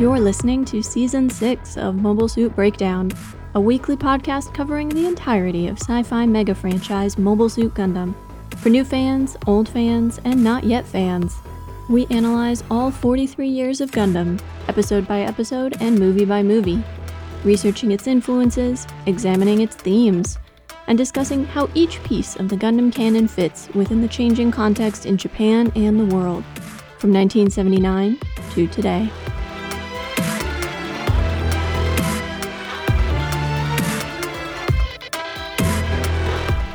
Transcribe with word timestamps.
You're 0.00 0.18
listening 0.18 0.64
to 0.64 0.82
Season 0.82 1.28
6 1.28 1.76
of 1.76 1.96
Mobile 1.96 2.26
Suit 2.26 2.56
Breakdown, 2.56 3.12
a 3.54 3.60
weekly 3.60 3.94
podcast 3.94 4.52
covering 4.54 4.88
the 4.88 5.06
entirety 5.06 5.68
of 5.68 5.78
sci 5.78 6.02
fi 6.02 6.24
mega 6.26 6.54
franchise 6.54 7.18
Mobile 7.18 7.50
Suit 7.50 7.74
Gundam. 7.74 8.14
For 8.56 8.70
new 8.70 8.84
fans, 8.84 9.36
old 9.46 9.68
fans, 9.68 10.18
and 10.24 10.42
not 10.42 10.64
yet 10.64 10.86
fans, 10.86 11.36
we 11.90 12.06
analyze 12.06 12.64
all 12.70 12.90
43 12.90 13.46
years 13.46 13.80
of 13.82 13.90
Gundam, 13.90 14.40
episode 14.66 15.06
by 15.06 15.20
episode 15.20 15.76
and 15.80 15.98
movie 15.98 16.24
by 16.24 16.42
movie, 16.42 16.82
researching 17.44 17.92
its 17.92 18.06
influences, 18.06 18.86
examining 19.06 19.60
its 19.60 19.76
themes, 19.76 20.38
and 20.86 20.96
discussing 20.96 21.44
how 21.44 21.68
each 21.74 22.02
piece 22.02 22.34
of 22.36 22.48
the 22.48 22.56
Gundam 22.56 22.92
canon 22.92 23.28
fits 23.28 23.68
within 23.74 24.00
the 24.00 24.08
changing 24.08 24.50
context 24.52 25.04
in 25.04 25.18
Japan 25.18 25.70
and 25.76 26.00
the 26.00 26.16
world, 26.16 26.44
from 26.98 27.12
1979 27.12 28.18
to 28.54 28.66
today. 28.68 29.10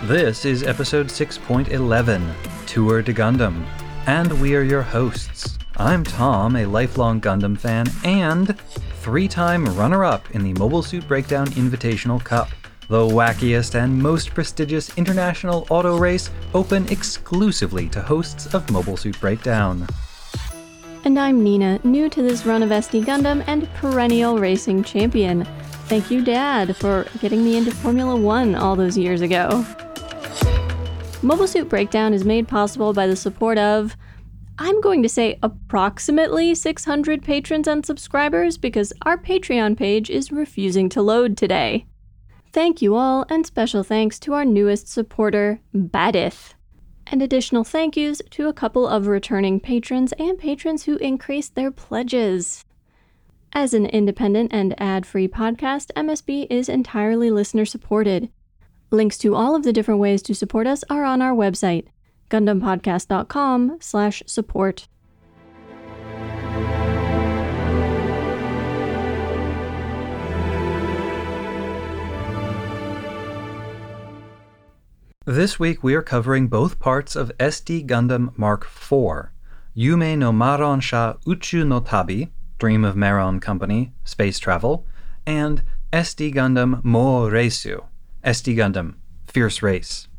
This 0.07 0.45
is 0.45 0.63
episode 0.63 1.07
6.11 1.07 2.33
Tour 2.65 3.01
de 3.01 3.13
Gundam, 3.13 3.65
and 4.05 4.31
we 4.39 4.55
are 4.55 4.61
your 4.61 4.81
hosts. 4.81 5.59
I'm 5.75 6.05
Tom, 6.05 6.55
a 6.55 6.65
lifelong 6.65 7.19
Gundam 7.19 7.57
fan 7.57 7.87
and 8.05 8.57
three 9.01 9.27
time 9.27 9.65
runner 9.77 10.05
up 10.05 10.31
in 10.31 10.43
the 10.43 10.53
Mobile 10.53 10.81
Suit 10.81 11.05
Breakdown 11.09 11.47
Invitational 11.47 12.23
Cup, 12.23 12.47
the 12.87 13.01
wackiest 13.01 13.75
and 13.75 14.01
most 14.01 14.33
prestigious 14.33 14.97
international 14.97 15.67
auto 15.69 15.97
race 15.97 16.29
open 16.53 16.87
exclusively 16.87 17.89
to 17.89 18.01
hosts 18.01 18.53
of 18.53 18.71
Mobile 18.71 18.95
Suit 18.95 19.19
Breakdown. 19.19 19.85
And 21.03 21.19
I'm 21.19 21.43
Nina, 21.43 21.81
new 21.83 22.09
to 22.11 22.21
this 22.21 22.45
run 22.45 22.63
of 22.63 22.69
SD 22.69 23.03
Gundam 23.03 23.43
and 23.45 23.69
perennial 23.73 24.39
racing 24.39 24.85
champion. 24.85 25.43
Thank 25.89 26.09
you, 26.09 26.23
Dad, 26.23 26.77
for 26.77 27.05
getting 27.19 27.43
me 27.43 27.57
into 27.57 27.71
Formula 27.71 28.15
One 28.15 28.55
all 28.55 28.77
those 28.77 28.97
years 28.97 29.19
ago. 29.19 29.65
Mobile 31.23 31.47
Suit 31.47 31.67
Breakdown 31.67 32.13
is 32.13 32.23
made 32.23 32.47
possible 32.47 32.93
by 32.93 33.07
the 33.07 33.15
support 33.15 33.57
of, 33.57 33.97
I'm 34.59 34.79
going 34.81 35.01
to 35.01 35.09
say 35.09 35.39
approximately 35.41 36.53
600 36.53 37.23
patrons 37.23 37.67
and 37.67 37.83
subscribers 37.83 38.57
because 38.57 38.93
our 39.03 39.17
Patreon 39.17 39.77
page 39.77 40.11
is 40.11 40.31
refusing 40.31 40.89
to 40.89 41.01
load 41.01 41.35
today. 41.35 41.87
Thank 42.53 42.83
you 42.83 42.95
all, 42.95 43.25
and 43.29 43.45
special 43.45 43.83
thanks 43.83 44.19
to 44.19 44.33
our 44.33 44.45
newest 44.45 44.87
supporter, 44.87 45.59
Badith. 45.75 46.53
And 47.07 47.21
additional 47.21 47.63
thank 47.63 47.97
yous 47.97 48.21
to 48.31 48.47
a 48.47 48.53
couple 48.53 48.87
of 48.87 49.07
returning 49.07 49.59
patrons 49.59 50.13
and 50.19 50.37
patrons 50.37 50.83
who 50.83 50.97
increased 50.97 51.55
their 51.55 51.71
pledges. 51.71 52.63
As 53.53 53.73
an 53.73 53.87
independent 53.87 54.53
and 54.53 54.79
ad 54.79 55.05
free 55.05 55.27
podcast, 55.27 55.91
MSB 55.95 56.45
is 56.49 56.69
entirely 56.69 57.31
listener 57.31 57.65
supported. 57.65 58.29
Links 58.89 59.17
to 59.17 59.35
all 59.35 59.55
of 59.55 59.63
the 59.63 59.73
different 59.73 59.99
ways 59.99 60.21
to 60.23 60.33
support 60.33 60.65
us 60.65 60.83
are 60.89 61.03
on 61.03 61.21
our 61.21 61.33
website, 61.33 61.87
gundampodcast.com 62.29 63.77
slash 63.81 64.23
support. 64.25 64.87
This 75.25 75.59
week 75.59 75.83
we 75.83 75.93
are 75.93 76.01
covering 76.01 76.47
both 76.47 76.79
parts 76.79 77.17
of 77.17 77.37
SD 77.37 77.85
Gundam 77.85 78.37
Mark 78.37 78.63
IV, 78.63 79.27
Yume 79.75 80.17
no 80.17 80.31
Maron 80.31 80.79
Sha 80.79 81.15
Uchu 81.25 81.67
no 81.67 81.81
Tabi, 81.81 82.31
Dream 82.57 82.85
of 82.85 82.95
Maron 82.95 83.41
Company, 83.41 83.91
Space 84.05 84.39
Travel, 84.39 84.85
and 85.25 85.63
SD 85.91 86.33
Gundam 86.33 86.81
Mo 86.81 87.29
Reisu, 87.29 87.83
SD 88.27 88.57
Gundam 88.57 88.95
Fierce 89.25 89.61
Race. 89.61 90.09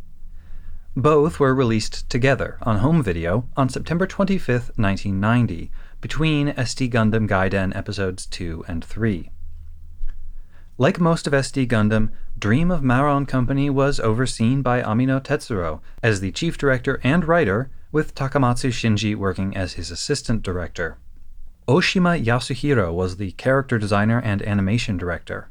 Both 0.96 1.38
were 1.38 1.54
released 1.54 2.08
together 2.08 2.56
on 2.62 2.78
home 2.78 3.02
video 3.02 3.50
on 3.54 3.68
September 3.68 4.06
25, 4.06 4.70
1990, 4.76 5.70
between 6.00 6.54
SD 6.54 6.90
Gundam 6.90 7.28
Gaiden 7.28 7.76
episodes 7.76 8.24
2 8.24 8.64
and 8.66 8.82
3. 8.82 9.30
Like 10.78 10.98
most 10.98 11.26
of 11.26 11.34
SD 11.34 11.68
Gundam, 11.68 12.08
Dream 12.38 12.70
of 12.70 12.82
Maron 12.82 13.26
Company 13.26 13.68
was 13.68 14.00
overseen 14.00 14.62
by 14.62 14.80
Amino 14.80 15.22
Tetsuro 15.22 15.82
as 16.02 16.20
the 16.20 16.32
chief 16.32 16.56
director 16.56 16.98
and 17.04 17.26
writer, 17.26 17.70
with 17.92 18.14
Takamatsu 18.14 18.70
Shinji 18.70 19.16
working 19.16 19.54
as 19.54 19.74
his 19.74 19.90
assistant 19.90 20.42
director. 20.42 20.96
Oshima 21.68 22.24
Yasuhiro 22.24 22.90
was 22.90 23.18
the 23.18 23.32
character 23.32 23.76
designer 23.78 24.18
and 24.18 24.40
animation 24.40 24.96
director. 24.96 25.50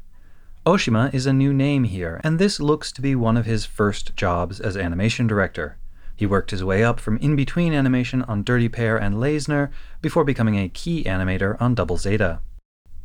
Oshima 0.68 1.08
is 1.14 1.24
a 1.24 1.32
new 1.32 1.54
name 1.54 1.84
here, 1.84 2.20
and 2.22 2.38
this 2.38 2.60
looks 2.60 2.92
to 2.92 3.00
be 3.00 3.14
one 3.14 3.38
of 3.38 3.46
his 3.46 3.64
first 3.64 4.14
jobs 4.16 4.60
as 4.60 4.76
animation 4.76 5.26
director. 5.26 5.78
He 6.14 6.26
worked 6.26 6.50
his 6.50 6.62
way 6.62 6.84
up 6.84 7.00
from 7.00 7.16
in 7.16 7.36
between 7.36 7.72
animation 7.72 8.20
on 8.24 8.42
Dirty 8.42 8.68
Pair 8.68 8.98
and 8.98 9.14
Layzner 9.14 9.70
before 10.02 10.24
becoming 10.24 10.58
a 10.58 10.68
key 10.68 11.04
animator 11.04 11.58
on 11.58 11.74
Double 11.74 11.96
Zeta. 11.96 12.40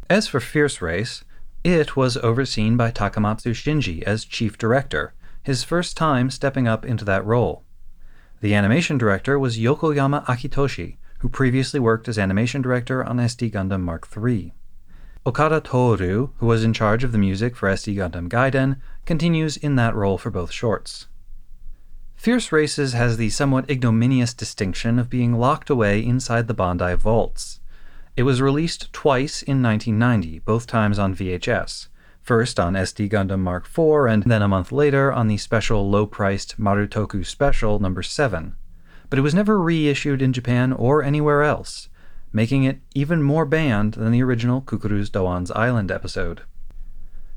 As 0.10 0.28
for 0.28 0.42
Fierce 0.42 0.82
Race, 0.82 1.24
it 1.64 1.96
was 1.96 2.18
overseen 2.18 2.76
by 2.76 2.92
Takamatsu 2.92 3.52
Shinji 3.54 4.04
as 4.04 4.26
chief 4.26 4.58
director, 4.58 5.14
his 5.42 5.64
first 5.64 5.96
time 5.96 6.30
stepping 6.30 6.68
up 6.68 6.84
into 6.84 7.06
that 7.06 7.26
role. 7.26 7.64
The 8.42 8.54
animation 8.56 8.98
director 8.98 9.40
was 9.40 9.58
Yokoyama 9.58 10.26
Akitoshi, 10.26 10.98
who 11.20 11.30
previously 11.30 11.80
worked 11.80 12.10
as 12.10 12.20
animation 12.20 12.62
director 12.62 13.06
on 13.06 13.20
SD 13.20 13.54
Gundam 13.54 13.84
Mark 13.84 14.10
III. 14.14 14.54
Okada 15.26 15.62
Toru, 15.62 16.32
who 16.40 16.46
was 16.46 16.66
in 16.66 16.74
charge 16.74 17.06
of 17.06 17.14
the 17.14 17.18
music 17.18 17.56
for 17.56 17.70
SD 17.70 17.96
Gundam 17.96 18.28
Gaiden, 18.28 18.82
continues 19.06 19.56
in 19.56 19.78
that 19.78 19.96
role 19.96 20.18
for 20.18 20.30
both 20.30 20.52
shorts. 20.52 21.08
Fierce 22.18 22.52
Races 22.52 22.92
has 22.92 23.16
the 23.16 23.30
somewhat 23.30 23.70
ignominious 23.70 24.34
distinction 24.34 25.00
of 25.00 25.10
being 25.10 25.40
locked 25.40 25.70
away 25.70 26.06
inside 26.06 26.50
the 26.50 26.54
Bandai 26.54 26.98
vaults. 26.98 27.62
It 28.18 28.24
was 28.24 28.42
released 28.42 28.92
twice 28.92 29.42
in 29.42 29.64
1990, 29.64 30.40
both 30.40 30.68
times 30.68 31.00
on 31.00 31.16
VHS. 31.16 31.88
First 32.22 32.60
on 32.60 32.74
SD 32.74 33.10
Gundam 33.10 33.40
Mark 33.40 33.66
IV, 33.66 34.12
and 34.12 34.24
then 34.24 34.42
a 34.42 34.50
month 34.50 34.74
later 34.74 35.12
on 35.14 35.30
the 35.30 35.38
special 35.38 35.90
low 35.90 36.06
priced 36.06 36.60
Marutoku 36.60 37.26
Special 37.26 37.80
number 37.80 38.04
7. 38.04 38.58
But 39.10 39.20
it 39.20 39.24
was 39.24 39.34
never 39.34 39.62
reissued 39.62 40.22
in 40.22 40.34
Japan 40.34 40.74
or 40.74 41.02
anywhere 41.02 41.44
else, 41.44 41.88
making 42.34 42.64
it 42.64 42.80
even 42.94 43.24
more 43.24 43.46
banned 43.46 43.94
than 43.94 44.12
the 44.12 44.24
original 44.24 44.62
Cucuruz 44.62 45.12
Doan's 45.12 45.52
Island 45.52 45.92
episode. 45.92 46.42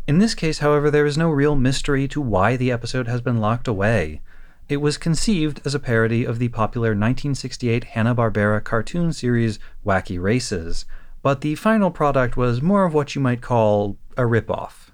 In 0.08 0.18
this 0.18 0.34
case, 0.34 0.58
however, 0.58 0.90
there 0.90 1.06
is 1.06 1.18
no 1.18 1.30
real 1.30 1.54
mystery 1.54 2.08
to 2.08 2.20
why 2.20 2.56
the 2.56 2.72
episode 2.72 3.06
has 3.06 3.20
been 3.20 3.38
locked 3.38 3.68
away. 3.68 4.22
It 4.68 4.78
was 4.78 4.96
conceived 4.98 5.60
as 5.64 5.74
a 5.74 5.80
parody 5.80 6.24
of 6.24 6.38
the 6.38 6.48
popular 6.48 6.88
1968 6.88 7.84
Hanna-Barbera 7.84 8.64
cartoon 8.64 9.12
series 9.12 9.58
Wacky 9.84 10.20
Races, 10.20 10.86
but 11.22 11.40
the 11.40 11.56
final 11.56 11.90
product 11.90 12.36
was 12.36 12.62
more 12.62 12.84
of 12.84 12.94
what 12.94 13.14
you 13.14 13.20
might 13.20 13.42
call 13.42 13.96
a 14.16 14.22
ripoff. 14.22 14.90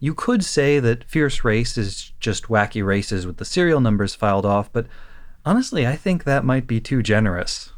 You 0.00 0.14
could 0.14 0.44
say 0.44 0.80
that 0.80 1.04
Fierce 1.04 1.44
Race 1.44 1.78
is 1.78 2.12
just 2.18 2.48
Wacky 2.48 2.84
Races 2.84 3.26
with 3.26 3.36
the 3.36 3.44
serial 3.44 3.80
numbers 3.80 4.14
filed 4.14 4.44
off, 4.44 4.72
but 4.72 4.86
honestly, 5.44 5.86
I 5.86 5.94
think 5.94 6.24
that 6.24 6.44
might 6.44 6.66
be 6.66 6.80
too 6.80 7.02
generous. 7.02 7.71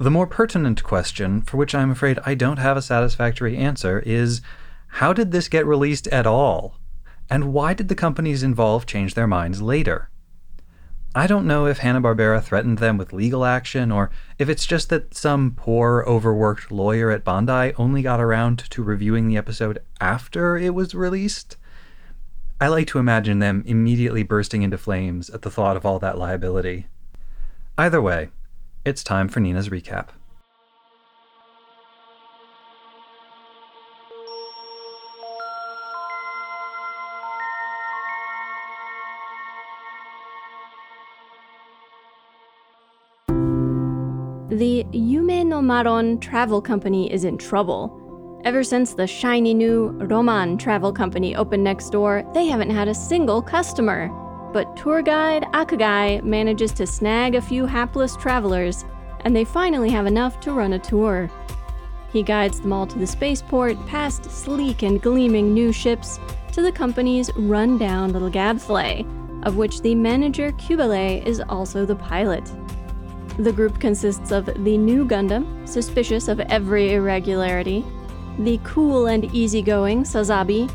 The 0.00 0.12
more 0.12 0.28
pertinent 0.28 0.84
question, 0.84 1.42
for 1.42 1.56
which 1.56 1.74
I'm 1.74 1.90
afraid 1.90 2.20
I 2.24 2.34
don't 2.34 2.58
have 2.58 2.76
a 2.76 2.82
satisfactory 2.82 3.56
answer, 3.56 3.98
is 4.06 4.40
how 4.86 5.12
did 5.12 5.32
this 5.32 5.48
get 5.48 5.66
released 5.66 6.06
at 6.08 6.24
all? 6.24 6.78
And 7.28 7.52
why 7.52 7.74
did 7.74 7.88
the 7.88 7.96
companies 7.96 8.44
involved 8.44 8.88
change 8.88 9.14
their 9.14 9.26
minds 9.26 9.60
later? 9.60 10.08
I 11.16 11.26
don't 11.26 11.48
know 11.48 11.66
if 11.66 11.78
Hanna-Barbera 11.78 12.44
threatened 12.44 12.78
them 12.78 12.96
with 12.96 13.12
legal 13.12 13.44
action 13.44 13.90
or 13.90 14.10
if 14.38 14.48
it's 14.48 14.66
just 14.66 14.88
that 14.90 15.14
some 15.14 15.54
poor, 15.56 16.04
overworked 16.06 16.70
lawyer 16.70 17.10
at 17.10 17.24
Bandai 17.24 17.74
only 17.76 18.02
got 18.02 18.20
around 18.20 18.58
to 18.70 18.84
reviewing 18.84 19.26
the 19.26 19.36
episode 19.36 19.80
after 20.00 20.56
it 20.56 20.74
was 20.74 20.94
released. 20.94 21.56
I 22.60 22.68
like 22.68 22.86
to 22.88 23.00
imagine 23.00 23.40
them 23.40 23.64
immediately 23.66 24.22
bursting 24.22 24.62
into 24.62 24.78
flames 24.78 25.28
at 25.30 25.42
the 25.42 25.50
thought 25.50 25.76
of 25.76 25.84
all 25.84 25.98
that 25.98 26.18
liability. 26.18 26.86
Either 27.76 28.00
way, 28.00 28.30
it's 28.88 29.04
time 29.04 29.28
for 29.28 29.40
Nina's 29.40 29.68
recap. 29.68 30.08
The 44.50 44.84
Yume 44.92 45.46
no 45.46 45.60
Maron 45.60 46.18
Travel 46.18 46.60
Company 46.60 47.12
is 47.12 47.24
in 47.24 47.36
trouble. 47.36 48.40
Ever 48.44 48.64
since 48.64 48.94
the 48.94 49.06
shiny 49.06 49.52
new 49.52 49.90
Roman 50.00 50.56
Travel 50.56 50.92
Company 50.92 51.36
opened 51.36 51.62
next 51.62 51.90
door, 51.90 52.24
they 52.32 52.46
haven't 52.46 52.70
had 52.70 52.88
a 52.88 52.94
single 52.94 53.42
customer. 53.42 54.10
But 54.52 54.76
tour 54.76 55.02
guide 55.02 55.44
Akagai 55.52 56.22
manages 56.22 56.72
to 56.72 56.86
snag 56.86 57.34
a 57.34 57.40
few 57.40 57.66
hapless 57.66 58.16
travelers, 58.16 58.84
and 59.20 59.34
they 59.36 59.44
finally 59.44 59.90
have 59.90 60.06
enough 60.06 60.40
to 60.40 60.52
run 60.52 60.72
a 60.72 60.78
tour. 60.78 61.30
He 62.12 62.22
guides 62.22 62.60
them 62.60 62.72
all 62.72 62.86
to 62.86 62.98
the 62.98 63.06
spaceport, 63.06 63.76
past 63.86 64.30
sleek 64.30 64.82
and 64.82 65.02
gleaming 65.02 65.52
new 65.52 65.72
ships, 65.72 66.18
to 66.52 66.62
the 66.62 66.72
company's 66.72 67.30
run-down 67.36 68.12
little 68.12 68.30
gadfly, 68.30 69.02
of 69.42 69.56
which 69.56 69.82
the 69.82 69.94
manager 69.94 70.52
Qubeley 70.52 71.24
is 71.26 71.40
also 71.48 71.84
the 71.84 71.96
pilot. 71.96 72.50
The 73.38 73.52
group 73.52 73.78
consists 73.78 74.32
of 74.32 74.46
the 74.46 74.78
new 74.78 75.04
Gundam, 75.04 75.68
suspicious 75.68 76.26
of 76.26 76.40
every 76.40 76.94
irregularity, 76.94 77.84
the 78.38 78.58
cool 78.64 79.06
and 79.06 79.32
easygoing 79.34 80.04
Sazabi, 80.04 80.70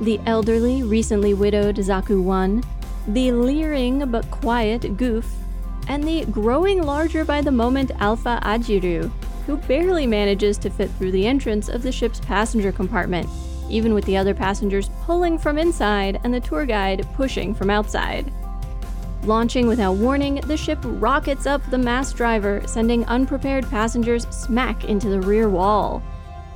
the 0.00 0.20
elderly, 0.26 0.82
recently 0.82 1.32
widowed 1.34 1.76
Zaku 1.76 2.22
1, 2.22 2.62
the 3.08 3.32
leering 3.32 4.10
but 4.10 4.30
quiet 4.30 4.82
Gouf, 4.96 5.26
and 5.88 6.04
the 6.04 6.24
growing 6.26 6.82
larger 6.82 7.24
by 7.24 7.40
the 7.40 7.50
moment 7.50 7.90
Alpha 7.98 8.38
Ajiru, 8.42 9.10
who 9.46 9.56
barely 9.56 10.06
manages 10.06 10.56
to 10.58 10.70
fit 10.70 10.90
through 10.92 11.10
the 11.10 11.26
entrance 11.26 11.68
of 11.68 11.82
the 11.82 11.92
ship's 11.92 12.20
passenger 12.20 12.70
compartment, 12.70 13.28
even 13.68 13.94
with 13.94 14.04
the 14.04 14.16
other 14.16 14.34
passengers 14.34 14.90
pulling 15.02 15.38
from 15.38 15.58
inside 15.58 16.20
and 16.22 16.32
the 16.32 16.40
tour 16.40 16.64
guide 16.64 17.06
pushing 17.14 17.54
from 17.54 17.70
outside. 17.70 18.32
Launching 19.24 19.66
without 19.66 19.94
warning, 19.94 20.36
the 20.46 20.56
ship 20.56 20.78
rockets 20.82 21.46
up 21.46 21.62
the 21.70 21.78
mass 21.78 22.12
driver, 22.12 22.62
sending 22.66 23.04
unprepared 23.06 23.68
passengers 23.70 24.26
smack 24.30 24.84
into 24.84 25.08
the 25.08 25.20
rear 25.20 25.48
wall. 25.48 26.02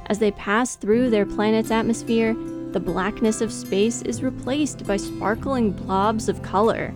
As 0.07 0.19
they 0.19 0.33
pass 0.33 0.75
through 0.75 1.11
their 1.11 1.27
planet's 1.27 1.71
atmosphere, 1.71 2.37
the 2.77 2.81
blackness 2.81 3.41
of 3.41 3.51
space 3.51 4.03
is 4.03 4.23
replaced 4.23 4.87
by 4.87 4.99
sparkling 4.99 5.71
blobs 5.71 6.29
of 6.29 6.43
color. 6.43 6.93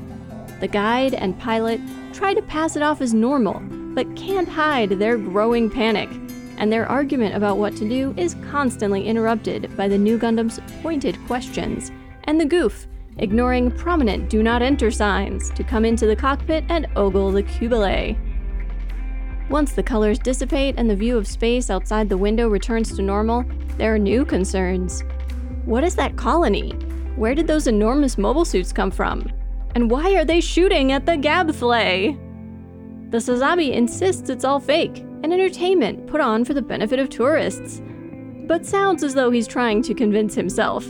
The 0.60 0.68
guide 0.68 1.14
and 1.14 1.38
pilot 1.38 1.80
try 2.12 2.34
to 2.34 2.42
pass 2.42 2.76
it 2.76 2.82
off 2.82 3.00
as 3.00 3.14
normal, 3.14 3.60
but 3.94 4.14
can't 4.14 4.46
hide 4.46 4.90
their 4.90 5.16
growing 5.16 5.70
panic, 5.70 6.10
and 6.58 6.70
their 6.70 6.86
argument 6.86 7.34
about 7.34 7.56
what 7.56 7.74
to 7.76 7.88
do 7.88 8.12
is 8.18 8.36
constantly 8.50 9.06
interrupted 9.06 9.74
by 9.74 9.88
the 9.88 9.96
new 9.96 10.18
Gundam's 10.18 10.60
pointed 10.82 11.16
questions 11.26 11.90
and 12.24 12.38
the 12.38 12.44
Gouf, 12.44 12.84
ignoring 13.16 13.70
prominent 13.70 14.28
do 14.28 14.42
not 14.42 14.60
enter 14.60 14.90
signs 14.90 15.48
to 15.52 15.64
come 15.64 15.86
into 15.86 16.04
the 16.04 16.14
cockpit 16.14 16.62
and 16.68 16.88
ogle 16.94 17.32
the 17.32 17.42
Qubeley. 17.42 18.18
Once 19.48 19.72
the 19.72 19.82
colors 19.82 20.18
dissipate 20.18 20.74
and 20.76 20.90
the 20.90 20.94
view 20.94 21.16
of 21.16 21.26
space 21.26 21.70
outside 21.70 22.10
the 22.10 22.18
window 22.18 22.50
returns 22.50 22.94
to 22.94 23.00
normal, 23.00 23.46
there 23.78 23.94
are 23.94 23.98
new 23.98 24.26
concerns. 24.26 25.02
What 25.66 25.84
is 25.84 25.94
that 25.96 26.16
colony? 26.16 26.70
Where 27.16 27.34
did 27.34 27.46
those 27.46 27.66
enormous 27.66 28.16
mobile 28.16 28.46
suits 28.46 28.72
come 28.72 28.90
from? 28.90 29.30
And 29.74 29.90
why 29.90 30.14
are 30.14 30.24
they 30.24 30.40
shooting 30.40 30.90
at 30.92 31.04
the 31.04 31.12
Gabflay? 31.12 32.18
The 33.10 33.18
Sazabi 33.18 33.72
insists 33.72 34.30
it's 34.30 34.44
all 34.44 34.58
fake, 34.58 34.98
an 35.22 35.32
entertainment 35.32 36.06
put 36.06 36.20
on 36.20 36.44
for 36.44 36.54
the 36.54 36.62
benefit 36.62 36.98
of 36.98 37.10
tourists, 37.10 37.82
but 38.46 38.64
sounds 38.64 39.04
as 39.04 39.14
though 39.14 39.30
he's 39.30 39.46
trying 39.46 39.82
to 39.82 39.94
convince 39.94 40.34
himself. 40.34 40.86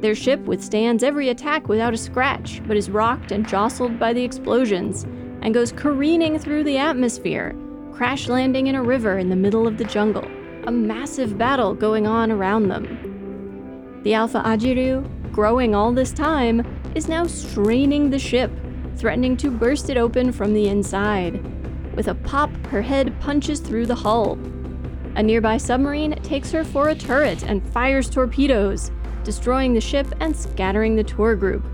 Their 0.00 0.14
ship 0.14 0.40
withstands 0.40 1.02
every 1.02 1.30
attack 1.30 1.68
without 1.68 1.94
a 1.94 1.98
scratch, 1.98 2.62
but 2.68 2.76
is 2.76 2.90
rocked 2.90 3.32
and 3.32 3.48
jostled 3.48 3.98
by 3.98 4.12
the 4.12 4.22
explosions, 4.22 5.04
and 5.42 5.52
goes 5.52 5.72
careening 5.72 6.38
through 6.38 6.64
the 6.64 6.78
atmosphere, 6.78 7.56
crash 7.92 8.28
landing 8.28 8.68
in 8.68 8.76
a 8.76 8.82
river 8.82 9.18
in 9.18 9.30
the 9.30 9.36
middle 9.36 9.66
of 9.66 9.78
the 9.78 9.84
jungle, 9.84 10.26
a 10.66 10.70
massive 10.70 11.36
battle 11.36 11.74
going 11.74 12.06
on 12.06 12.30
around 12.30 12.68
them. 12.68 13.13
The 14.04 14.12
Alpha 14.12 14.42
Ajiru, 14.44 15.32
growing 15.32 15.74
all 15.74 15.90
this 15.90 16.12
time, 16.12 16.62
is 16.94 17.08
now 17.08 17.26
straining 17.26 18.10
the 18.10 18.18
ship, 18.18 18.50
threatening 18.96 19.34
to 19.38 19.50
burst 19.50 19.88
it 19.88 19.96
open 19.96 20.30
from 20.30 20.52
the 20.52 20.68
inside. 20.68 21.42
With 21.96 22.08
a 22.08 22.14
pop, 22.14 22.50
her 22.66 22.82
head 22.82 23.18
punches 23.18 23.60
through 23.60 23.86
the 23.86 23.94
hull. 23.94 24.38
A 25.16 25.22
nearby 25.22 25.56
submarine 25.56 26.16
takes 26.16 26.52
her 26.52 26.64
for 26.64 26.88
a 26.90 26.94
turret 26.94 27.44
and 27.44 27.66
fires 27.70 28.10
torpedoes, 28.10 28.90
destroying 29.22 29.72
the 29.72 29.80
ship 29.80 30.06
and 30.20 30.36
scattering 30.36 30.96
the 30.96 31.04
tour 31.04 31.34
group. 31.34 31.64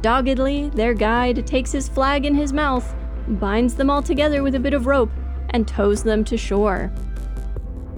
Doggedly, 0.00 0.70
their 0.70 0.94
guide 0.94 1.46
takes 1.46 1.70
his 1.70 1.86
flag 1.86 2.24
in 2.24 2.34
his 2.34 2.54
mouth, 2.54 2.94
binds 3.28 3.74
them 3.74 3.90
all 3.90 4.02
together 4.02 4.42
with 4.42 4.54
a 4.54 4.60
bit 4.60 4.72
of 4.72 4.86
rope, 4.86 5.12
and 5.50 5.68
tows 5.68 6.02
them 6.02 6.24
to 6.24 6.38
shore. 6.38 6.90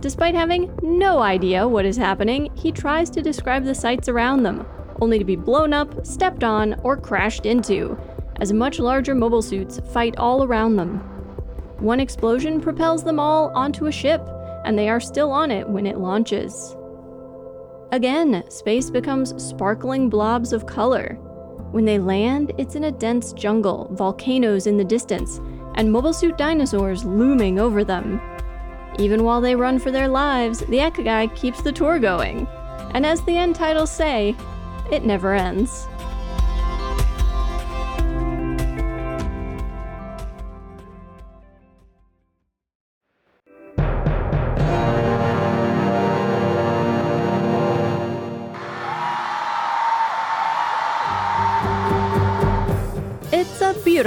Despite 0.00 0.34
having 0.34 0.72
no 0.80 1.20
idea 1.20 1.66
what 1.66 1.84
is 1.84 1.96
happening, 1.96 2.50
he 2.54 2.70
tries 2.70 3.10
to 3.10 3.22
describe 3.22 3.64
the 3.64 3.74
sights 3.74 4.08
around 4.08 4.44
them, 4.44 4.64
only 5.00 5.18
to 5.18 5.24
be 5.24 5.34
blown 5.34 5.72
up, 5.72 6.06
stepped 6.06 6.44
on, 6.44 6.78
or 6.84 6.96
crashed 6.96 7.46
into, 7.46 7.98
as 8.40 8.52
much 8.52 8.78
larger 8.78 9.14
mobile 9.14 9.42
suits 9.42 9.80
fight 9.92 10.16
all 10.16 10.44
around 10.44 10.76
them. 10.76 10.98
One 11.80 11.98
explosion 11.98 12.60
propels 12.60 13.02
them 13.02 13.18
all 13.18 13.50
onto 13.56 13.86
a 13.86 13.92
ship, 13.92 14.22
and 14.64 14.78
they 14.78 14.88
are 14.88 15.00
still 15.00 15.32
on 15.32 15.50
it 15.50 15.68
when 15.68 15.86
it 15.86 15.98
launches. 15.98 16.76
Again, 17.90 18.44
space 18.50 18.90
becomes 18.90 19.42
sparkling 19.42 20.08
blobs 20.08 20.52
of 20.52 20.66
color. 20.66 21.14
When 21.72 21.84
they 21.84 21.98
land, 21.98 22.52
it's 22.56 22.76
in 22.76 22.84
a 22.84 22.92
dense 22.92 23.32
jungle, 23.32 23.88
volcanoes 23.92 24.66
in 24.66 24.76
the 24.76 24.84
distance, 24.84 25.40
and 25.74 25.90
mobile 25.90 26.12
suit 26.12 26.38
dinosaurs 26.38 27.04
looming 27.04 27.58
over 27.58 27.82
them. 27.84 28.20
Even 28.98 29.24
while 29.24 29.40
they 29.40 29.54
run 29.54 29.78
for 29.78 29.90
their 29.90 30.08
lives, 30.08 30.60
the 30.60 30.78
Ekigai 30.78 31.34
keeps 31.36 31.62
the 31.62 31.72
tour 31.72 31.98
going. 31.98 32.46
And 32.92 33.04
as 33.04 33.22
the 33.22 33.36
end 33.36 33.54
titles 33.54 33.90
say, 33.90 34.34
it 34.90 35.04
never 35.04 35.34
ends. 35.34 35.86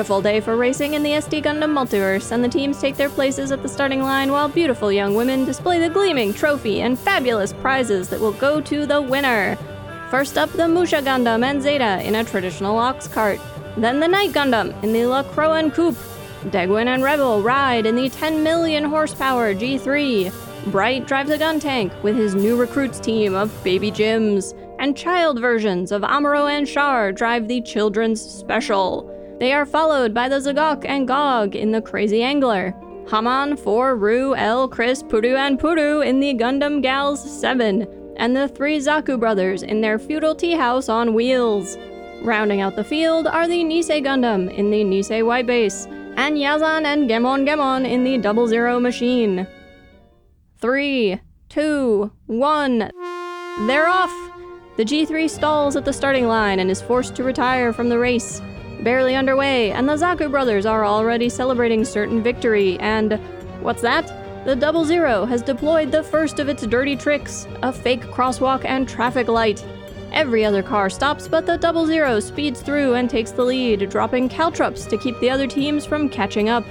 Beautiful 0.01 0.19
day 0.23 0.39
for 0.39 0.57
racing 0.57 0.95
in 0.95 1.03
the 1.03 1.11
SD 1.11 1.43
Gundam 1.43 1.73
multiverse, 1.73 2.31
and 2.31 2.43
the 2.43 2.49
teams 2.49 2.81
take 2.81 2.95
their 2.95 3.07
places 3.07 3.51
at 3.51 3.61
the 3.61 3.69
starting 3.69 4.01
line 4.01 4.31
while 4.31 4.49
beautiful 4.49 4.91
young 4.91 5.13
women 5.13 5.45
display 5.45 5.79
the 5.79 5.93
gleaming 5.93 6.33
trophy 6.33 6.81
and 6.81 6.97
fabulous 6.97 7.53
prizes 7.53 8.09
that 8.09 8.19
will 8.19 8.31
go 8.31 8.59
to 8.61 8.87
the 8.87 8.99
winner. 8.99 9.55
First 10.09 10.39
up, 10.39 10.51
the 10.53 10.67
Musha 10.67 11.03
Gundam 11.03 11.45
and 11.45 11.61
Zeta 11.61 12.01
in 12.01 12.15
a 12.15 12.23
traditional 12.23 12.79
ox 12.79 13.07
cart. 13.07 13.39
Then 13.77 13.99
the 13.99 14.07
Knight 14.07 14.31
Gundam 14.31 14.73
in 14.83 14.91
the 14.91 15.05
La 15.05 15.21
Croix 15.21 15.69
Coupe. 15.69 15.99
Degwin 16.45 16.87
and 16.87 17.03
Revil 17.03 17.43
ride 17.43 17.85
in 17.85 17.95
the 17.95 18.09
10 18.09 18.41
million 18.41 18.83
horsepower 18.83 19.53
G3. 19.53 20.33
Bright 20.71 21.05
drives 21.05 21.29
a 21.29 21.37
gun 21.37 21.59
tank 21.59 21.93
with 22.01 22.15
his 22.15 22.33
new 22.33 22.59
recruits 22.59 22.99
team 22.99 23.35
of 23.35 23.63
baby 23.63 23.91
GMs. 23.91 24.57
And 24.79 24.97
child 24.97 25.39
versions 25.39 25.91
of 25.91 26.01
Amuro 26.01 26.49
and 26.51 26.65
Char 26.65 27.11
drive 27.11 27.47
the 27.47 27.61
Children's 27.61 28.19
Special. 28.19 29.20
They 29.41 29.53
are 29.53 29.65
followed 29.65 30.13
by 30.13 30.29
the 30.29 30.39
Z'Gok 30.39 30.85
and 30.85 31.07
Gog 31.07 31.55
in 31.55 31.71
the 31.71 31.81
Crazy 31.81 32.21
Angler. 32.21 32.75
Haman, 33.09 33.57
Four, 33.57 33.95
Ru, 33.95 34.35
El, 34.35 34.67
Chris, 34.67 35.01
Puru, 35.01 35.35
and 35.35 35.59
Puru 35.59 36.05
in 36.05 36.19
the 36.19 36.35
Gundam 36.35 36.79
Gals 36.79 37.41
7, 37.41 37.87
and 38.17 38.35
the 38.35 38.47
three 38.47 38.77
Zaku 38.77 39.19
brothers 39.19 39.63
in 39.63 39.81
their 39.81 39.97
feudal 39.97 40.35
tea 40.35 40.53
house 40.53 40.89
on 40.89 41.15
wheels. 41.15 41.75
Rounding 42.21 42.61
out 42.61 42.75
the 42.75 42.83
field 42.83 43.25
are 43.25 43.47
the 43.47 43.63
Nisei 43.63 44.05
Gundam 44.05 44.53
in 44.53 44.69
the 44.69 44.83
Nisei 44.83 45.25
White 45.25 45.47
Base, 45.47 45.87
and 46.17 46.37
Yazan 46.37 46.85
and 46.85 47.09
Gemon 47.09 47.43
Gemon 47.43 47.89
in 47.89 48.03
the 48.03 48.19
Double 48.19 48.45
Zero 48.45 48.79
machine. 48.79 49.47
Three, 50.59 51.19
two, 51.49 52.11
one. 52.27 52.91
They're 53.65 53.87
off! 53.87 54.13
The 54.77 54.85
G3 54.85 55.27
stalls 55.27 55.75
at 55.75 55.83
the 55.83 55.93
starting 55.93 56.27
line 56.27 56.59
and 56.59 56.69
is 56.69 56.79
forced 56.79 57.15
to 57.15 57.23
retire 57.23 57.73
from 57.73 57.89
the 57.89 57.97
race 57.97 58.39
barely 58.83 59.15
underway, 59.15 59.71
and 59.71 59.87
the 59.87 59.93
Zaku 59.93 60.29
brothers 60.29 60.65
are 60.65 60.85
already 60.85 61.29
celebrating 61.29 61.85
certain 61.85 62.21
victory. 62.21 62.79
And 62.79 63.13
what's 63.61 63.81
that? 63.81 64.11
The 64.45 64.55
Double 64.55 64.85
Zero 64.85 65.25
has 65.25 65.41
deployed 65.41 65.91
the 65.91 66.03
first 66.03 66.39
of 66.39 66.49
its 66.49 66.65
dirty 66.65 66.95
tricks 66.95 67.47
a 67.61 67.71
fake 67.71 68.01
crosswalk 68.01 68.65
and 68.65 68.89
traffic 68.89 69.27
light. 69.27 69.63
Every 70.11 70.43
other 70.43 70.63
car 70.63 70.89
stops, 70.89 71.27
but 71.27 71.45
the 71.45 71.57
Double 71.57 71.85
Zero 71.85 72.19
speeds 72.19 72.61
through 72.61 72.95
and 72.95 73.09
takes 73.09 73.31
the 73.31 73.43
lead, 73.43 73.89
dropping 73.89 74.29
caltrops 74.29 74.85
to 74.87 74.97
keep 74.97 75.17
the 75.19 75.29
other 75.29 75.47
teams 75.47 75.85
from 75.85 76.09
catching 76.09 76.49
up. 76.49 76.65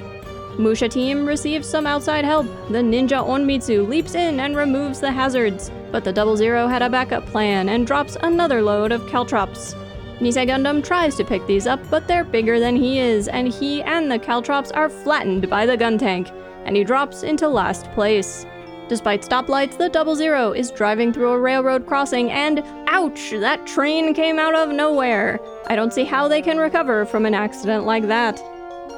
Musha 0.58 0.88
team 0.88 1.24
receives 1.24 1.68
some 1.68 1.86
outside 1.86 2.24
help. 2.24 2.44
The 2.68 2.78
ninja 2.78 3.24
Onmitsu 3.24 3.88
leaps 3.88 4.14
in 4.14 4.40
and 4.40 4.56
removes 4.56 5.00
the 5.00 5.10
hazards, 5.10 5.70
but 5.90 6.04
the 6.04 6.12
Double 6.12 6.36
Zero 6.36 6.66
had 6.66 6.82
a 6.82 6.90
backup 6.90 7.24
plan 7.26 7.68
and 7.68 7.86
drops 7.86 8.16
another 8.22 8.60
load 8.62 8.92
of 8.92 9.06
caltrops. 9.06 9.74
Nisei 10.20 10.46
Gundam 10.46 10.84
tries 10.84 11.16
to 11.16 11.24
pick 11.24 11.46
these 11.46 11.66
up, 11.66 11.80
but 11.88 12.06
they're 12.06 12.24
bigger 12.24 12.60
than 12.60 12.76
he 12.76 12.98
is, 12.98 13.26
and 13.26 13.48
he 13.48 13.82
and 13.82 14.12
the 14.12 14.18
Caltrops 14.18 14.70
are 14.72 14.90
flattened 14.90 15.48
by 15.48 15.64
the 15.64 15.78
gun 15.78 15.96
tank, 15.96 16.30
and 16.66 16.76
he 16.76 16.84
drops 16.84 17.22
into 17.22 17.48
last 17.48 17.90
place. 17.92 18.44
Despite 18.86 19.22
stoplights, 19.22 19.78
the 19.78 19.88
Double 19.88 20.14
Zero 20.14 20.52
is 20.52 20.72
driving 20.72 21.10
through 21.10 21.30
a 21.30 21.40
railroad 21.40 21.86
crossing, 21.86 22.30
and 22.30 22.62
ouch, 22.86 23.30
that 23.30 23.66
train 23.66 24.12
came 24.12 24.38
out 24.38 24.54
of 24.54 24.68
nowhere. 24.68 25.40
I 25.68 25.74
don't 25.76 25.94
see 25.94 26.04
how 26.04 26.28
they 26.28 26.42
can 26.42 26.58
recover 26.58 27.06
from 27.06 27.24
an 27.24 27.32
accident 27.32 27.86
like 27.86 28.06
that. 28.08 28.38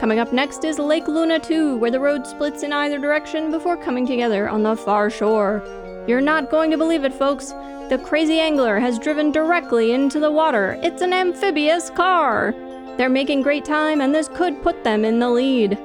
Coming 0.01 0.19
up 0.19 0.33
next 0.33 0.65
is 0.65 0.81
Lake 0.81 1.07
Luna 1.07 1.39
2, 1.39 1.77
where 1.77 1.93
the 1.93 2.01
road 2.01 2.27
splits 2.27 2.65
in 2.65 2.73
either 2.73 2.99
direction 2.99 3.53
before 3.53 3.77
coming 3.77 4.09
together 4.09 4.49
on 4.49 4.65
the 4.65 4.75
far 4.75 5.09
shore. 5.09 5.63
You're 6.07 6.21
not 6.21 6.51
going 6.51 6.71
to 6.73 6.77
believe 6.77 7.05
it, 7.05 7.15
folks. 7.15 7.51
The 7.89 8.01
crazy 8.05 8.41
angler 8.41 8.81
has 8.81 8.99
driven 8.99 9.31
directly 9.31 9.93
into 9.93 10.19
the 10.19 10.33
water. 10.33 10.77
It's 10.83 11.01
an 11.01 11.13
amphibious 11.13 11.91
car. 11.91 12.53
They're 12.97 13.09
making 13.09 13.43
great 13.43 13.65
time, 13.65 14.01
and 14.01 14.13
this 14.13 14.29
could 14.29 14.63
put 14.63 14.83
them 14.83 15.05
in 15.05 15.21
the 15.21 15.31
lead. 15.31 15.79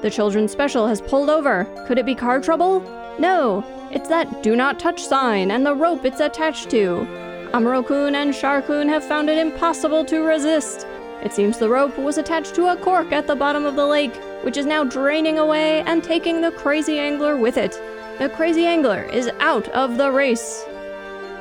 The 0.00 0.10
children's 0.10 0.52
special 0.52 0.86
has 0.86 1.02
pulled 1.02 1.28
over. 1.28 1.64
Could 1.86 1.98
it 1.98 2.06
be 2.06 2.14
car 2.14 2.40
trouble? 2.40 2.80
No, 3.18 3.62
it's 3.90 4.08
that 4.08 4.42
do 4.42 4.56
not 4.56 4.80
touch 4.80 5.04
sign 5.04 5.50
and 5.50 5.66
the 5.66 5.74
rope 5.74 6.06
it's 6.06 6.20
attached 6.20 6.70
to. 6.70 7.06
Amuro-kun 7.52 8.14
and 8.14 8.34
Char-kun 8.34 8.88
have 8.88 9.04
found 9.04 9.28
it 9.28 9.36
impossible 9.36 10.04
to 10.06 10.22
resist. 10.22 10.86
It 11.22 11.32
seems 11.32 11.58
the 11.58 11.68
rope 11.68 11.96
was 11.98 12.16
attached 12.16 12.54
to 12.54 12.72
a 12.72 12.76
cork 12.76 13.12
at 13.12 13.26
the 13.26 13.36
bottom 13.36 13.66
of 13.66 13.76
the 13.76 13.86
lake, 13.86 14.16
which 14.44 14.56
is 14.56 14.64
now 14.64 14.82
draining 14.82 15.38
away 15.38 15.82
and 15.82 16.02
taking 16.02 16.40
the 16.40 16.52
crazy 16.52 16.98
angler 16.98 17.36
with 17.36 17.58
it. 17.58 17.80
The 18.18 18.28
crazy 18.28 18.66
angler 18.66 19.02
is 19.04 19.30
out 19.40 19.68
of 19.70 19.96
the 19.96 20.12
race. 20.12 20.64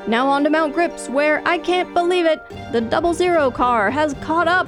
Now 0.07 0.27
on 0.27 0.43
to 0.45 0.49
Mount 0.49 0.73
Gryps, 0.73 1.09
where 1.09 1.45
I 1.45 1.57
can't 1.57 1.93
believe 1.93 2.25
it, 2.25 2.41
the 2.71 2.81
double 2.81 3.13
zero 3.13 3.51
car 3.51 3.91
has 3.91 4.15
caught 4.15 4.47
up. 4.47 4.67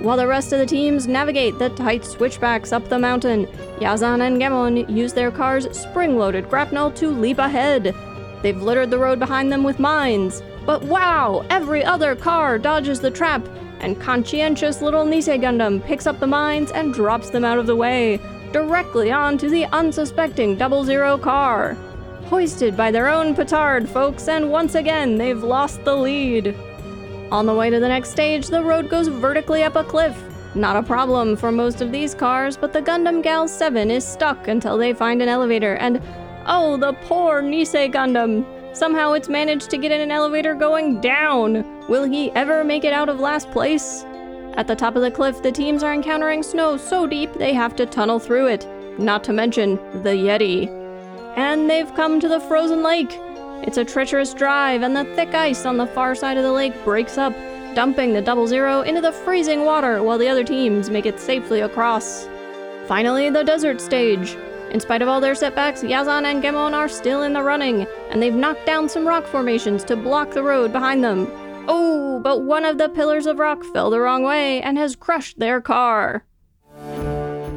While 0.00 0.16
the 0.16 0.26
rest 0.26 0.52
of 0.52 0.58
the 0.58 0.66
teams 0.66 1.06
navigate 1.06 1.58
the 1.58 1.68
tight 1.70 2.04
switchbacks 2.04 2.72
up 2.72 2.88
the 2.88 2.98
mountain, 2.98 3.46
Yazan 3.78 4.26
and 4.26 4.40
Gemon 4.40 4.88
use 4.88 5.12
their 5.12 5.30
car's 5.30 5.70
spring 5.78 6.18
loaded 6.18 6.48
grapnel 6.48 6.90
to 6.92 7.08
leap 7.08 7.38
ahead. 7.38 7.94
They've 8.42 8.60
littered 8.60 8.90
the 8.90 8.98
road 8.98 9.18
behind 9.18 9.52
them 9.52 9.62
with 9.64 9.78
mines. 9.78 10.42
But 10.64 10.82
wow, 10.82 11.44
every 11.50 11.84
other 11.84 12.16
car 12.16 12.58
dodges 12.58 13.00
the 13.00 13.10
trap, 13.10 13.46
and 13.80 14.00
conscientious 14.00 14.82
little 14.82 15.04
Nisei 15.04 15.40
Gundam 15.40 15.84
picks 15.84 16.06
up 16.06 16.20
the 16.20 16.26
mines 16.26 16.70
and 16.72 16.94
drops 16.94 17.30
them 17.30 17.44
out 17.44 17.58
of 17.58 17.66
the 17.66 17.76
way, 17.76 18.18
directly 18.52 19.10
onto 19.10 19.48
the 19.48 19.66
unsuspecting 19.66 20.56
Double 20.56 20.84
Zero 20.84 21.18
car. 21.18 21.74
Hoisted 22.26 22.76
by 22.76 22.90
their 22.90 23.08
own 23.08 23.34
petard, 23.34 23.88
folks, 23.88 24.28
and 24.28 24.50
once 24.50 24.74
again 24.74 25.16
they've 25.16 25.42
lost 25.42 25.84
the 25.84 25.96
lead. 25.96 26.54
On 27.30 27.46
the 27.46 27.54
way 27.54 27.70
to 27.70 27.78
the 27.80 27.88
next 27.88 28.10
stage, 28.10 28.48
the 28.48 28.62
road 28.62 28.88
goes 28.88 29.08
vertically 29.08 29.62
up 29.62 29.76
a 29.76 29.84
cliff. 29.84 30.16
Not 30.54 30.76
a 30.76 30.82
problem 30.82 31.36
for 31.36 31.52
most 31.52 31.80
of 31.80 31.92
these 31.92 32.14
cars, 32.14 32.56
but 32.56 32.72
the 32.72 32.82
Gundam 32.82 33.22
Gal 33.22 33.46
7 33.46 33.90
is 33.90 34.06
stuck 34.06 34.48
until 34.48 34.78
they 34.78 34.92
find 34.92 35.20
an 35.20 35.28
elevator, 35.28 35.74
and 35.76 36.02
oh, 36.46 36.76
the 36.76 36.94
poor 37.04 37.42
Nisei 37.42 37.92
Gundam! 37.92 38.46
Somehow 38.74 39.12
it's 39.12 39.28
managed 39.28 39.70
to 39.70 39.78
get 39.78 39.92
in 39.92 40.00
an 40.00 40.10
elevator 40.10 40.54
going 40.54 41.00
down! 41.00 41.64
Will 41.88 42.04
he 42.04 42.30
ever 42.32 42.64
make 42.64 42.84
it 42.84 42.92
out 42.92 43.08
of 43.08 43.20
last 43.20 43.50
place? 43.50 44.04
At 44.58 44.66
the 44.66 44.74
top 44.74 44.96
of 44.96 45.02
the 45.02 45.10
cliff, 45.12 45.40
the 45.40 45.52
teams 45.52 45.84
are 45.84 45.94
encountering 45.94 46.42
snow 46.42 46.76
so 46.76 47.06
deep 47.06 47.32
they 47.34 47.52
have 47.52 47.76
to 47.76 47.86
tunnel 47.86 48.18
through 48.18 48.48
it, 48.48 48.66
not 48.98 49.22
to 49.24 49.32
mention 49.32 49.76
the 50.02 50.10
Yeti. 50.10 50.66
And 51.36 51.70
they've 51.70 51.94
come 51.94 52.18
to 52.18 52.26
the 52.26 52.40
frozen 52.40 52.82
lake. 52.82 53.16
It's 53.62 53.76
a 53.76 53.84
treacherous 53.84 54.34
drive, 54.34 54.82
and 54.82 54.96
the 54.96 55.04
thick 55.14 55.32
ice 55.32 55.64
on 55.64 55.76
the 55.76 55.86
far 55.86 56.16
side 56.16 56.38
of 56.38 56.42
the 56.42 56.50
lake 56.50 56.74
breaks 56.82 57.16
up, 57.16 57.32
dumping 57.76 58.14
the 58.14 58.20
double 58.20 58.48
zero 58.48 58.80
into 58.80 59.00
the 59.00 59.12
freezing 59.12 59.64
water 59.64 60.02
while 60.02 60.18
the 60.18 60.28
other 60.28 60.42
teams 60.42 60.90
make 60.90 61.06
it 61.06 61.20
safely 61.20 61.60
across. 61.60 62.28
Finally, 62.88 63.30
the 63.30 63.44
desert 63.44 63.80
stage. 63.80 64.36
In 64.72 64.80
spite 64.80 65.02
of 65.02 65.08
all 65.08 65.20
their 65.20 65.36
setbacks, 65.36 65.82
Yazan 65.82 66.24
and 66.24 66.42
Gemon 66.42 66.72
are 66.72 66.88
still 66.88 67.22
in 67.22 67.32
the 67.32 67.44
running, 67.44 67.86
and 68.10 68.20
they've 68.20 68.34
knocked 68.34 68.66
down 68.66 68.88
some 68.88 69.06
rock 69.06 69.24
formations 69.24 69.84
to 69.84 69.94
block 69.94 70.32
the 70.32 70.42
road 70.42 70.72
behind 70.72 71.04
them. 71.04 71.30
Oh, 71.70 72.18
but 72.20 72.42
one 72.42 72.64
of 72.64 72.78
the 72.78 72.88
pillars 72.88 73.26
of 73.26 73.38
rock 73.38 73.62
fell 73.62 73.90
the 73.90 74.00
wrong 74.00 74.22
way 74.22 74.62
and 74.62 74.78
has 74.78 74.96
crushed 74.96 75.38
their 75.38 75.60
car. 75.60 76.24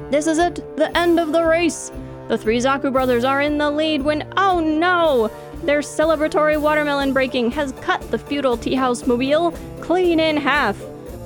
This 0.09 0.27
is 0.27 0.37
it, 0.37 0.55
the 0.75 0.95
end 0.97 1.17
of 1.17 1.31
the 1.31 1.45
race. 1.45 1.93
The 2.27 2.37
three 2.37 2.57
Zaku 2.57 2.91
brothers 2.91 3.23
are 3.23 3.41
in 3.41 3.57
the 3.57 3.71
lead 3.71 4.01
when, 4.01 4.27
oh 4.35 4.59
no! 4.59 5.31
Their 5.63 5.79
celebratory 5.79 6.59
watermelon 6.59 7.13
breaking 7.13 7.51
has 7.51 7.71
cut 7.81 8.01
the 8.11 8.17
feudal 8.17 8.57
tea 8.57 8.75
house 8.75 9.07
mobile 9.07 9.51
clean 9.79 10.19
in 10.19 10.35
half. 10.35 10.77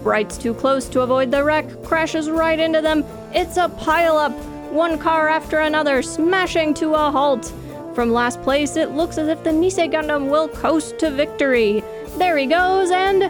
Bright's 0.04 0.38
too 0.38 0.54
close 0.54 0.88
to 0.90 1.02
avoid 1.02 1.32
the 1.32 1.44
wreck, 1.44 1.66
crashes 1.84 2.30
right 2.30 2.60
into 2.60 2.82
them. 2.82 3.04
It's 3.34 3.58
a 3.58 3.68
pileup, 3.70 4.34
one 4.72 5.00
car 5.00 5.28
after 5.28 5.62
another, 5.62 6.04
smashing 6.04 6.76
to 6.76 6.94
a 6.94 7.10
halt. 7.10 7.52
From 7.96 8.12
last 8.12 8.42
place, 8.44 8.76
it 8.76 8.92
looks 8.92 9.18
as 9.18 9.30
if 9.30 9.44
the 9.44 9.50
Nisei 9.50 9.92
Gundam 9.92 10.30
will 10.30 10.50
coast 10.50 11.00
to 11.00 11.10
victory. 11.10 11.84
There 12.18 12.38
he 12.38 12.46
goes, 12.46 12.92
and 12.92 13.24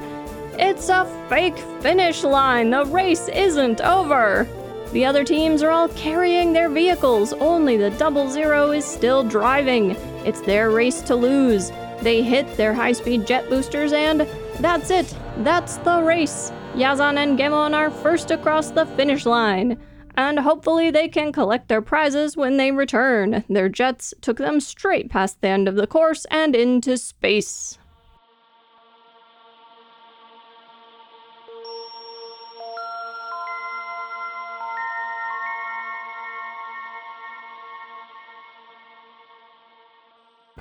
it's 0.59 0.89
a 0.89 1.05
fake 1.27 1.57
finish 1.81 2.23
line. 2.23 2.69
The 2.69 2.85
race 2.85 3.27
isn't 3.27 3.81
over. 3.81 4.47
The 4.91 5.05
other 5.05 5.23
teams 5.23 5.63
are 5.63 5.71
all 5.71 5.89
carrying 5.89 6.53
their 6.53 6.69
vehicles, 6.69 7.33
only 7.33 7.75
the 7.75 7.89
Double 7.91 8.29
Zero 8.29 8.71
is 8.71 8.85
still 8.85 9.23
driving. 9.23 9.91
It's 10.23 10.41
their 10.41 10.69
race 10.69 11.01
to 11.01 11.15
lose. 11.15 11.71
They 12.01 12.21
hit 12.21 12.55
their 12.55 12.73
high 12.73 12.93
speed 12.93 13.25
jet 13.27 13.49
boosters, 13.49 13.91
and 13.91 14.27
that's 14.59 14.91
it. 14.91 15.13
That's 15.39 15.77
the 15.77 16.01
race. 16.01 16.51
Yazan 16.75 17.17
and 17.17 17.37
Gemon 17.37 17.73
are 17.73 17.89
first 17.89 18.31
across 18.31 18.71
the 18.71 18.85
finish 18.85 19.25
line. 19.25 19.77
And 20.17 20.39
hopefully 20.39 20.91
they 20.91 21.09
can 21.09 21.33
collect 21.33 21.67
their 21.67 21.81
prizes 21.81 22.37
when 22.37 22.55
they 22.55 22.71
return. 22.71 23.43
Their 23.49 23.67
jets 23.67 24.13
took 24.21 24.37
them 24.37 24.61
straight 24.61 25.09
past 25.09 25.41
the 25.41 25.49
end 25.49 25.67
of 25.67 25.75
the 25.75 25.87
course 25.87 26.25
and 26.31 26.55
into 26.55 26.95
space. 26.97 27.77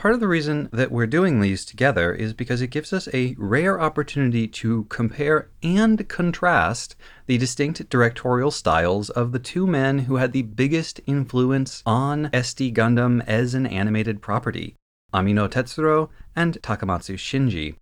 Part 0.05 0.13
of 0.13 0.21
the 0.21 0.29
reason 0.29 0.69
that 0.71 0.93
we're 0.93 1.07
doing 1.07 1.41
these 1.41 1.65
together 1.65 2.13
is 2.13 2.35
because 2.35 2.61
it 2.61 2.67
gives 2.67 2.93
us 2.93 3.09
a 3.15 3.35
rare 3.39 3.81
opportunity 3.81 4.47
to 4.49 4.85
compare 4.91 5.49
and 5.63 6.07
contrast 6.11 6.95
the 7.25 7.39
distinct 7.39 7.89
directorial 7.89 8.51
styles 8.51 9.09
of 9.09 9.33
the 9.33 9.39
two 9.39 9.67
men 9.67 10.01
who 10.01 10.17
had 10.17 10.33
the 10.33 10.43
biggest 10.43 11.01
influence 11.07 11.83
on 11.87 12.27
SD 12.35 12.75
Gundam 12.75 13.25
as 13.27 13.55
an 13.55 13.67
animated 13.67 14.21
property, 14.21 14.77
Amino 15.15 15.49
Tetsuro 15.49 16.11
and 16.37 16.61
Takamatsu 16.61 17.15
Shinji. 17.15 17.77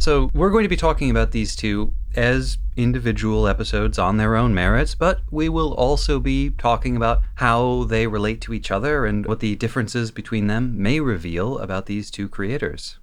So, 0.00 0.30
we're 0.32 0.50
going 0.50 0.62
to 0.62 0.68
be 0.68 0.76
talking 0.76 1.10
about 1.10 1.32
these 1.32 1.56
two 1.56 1.92
as 2.14 2.56
individual 2.76 3.48
episodes 3.48 3.98
on 3.98 4.16
their 4.16 4.36
own 4.36 4.54
merits, 4.54 4.94
but 4.94 5.20
we 5.30 5.48
will 5.48 5.74
also 5.74 6.20
be 6.20 6.50
talking 6.50 6.96
about 6.96 7.20
how 7.34 7.84
they 7.84 8.06
relate 8.06 8.40
to 8.42 8.54
each 8.54 8.70
other 8.70 9.04
and 9.04 9.26
what 9.26 9.40
the 9.40 9.56
differences 9.56 10.12
between 10.12 10.46
them 10.46 10.80
may 10.80 11.00
reveal 11.00 11.58
about 11.58 11.86
these 11.86 12.12
two 12.12 12.28
creators. 12.28 12.98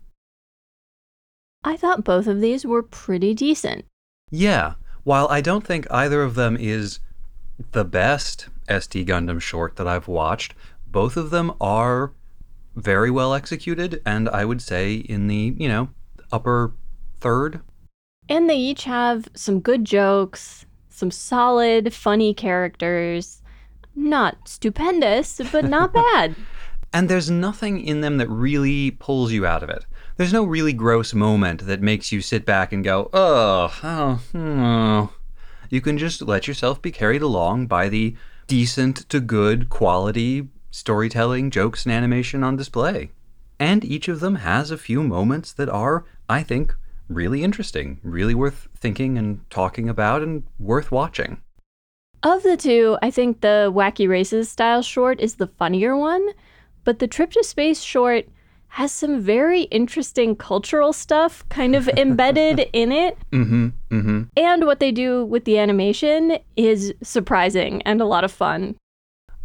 I 1.66 1.75
thought 1.75 2.06
both 2.06 2.28
of 2.28 2.40
these 2.40 2.66
were 2.66 2.82
pretty 2.82 3.34
decent. 3.34 3.86
Yeah, 4.32 4.75
while 5.04 5.28
I 5.30 5.42
don't 5.42 5.66
think 5.66 5.88
either 5.92 6.24
of 6.24 6.36
them 6.36 6.56
is 6.58 7.00
the 7.72 7.84
best 7.84 8.48
SD 8.70 9.06
Gundam 9.06 9.42
short 9.42 9.75
that 9.75 9.88
I've 9.88 10.08
watched, 10.08 10.54
both 10.88 11.18
of 11.18 11.30
them 11.30 11.52
are 11.60 12.14
very 12.75 13.12
well 13.12 13.34
executed, 13.34 14.02
and 14.06 14.30
I 14.30 14.46
would 14.46 14.62
say 14.62 14.96
in 14.96 15.28
the, 15.28 15.56
you 15.58 15.68
know, 15.68 15.90
upper 16.32 16.74
third. 17.25 17.60
And 18.29 18.48
they 18.48 18.55
each 18.55 18.84
have 18.84 19.27
some 19.34 19.60
good 19.60 19.84
jokes, 19.84 20.67
some 20.89 21.10
solid, 21.10 21.91
funny 21.91 22.36
characters. 22.36 23.41
Not 23.96 24.48
stupendous, 24.48 25.41
but 25.51 25.65
not 25.65 25.91
bad. 26.03 26.36
and 26.94 27.10
there's 27.10 27.32
nothing 27.32 27.82
in 27.82 28.01
them 28.01 28.17
that 28.17 28.29
really 28.29 28.91
pulls 28.91 29.32
you 29.32 29.44
out 29.46 29.63
of 29.63 29.70
it. 29.70 29.86
There's 30.17 30.34
no 30.34 30.44
really 30.44 30.72
gross 30.72 31.13
moment 31.15 31.65
that 31.65 31.82
makes 31.82 32.12
you 32.12 32.22
sit 32.22 32.46
back 32.46 32.72
and 32.72 32.84
go, 32.84 33.10
oh, 33.12 33.74
oh, 33.84 34.22
oh. 34.36 35.13
You 35.72 35.82
can 35.82 35.98
just 35.98 36.22
let 36.22 36.48
yourself 36.48 36.79
be 36.82 36.91
carried 36.91 37.24
along 37.24 37.65
by 37.67 37.89
the 37.89 38.15
decent 38.48 39.10
to 39.10 39.20
good 39.20 39.70
quality 39.70 40.48
storytelling, 40.70 41.50
jokes, 41.50 41.86
and 41.86 41.94
animation 41.94 42.44
on 42.44 42.55
display. 42.55 43.10
And 43.60 43.84
each 43.84 44.08
of 44.10 44.20
them 44.20 44.36
has 44.36 44.70
a 44.70 44.77
few 44.77 45.01
moments 45.01 45.53
that 45.53 45.70
are, 45.70 46.05
I 46.29 46.44
think, 46.44 46.75
really 47.08 47.44
interesting, 47.44 48.00
really 48.04 48.36
worth 48.36 48.68
thinking 48.76 49.18
and 49.18 49.48
talking 49.50 49.90
about, 49.90 50.22
and 50.22 50.44
worth 50.60 50.92
watching. 50.92 51.42
Of 52.24 52.44
the 52.44 52.58
two, 52.58 52.98
I 53.02 53.12
think 53.12 53.42
the 53.42 53.72
Wacky 53.74 54.10
Races 54.10 54.50
style 54.50 54.82
short 54.82 55.20
is 55.20 55.36
the 55.36 55.48
funnier 55.48 55.96
one, 55.96 56.28
but 56.84 57.00
the 57.00 57.08
Trip 57.08 57.32
to 57.32 57.44
Space 57.44 57.82
short 57.82 58.28
has 58.70 58.92
some 58.92 59.22
very 59.22 59.64
interesting 59.64 60.36
cultural 60.36 60.92
stuff 60.92 61.48
kind 61.50 61.76
of 61.76 61.88
embedded 61.98 62.68
in 62.74 62.92
it. 62.92 63.18
Mm-hmm, 63.32 63.68
mm-hmm. 63.90 64.24
And 64.36 64.66
what 64.66 64.80
they 64.80 64.92
do 64.92 65.24
with 65.24 65.46
the 65.46 65.58
animation 65.58 66.40
is 66.56 66.94
surprising 67.02 67.82
and 67.84 68.02
a 68.02 68.06
lot 68.06 68.24
of 68.24 68.32
fun. 68.32 68.76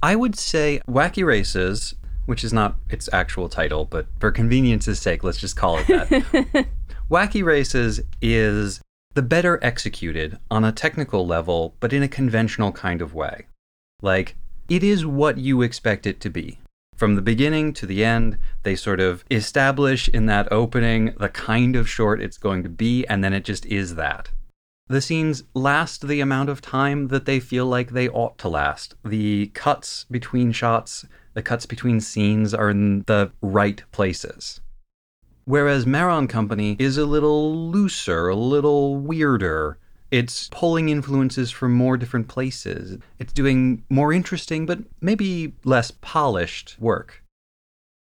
I 0.02 0.16
would 0.16 0.36
say 0.36 0.80
Wacky 0.88 1.24
Races, 1.24 1.94
which 2.26 2.42
is 2.42 2.52
not 2.52 2.76
its 2.88 3.08
actual 3.12 3.48
title, 3.48 3.84
but 3.84 4.06
for 4.18 4.32
convenience's 4.32 5.00
sake, 5.00 5.22
let's 5.22 5.38
just 5.38 5.56
call 5.56 5.78
it 5.78 5.86
that. 5.86 6.66
Wacky 7.10 7.42
Races 7.42 8.00
is 8.22 8.80
the 9.14 9.22
better 9.22 9.58
executed 9.64 10.38
on 10.48 10.62
a 10.62 10.70
technical 10.70 11.26
level, 11.26 11.74
but 11.80 11.92
in 11.92 12.04
a 12.04 12.08
conventional 12.08 12.70
kind 12.70 13.02
of 13.02 13.14
way. 13.14 13.46
Like, 14.00 14.36
it 14.68 14.84
is 14.84 15.04
what 15.04 15.36
you 15.36 15.60
expect 15.60 16.06
it 16.06 16.20
to 16.20 16.30
be. 16.30 16.60
From 16.94 17.16
the 17.16 17.22
beginning 17.22 17.72
to 17.72 17.86
the 17.86 18.04
end, 18.04 18.38
they 18.62 18.76
sort 18.76 19.00
of 19.00 19.24
establish 19.28 20.08
in 20.08 20.26
that 20.26 20.52
opening 20.52 21.12
the 21.18 21.28
kind 21.28 21.74
of 21.74 21.88
short 21.88 22.22
it's 22.22 22.38
going 22.38 22.62
to 22.62 22.68
be, 22.68 23.04
and 23.08 23.24
then 23.24 23.32
it 23.32 23.44
just 23.44 23.66
is 23.66 23.96
that. 23.96 24.30
The 24.86 25.00
scenes 25.00 25.42
last 25.52 26.06
the 26.06 26.20
amount 26.20 26.48
of 26.48 26.60
time 26.60 27.08
that 27.08 27.24
they 27.24 27.40
feel 27.40 27.66
like 27.66 27.90
they 27.90 28.08
ought 28.08 28.38
to 28.38 28.48
last. 28.48 28.94
The 29.04 29.48
cuts 29.48 30.04
between 30.12 30.52
shots, 30.52 31.04
the 31.34 31.42
cuts 31.42 31.66
between 31.66 32.00
scenes 32.00 32.54
are 32.54 32.70
in 32.70 33.02
the 33.08 33.32
right 33.42 33.82
places. 33.90 34.60
Whereas 35.44 35.86
Maron 35.86 36.28
Company 36.28 36.76
is 36.78 36.96
a 36.96 37.06
little 37.06 37.70
looser, 37.70 38.28
a 38.28 38.36
little 38.36 38.96
weirder. 38.96 39.78
It's 40.10 40.48
pulling 40.48 40.88
influences 40.88 41.50
from 41.50 41.72
more 41.72 41.96
different 41.96 42.28
places. 42.28 42.98
It's 43.18 43.32
doing 43.32 43.84
more 43.88 44.12
interesting, 44.12 44.66
but 44.66 44.80
maybe 45.00 45.54
less 45.64 45.90
polished 45.90 46.76
work. 46.80 47.22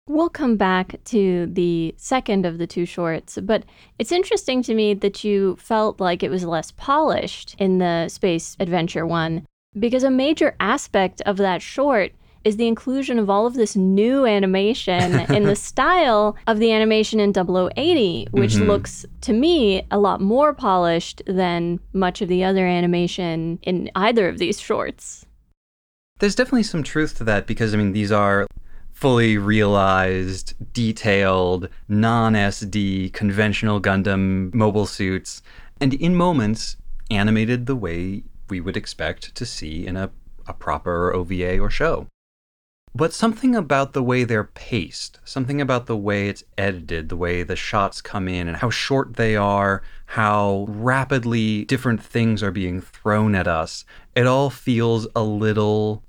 We'll 0.07 0.29
come 0.29 0.57
back 0.57 0.95
to 1.05 1.45
the 1.45 1.93
second 1.97 2.45
of 2.45 2.57
the 2.57 2.65
two 2.65 2.85
shorts, 2.85 3.37
but 3.43 3.63
it's 3.99 4.11
interesting 4.11 4.63
to 4.63 4.73
me 4.73 4.95
that 4.95 5.23
you 5.23 5.55
felt 5.57 5.99
like 5.99 6.23
it 6.23 6.31
was 6.31 6.43
less 6.45 6.71
polished 6.71 7.55
in 7.59 7.77
the 7.77 8.09
space 8.09 8.57
adventure 8.59 9.05
one, 9.05 9.45
because 9.77 10.03
a 10.03 10.09
major 10.09 10.55
aspect 10.59 11.21
of 11.27 11.37
that 11.37 11.61
short 11.61 12.11
is 12.43 12.57
the 12.57 12.67
inclusion 12.67 13.19
of 13.19 13.29
all 13.29 13.45
of 13.45 13.53
this 13.53 13.75
new 13.75 14.25
animation 14.25 15.19
in 15.31 15.43
the 15.43 15.55
style 15.69 16.35
of 16.47 16.59
the 16.59 16.71
animation 16.71 17.19
in 17.19 17.33
0080, 17.33 18.27
which 18.31 18.53
mm-hmm. 18.53 18.67
looks 18.67 19.05
to 19.21 19.33
me 19.33 19.85
a 19.91 19.99
lot 19.99 20.21
more 20.21 20.53
polished 20.53 21.21
than 21.27 21.79
much 21.93 22.21
of 22.21 22.29
the 22.29 22.43
other 22.43 22.65
animation 22.65 23.59
in 23.63 23.89
either 23.95 24.27
of 24.27 24.37
these 24.37 24.59
shorts. 24.59 25.25
There's 26.19 26.35
definitely 26.35 26.63
some 26.63 26.83
truth 26.83 27.17
to 27.17 27.23
that 27.25 27.47
because, 27.47 27.73
I 27.73 27.77
mean, 27.77 27.93
these 27.93 28.11
are 28.11 28.45
fully 28.91 29.37
realized, 29.37 30.53
detailed, 30.73 31.69
non 31.87 32.33
SD, 32.33 33.13
conventional 33.13 33.79
Gundam 33.79 34.53
mobile 34.53 34.85
suits, 34.85 35.41
and 35.79 35.93
in 35.93 36.15
moments 36.15 36.75
animated 37.09 37.65
the 37.65 37.75
way 37.75 38.23
we 38.49 38.59
would 38.59 38.75
expect 38.75 39.33
to 39.35 39.45
see 39.45 39.87
in 39.87 39.95
a, 39.95 40.11
a 40.47 40.53
proper 40.53 41.13
OVA 41.13 41.59
or 41.59 41.69
show. 41.69 42.07
But 42.95 43.13
something 43.13 43.55
about 43.55 43.93
the 43.93 44.03
way 44.03 44.23
they're 44.23 44.43
paced, 44.43 45.19
something 45.23 45.61
about 45.61 45.85
the 45.85 45.95
way 45.95 46.27
it's 46.27 46.43
edited, 46.57 47.09
the 47.09 47.15
way 47.15 47.43
the 47.43 47.55
shots 47.55 48.01
come 48.01 48.27
in, 48.27 48.47
and 48.47 48.57
how 48.57 48.69
short 48.69 49.15
they 49.15 49.35
are, 49.35 49.83
how 50.07 50.65
rapidly 50.67 51.65
different 51.65 52.03
things 52.03 52.41
are 52.41 52.51
being 52.51 52.81
thrown 52.81 53.35
at 53.35 53.47
us, 53.47 53.85
it 54.15 54.25
all 54.25 54.49
feels 54.49 55.07
a 55.15 55.23
little. 55.23 56.03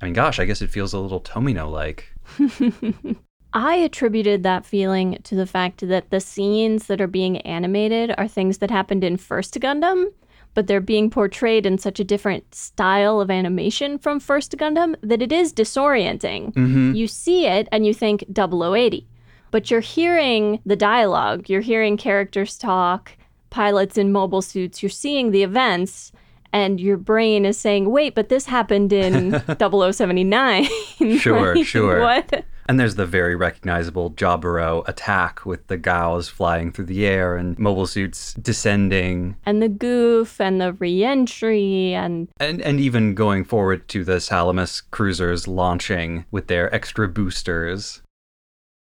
I 0.00 0.06
mean, 0.06 0.14
gosh, 0.14 0.38
I 0.38 0.44
guess 0.44 0.62
it 0.62 0.70
feels 0.70 0.92
a 0.92 0.98
little 0.98 1.20
Tomino 1.20 1.70
like. 1.70 2.12
I 3.52 3.74
attributed 3.74 4.42
that 4.44 4.64
feeling 4.64 5.18
to 5.24 5.34
the 5.34 5.46
fact 5.46 5.86
that 5.88 6.10
the 6.10 6.20
scenes 6.20 6.86
that 6.86 7.00
are 7.00 7.08
being 7.08 7.38
animated 7.38 8.14
are 8.16 8.28
things 8.28 8.58
that 8.58 8.70
happened 8.70 9.02
in 9.02 9.16
First 9.16 9.54
Gundam 9.54 10.12
but 10.54 10.66
they're 10.66 10.80
being 10.80 11.10
portrayed 11.10 11.66
in 11.66 11.78
such 11.78 12.00
a 12.00 12.04
different 12.04 12.54
style 12.54 13.20
of 13.20 13.30
animation 13.30 13.98
from 13.98 14.20
First 14.20 14.56
Gundam 14.56 14.96
that 15.02 15.22
it 15.22 15.32
is 15.32 15.52
disorienting. 15.52 16.52
Mm-hmm. 16.52 16.94
You 16.94 17.06
see 17.06 17.46
it 17.46 17.68
and 17.70 17.86
you 17.86 17.94
think 17.94 18.24
0080, 18.34 19.06
but 19.50 19.70
you're 19.70 19.80
hearing 19.80 20.60
the 20.66 20.76
dialogue, 20.76 21.48
you're 21.48 21.60
hearing 21.60 21.96
characters 21.96 22.58
talk, 22.58 23.12
pilots 23.50 23.98
in 23.98 24.12
mobile 24.12 24.42
suits, 24.42 24.82
you're 24.82 24.90
seeing 24.90 25.30
the 25.30 25.42
events. 25.42 26.12
And 26.52 26.80
your 26.80 26.96
brain 26.96 27.44
is 27.44 27.56
saying, 27.56 27.88
wait, 27.92 28.16
but 28.16 28.28
this 28.28 28.46
happened 28.46 28.92
in 28.92 29.40
0079. 29.92 30.66
Sure, 31.18 31.54
like, 31.54 31.64
sure. 31.64 32.00
What? 32.00 32.44
And 32.70 32.78
there's 32.78 32.94
the 32.94 33.04
very 33.04 33.34
recognizable 33.34 34.12
Jaburo 34.12 34.86
attack 34.86 35.44
with 35.44 35.66
the 35.66 35.76
Gaos 35.76 36.28
flying 36.28 36.70
through 36.70 36.84
the 36.84 37.04
air 37.04 37.36
and 37.36 37.58
mobile 37.58 37.88
suits 37.88 38.32
descending. 38.34 39.34
And 39.44 39.60
the 39.60 39.68
Gouf 39.68 40.38
and 40.38 40.60
the 40.60 40.74
reentry 40.74 41.94
and 41.94 42.28
and 42.38 42.62
and 42.62 42.78
even 42.78 43.16
going 43.16 43.44
forward 43.44 43.88
to 43.88 44.04
the 44.04 44.20
Salamis 44.20 44.82
cruisers 44.82 45.48
launching 45.48 46.26
with 46.30 46.46
their 46.46 46.72
extra 46.72 47.08
boosters. 47.08 48.02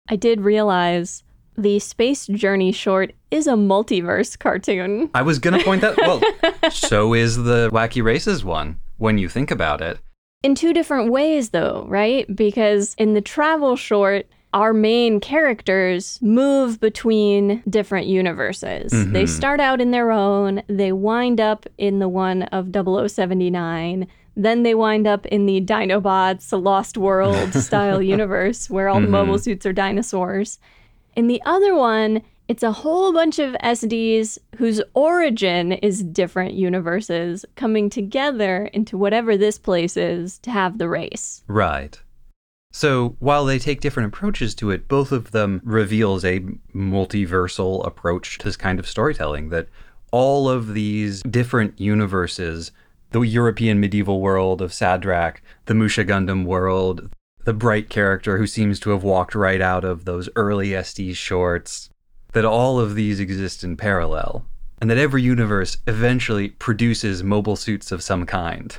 I 0.07 0.15
did 0.15 0.41
realize 0.41 1.23
the 1.57 1.79
Space 1.79 2.27
Journey 2.27 2.71
short 2.71 3.13
is 3.31 3.47
a 3.47 3.53
multiverse 3.53 4.37
cartoon. 4.37 5.09
I 5.15 5.23
was 5.23 5.39
going 5.39 5.57
to 5.57 5.65
point 5.65 5.81
that. 5.81 5.97
Well, 5.97 6.21
so 6.71 7.15
is 7.15 7.35
the 7.35 7.71
Wacky 7.71 8.03
Races 8.03 8.45
one 8.45 8.79
when 8.97 9.17
you 9.17 9.27
think 9.27 9.49
about 9.49 9.81
it 9.81 9.97
in 10.43 10.55
two 10.55 10.73
different 10.73 11.11
ways, 11.11 11.49
though, 11.49 11.85
right? 11.87 12.33
Because 12.35 12.95
in 12.97 13.13
the 13.13 13.21
travel 13.21 13.75
short, 13.75 14.27
our 14.53 14.73
main 14.73 15.19
characters 15.19 16.19
move 16.21 16.79
between 16.79 17.63
different 17.69 18.07
universes. 18.07 18.91
Mm-hmm. 18.91 19.13
They 19.13 19.25
start 19.25 19.59
out 19.59 19.79
in 19.79 19.91
their 19.91 20.11
own, 20.11 20.63
they 20.67 20.91
wind 20.91 21.39
up 21.39 21.65
in 21.77 21.99
the 21.99 22.09
one 22.09 22.43
of 22.43 22.71
0079, 22.73 24.07
then 24.35 24.63
they 24.63 24.75
wind 24.75 25.07
up 25.07 25.25
in 25.27 25.45
the 25.45 25.61
Dinobots, 25.61 26.51
Lost 26.61 26.97
World 26.97 27.53
style 27.53 28.01
universe 28.01 28.69
where 28.69 28.89
all 28.89 28.95
mm-hmm. 28.97 29.05
the 29.05 29.11
mobile 29.11 29.39
suits 29.39 29.65
are 29.65 29.73
dinosaurs. 29.73 30.59
In 31.15 31.27
the 31.27 31.41
other 31.45 31.75
one, 31.75 32.21
it's 32.51 32.63
a 32.63 32.71
whole 32.73 33.13
bunch 33.13 33.39
of 33.39 33.53
SDs 33.63 34.37
whose 34.57 34.81
origin 34.93 35.71
is 35.71 36.03
different 36.03 36.53
universes 36.53 37.45
coming 37.55 37.89
together 37.89 38.65
into 38.73 38.97
whatever 38.97 39.37
this 39.37 39.57
place 39.57 39.95
is 39.95 40.37
to 40.39 40.51
have 40.51 40.77
the 40.77 40.89
race. 40.89 41.45
Right. 41.47 41.97
So 42.73 43.15
while 43.19 43.45
they 43.45 43.57
take 43.57 43.79
different 43.79 44.13
approaches 44.13 44.53
to 44.55 44.69
it, 44.69 44.89
both 44.89 45.13
of 45.13 45.31
them 45.31 45.61
reveals 45.63 46.25
a 46.25 46.41
multiversal 46.75 47.87
approach 47.87 48.37
to 48.39 48.43
this 48.43 48.57
kind 48.57 48.79
of 48.79 48.87
storytelling 48.87 49.47
that 49.47 49.69
all 50.11 50.49
of 50.49 50.73
these 50.73 51.21
different 51.21 51.79
universes, 51.79 52.73
the 53.11 53.21
European 53.21 53.79
medieval 53.79 54.19
world 54.19 54.61
of 54.61 54.71
Sadrak, 54.71 55.37
the 55.67 55.73
Musha 55.73 56.03
Gundam 56.03 56.43
world, 56.43 57.15
the 57.45 57.53
bright 57.53 57.87
character 57.87 58.37
who 58.37 58.45
seems 58.45 58.77
to 58.81 58.89
have 58.89 59.03
walked 59.03 59.35
right 59.35 59.61
out 59.61 59.85
of 59.85 60.03
those 60.03 60.27
early 60.35 60.71
SD 60.71 61.15
shorts, 61.15 61.90
that 62.33 62.45
all 62.45 62.79
of 62.79 62.95
these 62.95 63.19
exist 63.19 63.63
in 63.63 63.77
parallel, 63.77 64.45
and 64.79 64.89
that 64.89 64.97
every 64.97 65.21
universe 65.21 65.77
eventually 65.87 66.49
produces 66.49 67.23
mobile 67.23 67.55
suits 67.55 67.91
of 67.91 68.03
some 68.03 68.25
kind. 68.25 68.77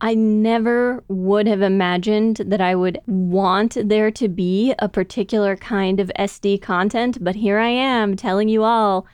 I 0.00 0.14
never 0.14 1.02
would 1.08 1.46
have 1.46 1.62
imagined 1.62 2.36
that 2.44 2.60
I 2.60 2.74
would 2.74 2.98
want 3.06 3.76
there 3.82 4.10
to 4.10 4.28
be 4.28 4.74
a 4.78 4.88
particular 4.88 5.56
kind 5.56 5.98
of 5.98 6.12
SD 6.18 6.60
content, 6.60 7.22
but 7.22 7.36
here 7.36 7.58
I 7.58 7.68
am 7.68 8.16
telling 8.16 8.48
you 8.48 8.64
all 8.64 9.06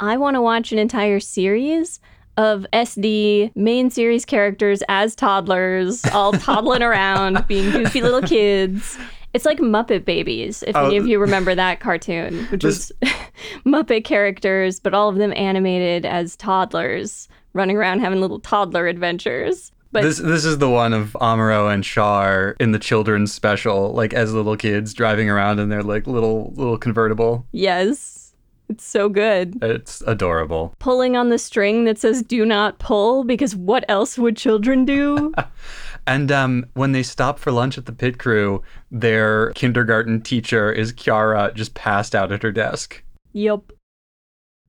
I 0.00 0.16
want 0.16 0.36
to 0.36 0.40
watch 0.40 0.72
an 0.72 0.78
entire 0.78 1.20
series 1.20 2.00
of 2.36 2.64
SD 2.72 3.54
main 3.56 3.90
series 3.90 4.24
characters 4.24 4.82
as 4.88 5.16
toddlers, 5.16 6.04
all 6.06 6.32
toddling 6.32 6.82
around, 6.84 7.44
being 7.48 7.70
goofy 7.70 8.00
little 8.00 8.22
kids. 8.22 8.96
It's 9.34 9.44
like 9.44 9.58
Muppet 9.58 10.04
Babies, 10.04 10.62
if 10.66 10.74
oh, 10.74 10.86
any 10.86 10.96
of 10.96 11.06
you 11.06 11.18
remember 11.18 11.54
that 11.54 11.80
cartoon, 11.80 12.46
which 12.50 12.62
this... 12.62 12.92
was 13.02 13.12
Muppet 13.66 14.04
characters, 14.04 14.80
but 14.80 14.94
all 14.94 15.08
of 15.08 15.16
them 15.16 15.32
animated 15.36 16.06
as 16.06 16.36
toddlers 16.36 17.28
running 17.52 17.76
around 17.76 18.00
having 18.00 18.20
little 18.20 18.40
toddler 18.40 18.86
adventures. 18.86 19.72
But 19.90 20.02
this 20.02 20.18
this 20.18 20.44
is 20.44 20.58
the 20.58 20.68
one 20.68 20.92
of 20.92 21.16
Amuro 21.20 21.72
and 21.72 21.82
Char 21.82 22.56
in 22.60 22.72
the 22.72 22.78
children's 22.78 23.32
special, 23.32 23.92
like 23.92 24.12
as 24.12 24.34
little 24.34 24.56
kids 24.56 24.92
driving 24.92 25.30
around 25.30 25.60
in 25.60 25.70
their 25.70 25.82
like 25.82 26.06
little 26.06 26.52
little 26.56 26.76
convertible. 26.76 27.46
Yes. 27.52 28.34
It's 28.68 28.84
so 28.84 29.08
good. 29.08 29.62
It's 29.62 30.02
adorable. 30.02 30.74
Pulling 30.78 31.16
on 31.16 31.30
the 31.30 31.38
string 31.38 31.84
that 31.84 31.98
says 31.98 32.22
do 32.22 32.44
not 32.44 32.78
pull 32.78 33.24
because 33.24 33.56
what 33.56 33.82
else 33.88 34.18
would 34.18 34.36
children 34.36 34.84
do? 34.84 35.32
And 36.08 36.32
um, 36.32 36.64
when 36.72 36.92
they 36.92 37.02
stop 37.02 37.38
for 37.38 37.52
lunch 37.52 37.76
at 37.76 37.84
the 37.84 37.92
pit 37.92 38.18
crew, 38.18 38.62
their 38.90 39.52
kindergarten 39.52 40.22
teacher 40.22 40.72
is 40.72 40.90
Kiara, 40.90 41.54
just 41.54 41.74
passed 41.74 42.14
out 42.14 42.32
at 42.32 42.42
her 42.42 42.50
desk. 42.50 43.02
Yep. 43.34 43.72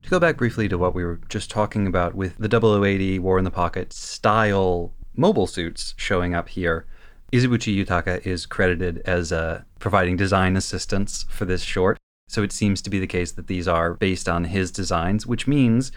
To 0.02 0.10
go 0.10 0.20
back 0.20 0.36
briefly 0.36 0.68
to 0.68 0.76
what 0.76 0.94
we 0.94 1.02
were 1.02 1.18
just 1.30 1.50
talking 1.50 1.86
about 1.86 2.14
with 2.14 2.36
the 2.36 2.48
0080 2.50 3.18
War 3.20 3.38
in 3.38 3.44
the 3.44 3.50
Pocket 3.50 3.94
style 3.94 4.92
mobile 5.16 5.46
suits 5.46 5.94
showing 5.96 6.34
up 6.34 6.50
here, 6.50 6.84
Izubuchi 7.32 7.74
Yutaka 7.74 8.20
is 8.26 8.44
credited 8.44 9.00
as 9.06 9.32
uh, 9.32 9.62
providing 9.78 10.18
design 10.18 10.58
assistance 10.58 11.24
for 11.30 11.46
this 11.46 11.62
short. 11.62 11.96
So 12.28 12.42
it 12.42 12.52
seems 12.52 12.82
to 12.82 12.90
be 12.90 12.98
the 12.98 13.06
case 13.06 13.32
that 13.32 13.46
these 13.46 13.66
are 13.66 13.94
based 13.94 14.28
on 14.28 14.44
his 14.44 14.70
designs, 14.70 15.26
which 15.26 15.46
means 15.46 15.90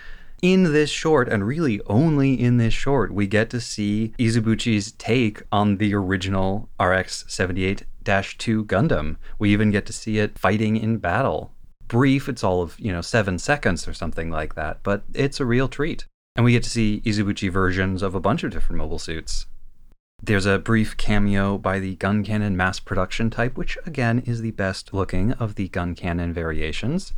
in 0.44 0.74
this 0.74 0.90
short, 0.90 1.30
and 1.30 1.48
really 1.48 1.80
only 1.88 2.34
in 2.40 2.58
this 2.58 2.74
short, 2.74 3.14
we 3.14 3.28
get 3.28 3.50
to 3.52 3.62
see 3.62 4.14
Izubuchi's 4.20 4.92
take 4.92 5.42
on 5.54 5.78
the 5.78 5.96
original 5.96 6.70
RX 6.80 7.24
78 7.30 7.86
2 8.04 8.66
Gundam. 8.66 9.16
We 9.40 9.54
even 9.54 9.72
get 9.72 9.86
to 9.86 9.94
see 9.94 10.20
it 10.20 10.38
fighting 10.38 10.76
in 10.76 10.98
battle. 10.98 11.54
brief. 11.88 12.28
It's 12.28 12.44
all 12.44 12.62
of, 12.62 12.78
you 12.78 12.92
know, 12.92 13.02
seven 13.02 13.40
seconds 13.40 13.88
or 13.88 13.94
something 13.94 14.30
like 14.30 14.56
that, 14.56 14.84
but 14.84 15.04
it's 15.14 15.40
a 15.40 15.46
real 15.46 15.70
treat. 15.70 16.06
And 16.36 16.44
we 16.44 16.52
get 16.52 16.64
to 16.64 16.70
see 16.70 17.02
Izubuchi 17.06 17.50
versions 17.50 18.02
of 18.02 18.14
a 18.14 18.20
bunch 18.20 18.44
of 18.44 18.52
different 18.52 18.80
mobile 18.80 19.00
suits. 19.00 19.46
There's 20.22 20.46
a 20.46 20.60
brief 20.60 20.98
cameo 20.98 21.58
by 21.58 21.80
the 21.80 21.96
gun 21.96 22.24
cannon 22.24 22.58
mass 22.58 22.80
production 22.80 23.30
type, 23.30 23.58
which 23.58 23.78
again 23.86 24.20
is 24.26 24.42
the 24.42 24.52
best 24.52 24.94
looking 24.94 25.34
of 25.34 25.56
the 25.56 25.70
gun 25.70 25.96
cannon 25.96 26.34
variations. 26.34 27.14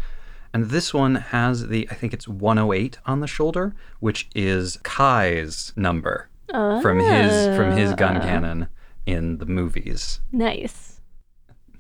And 0.56 0.70
this 0.70 0.94
one 0.94 1.16
has 1.16 1.68
the, 1.68 1.86
I 1.92 1.96
think 1.96 2.14
it's 2.14 2.30
108 2.30 2.98
on 3.06 3.20
the 3.20 3.28
shoulder, 3.28 3.76
which 4.00 4.30
is 4.34 4.78
Kai's 4.84 5.74
number 5.76 6.30
from 6.50 7.00
his 7.00 7.58
from 7.58 7.76
his 7.76 7.94
gun 7.96 8.16
Ah. 8.16 8.22
cannon 8.22 8.68
in 9.06 9.40
the 9.40 9.46
movies. 9.46 10.22
Nice. 10.32 11.02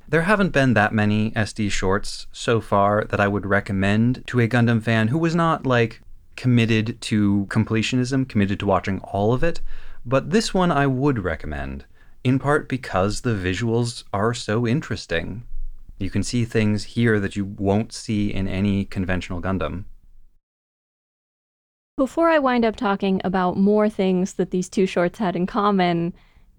There 0.09 0.23
haven't 0.23 0.49
been 0.51 0.73
that 0.73 0.93
many 0.93 1.31
SD 1.31 1.71
shorts 1.71 2.27
so 2.33 2.59
far 2.59 3.05
that 3.05 3.21
I 3.21 3.29
would 3.29 3.45
recommend 3.45 4.27
to 4.27 4.41
a 4.41 4.47
Gundam 4.49 4.83
fan 4.83 5.07
who 5.07 5.19
was 5.19 5.35
not 5.35 5.65
like 5.65 6.01
committed 6.35 6.99
to 7.09 7.45
completionism, 7.49 8.27
committed 8.27 8.59
to 8.59 8.65
watching 8.65 8.99
all 8.99 9.31
of 9.33 9.41
it, 9.41 9.61
but 10.05 10.31
this 10.31 10.53
one 10.53 10.69
I 10.69 10.85
would 10.85 11.19
recommend, 11.23 11.85
in 12.25 12.39
part 12.39 12.67
because 12.67 13.21
the 13.21 13.35
visuals 13.35 14.03
are 14.11 14.33
so 14.33 14.67
interesting. 14.67 15.43
You 15.97 16.09
can 16.09 16.23
see 16.23 16.43
things 16.43 16.83
here 16.83 17.19
that 17.19 17.35
you 17.35 17.45
won't 17.45 17.93
see 17.93 18.33
in 18.33 18.47
any 18.47 18.85
conventional 18.85 19.41
Gundam. 19.41 19.85
Before 21.97 22.29
I 22.29 22.39
wind 22.39 22.65
up 22.65 22.75
talking 22.75 23.21
about 23.23 23.55
more 23.55 23.87
things 23.87 24.33
that 24.33 24.51
these 24.51 24.67
two 24.67 24.85
shorts 24.85 25.19
had 25.19 25.35
in 25.37 25.45
common, 25.47 26.13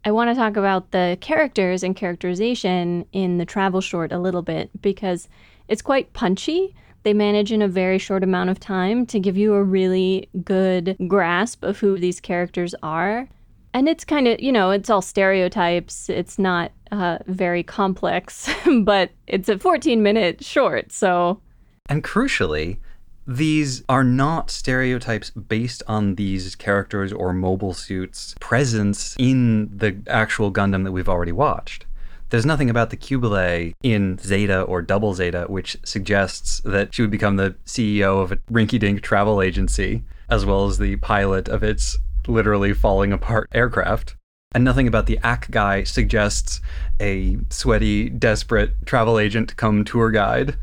I 0.06 0.10
want 0.10 0.30
to 0.30 0.34
talk 0.34 0.56
about 0.56 0.92
the 0.92 1.18
characters 1.20 1.82
and 1.82 1.94
characterization 1.94 3.04
in 3.12 3.36
the 3.36 3.44
travel 3.44 3.82
short 3.82 4.12
a 4.12 4.18
little 4.18 4.40
bit 4.40 4.70
because 4.80 5.28
it's 5.68 5.82
quite 5.82 6.14
punchy. 6.14 6.74
They 7.02 7.12
manage 7.12 7.52
in 7.52 7.60
a 7.60 7.68
very 7.68 7.98
short 7.98 8.24
amount 8.24 8.48
of 8.48 8.58
time 8.58 9.04
to 9.06 9.20
give 9.20 9.36
you 9.36 9.52
a 9.52 9.62
really 9.62 10.30
good 10.44 10.96
grasp 11.06 11.62
of 11.62 11.78
who 11.78 11.98
these 11.98 12.20
characters 12.20 12.74
are. 12.82 13.28
And 13.76 13.90
it's 13.90 14.06
kind 14.06 14.26
of, 14.26 14.40
you 14.40 14.52
know, 14.52 14.70
it's 14.70 14.88
all 14.88 15.02
stereotypes. 15.02 16.08
It's 16.08 16.38
not 16.38 16.72
uh, 16.92 17.18
very 17.26 17.62
complex, 17.62 18.48
but 18.84 19.10
it's 19.26 19.50
a 19.50 19.58
14 19.58 20.02
minute 20.02 20.42
short. 20.42 20.90
So 20.92 21.42
And 21.90 22.02
crucially, 22.02 22.78
these 23.26 23.84
are 23.86 24.02
not 24.02 24.50
stereotypes 24.50 25.28
based 25.28 25.82
on 25.86 26.14
these 26.14 26.54
characters 26.54 27.12
or 27.12 27.34
mobile 27.34 27.74
suits' 27.74 28.34
presence 28.40 29.14
in 29.18 29.68
the 29.76 29.94
actual 30.06 30.50
Gundam 30.50 30.84
that 30.84 30.92
we've 30.92 31.08
already 31.08 31.32
watched. 31.32 31.84
There's 32.30 32.46
nothing 32.46 32.70
about 32.70 32.88
the 32.88 32.96
Qubeley 32.96 33.74
in 33.82 34.16
Zeta 34.16 34.62
or 34.62 34.80
Double 34.80 35.12
Zeta 35.12 35.44
which 35.48 35.76
suggests 35.84 36.62
that 36.64 36.94
she 36.94 37.02
would 37.02 37.10
become 37.10 37.36
the 37.36 37.54
CEO 37.66 38.22
of 38.22 38.32
a 38.32 38.36
rinky 38.50 38.78
dink 38.78 39.02
travel 39.02 39.42
agency, 39.42 40.02
as 40.30 40.46
well 40.46 40.64
as 40.66 40.78
the 40.78 40.96
pilot 40.96 41.46
of 41.50 41.62
its 41.62 41.98
literally 42.28 42.72
falling 42.72 43.12
apart 43.12 43.48
aircraft. 43.52 44.16
And 44.52 44.64
nothing 44.64 44.88
about 44.88 45.06
the 45.06 45.18
Acguy 45.22 45.86
suggests 45.86 46.60
a 47.00 47.36
sweaty, 47.50 48.08
desperate 48.08 48.86
travel 48.86 49.18
agent 49.18 49.56
come 49.56 49.84
tour 49.84 50.10
guide. 50.10 50.56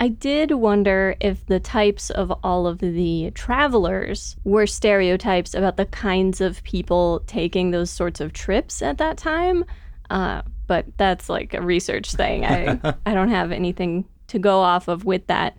I 0.00 0.08
did 0.08 0.52
wonder 0.52 1.14
if 1.20 1.44
the 1.44 1.60
types 1.60 2.08
of 2.08 2.32
all 2.42 2.66
of 2.66 2.78
the 2.78 3.30
travelers 3.34 4.34
were 4.44 4.66
stereotypes 4.66 5.54
about 5.54 5.76
the 5.76 5.84
kinds 5.84 6.40
of 6.40 6.64
people 6.64 7.22
taking 7.26 7.70
those 7.70 7.90
sorts 7.90 8.18
of 8.18 8.32
trips 8.32 8.80
at 8.80 8.96
that 8.96 9.18
time. 9.18 9.64
Uh, 10.08 10.40
but 10.66 10.86
that's 10.96 11.28
like 11.28 11.52
a 11.52 11.60
research 11.60 12.12
thing. 12.14 12.46
I, 12.46 12.80
I 13.06 13.12
don't 13.12 13.28
have 13.28 13.52
anything 13.52 14.06
to 14.28 14.38
go 14.38 14.60
off 14.60 14.88
of 14.88 15.04
with 15.04 15.26
that. 15.26 15.56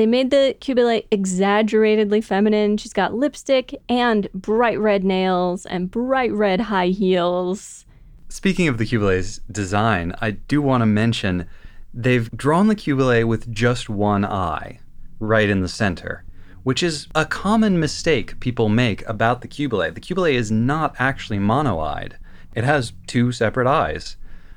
They 0.00 0.06
made 0.06 0.30
the 0.30 0.56
Qubeley 0.62 1.04
exaggeratedly 1.10 2.22
feminine. 2.22 2.78
She's 2.78 2.94
got 2.94 3.12
lipstick 3.12 3.82
and 3.86 4.32
bright 4.32 4.80
red 4.80 5.04
nails 5.04 5.66
and 5.66 5.90
bright 5.90 6.32
red 6.32 6.58
high 6.62 6.86
heels. 6.86 7.84
Speaking 8.30 8.66
of 8.66 8.78
the 8.78 8.86
Qubeley's 8.86 9.42
design, 9.52 10.14
I 10.18 10.30
do 10.30 10.62
want 10.62 10.80
to 10.80 10.86
mention 10.86 11.46
they've 11.92 12.30
drawn 12.30 12.68
the 12.68 12.74
Qubeley 12.74 13.24
with 13.28 13.52
just 13.52 13.90
one 13.90 14.24
eye, 14.24 14.80
right 15.18 15.50
in 15.50 15.60
the 15.60 15.68
center, 15.68 16.24
which 16.62 16.82
is 16.82 17.06
a 17.14 17.26
common 17.26 17.78
mistake 17.78 18.40
people 18.40 18.70
make 18.70 19.06
about 19.06 19.42
the 19.42 19.48
Qubeley. 19.48 19.94
The 19.94 20.00
Qubeley 20.00 20.32
is 20.32 20.50
not 20.50 20.94
actually 20.98 21.40
mono-eyed. 21.40 22.16
It 22.54 22.64
has 22.64 22.94
two 23.06 23.32
separate 23.32 23.66
eyes. 23.66 24.16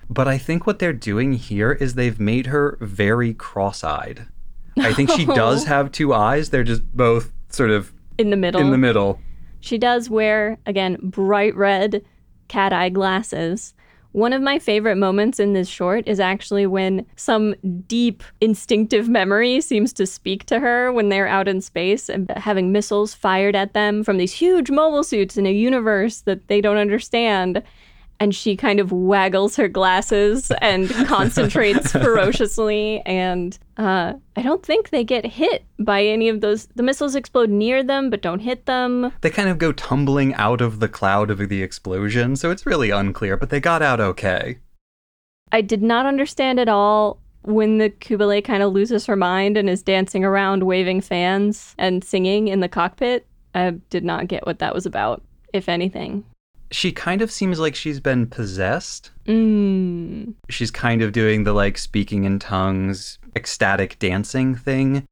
But 0.10 0.26
I 0.26 0.38
think 0.38 0.66
what 0.66 0.80
they're 0.80 0.94
doing 0.94 1.34
here 1.34 1.74
is 1.74 1.96
they've 1.96 2.18
made 2.18 2.46
her 2.46 2.78
very 2.80 3.34
cross-eyed. 3.34 4.28
I 4.78 4.94
think 4.94 5.12
she 5.12 5.26
does 5.26 5.64
have 5.74 5.92
two 5.92 6.14
eyes. 6.14 6.50
They're 6.50 6.64
just 6.64 6.84
both 6.96 7.32
sort 7.50 7.70
of 7.70 7.94
In 8.18 8.30
the 8.30 8.38
middle. 8.38 8.62
in 8.62 8.72
the 8.72 8.78
middle. 8.78 9.20
She 9.60 9.78
does 9.78 10.10
wear, 10.10 10.58
again, 10.66 10.98
bright 11.02 11.56
red 11.56 12.04
cat 12.48 12.74
eye 12.74 12.90
glasses. 12.90 13.74
One 14.12 14.32
of 14.34 14.44
my 14.44 14.60
favorite 14.60 14.98
moments 14.98 15.40
in 15.40 15.54
this 15.54 15.68
short 15.68 16.08
is 16.08 16.20
actually 16.20 16.68
when 16.68 17.06
some 17.16 17.56
deep 17.88 18.22
instinctive 18.42 19.10
memory 19.10 19.60
seems 19.60 19.92
to 19.94 20.06
speak 20.06 20.46
to 20.46 20.60
her 20.60 20.92
when 20.92 21.10
they're 21.10 21.28
out 21.28 21.48
in 21.48 21.62
space 21.62 22.10
and 22.10 22.30
having 22.32 22.72
missiles 22.72 23.16
fired 23.16 23.56
at 23.56 23.74
them 23.74 24.04
from 24.04 24.18
these 24.18 24.34
huge 24.34 24.70
mobile 24.70 25.04
suits 25.04 25.36
in 25.36 25.48
a 25.48 25.52
universe 25.52 26.22
that 26.22 26.48
they 26.48 26.62
don't 26.62 26.78
understand. 26.78 27.64
And 28.24 28.34
she 28.34 28.56
kind 28.56 28.80
of 28.80 28.94
waggles 28.94 29.58
her 29.58 29.68
glasses 29.68 30.50
and 30.62 30.90
concentrates 31.08 31.92
ferociously. 31.92 33.02
And 33.02 33.60
uh, 33.76 34.14
I 34.38 34.42
don't 34.42 34.66
think 34.66 34.92
they 34.92 35.04
get 35.04 35.26
hit 35.26 35.66
by 35.78 36.06
any 36.06 36.30
of 36.30 36.40
those. 36.40 36.68
The 36.68 36.84
missiles 36.84 37.16
explode 37.16 37.50
near 37.50 37.84
them, 37.84 38.10
but 38.10 38.22
don't 38.22 38.40
hit 38.40 38.66
them. 38.66 39.12
They 39.20 39.30
kind 39.30 39.50
of 39.50 39.58
go 39.58 39.74
tumbling 39.74 40.34
out 40.36 40.62
of 40.62 40.80
the 40.80 40.88
cloud 40.88 41.32
of 41.32 41.50
the 41.50 41.62
explosion, 41.62 42.38
so 42.38 42.50
it's 42.50 42.66
really 42.66 42.92
unclear, 42.92 43.36
but 43.36 43.50
they 43.50 43.60
got 43.60 43.82
out 43.82 44.00
okay. 44.00 44.60
I 45.52 45.60
did 45.60 45.84
not 45.84 46.06
understand 46.06 46.62
at 46.62 46.70
all 46.70 47.20
when 47.42 47.78
the 47.78 47.90
Qubeley 47.90 48.42
kind 48.42 48.64
of 48.64 48.72
loses 48.72 49.06
her 49.06 49.18
mind 49.18 49.58
and 49.58 49.70
is 49.70 49.84
dancing 49.84 50.24
around 50.24 50.64
waving 50.64 51.02
fans 51.02 51.76
and 51.78 52.06
singing 52.06 52.48
in 52.48 52.62
the 52.62 52.70
cockpit. 52.70 53.28
I 53.54 53.72
did 53.90 54.06
not 54.06 54.30
get 54.30 54.46
what 54.46 54.60
that 54.60 54.74
was 54.74 54.86
about, 54.86 55.22
if 55.52 55.68
anything. 55.68 56.24
She 56.74 56.92
kind 56.92 57.22
of 57.22 57.32
seems 57.32 57.60
like 57.60 57.76
she's 57.76 58.00
been 58.00 58.26
possessed. 58.26 59.12
Mm. 59.28 60.34
She's 60.50 60.72
kind 60.72 61.04
of 61.04 61.12
doing 61.12 61.44
the 61.44 61.54
like 61.54 61.78
speaking 61.78 62.24
in 62.24 62.40
tongues, 62.40 63.20
ecstatic 63.36 64.00
dancing 64.00 64.56
thing. 64.56 65.06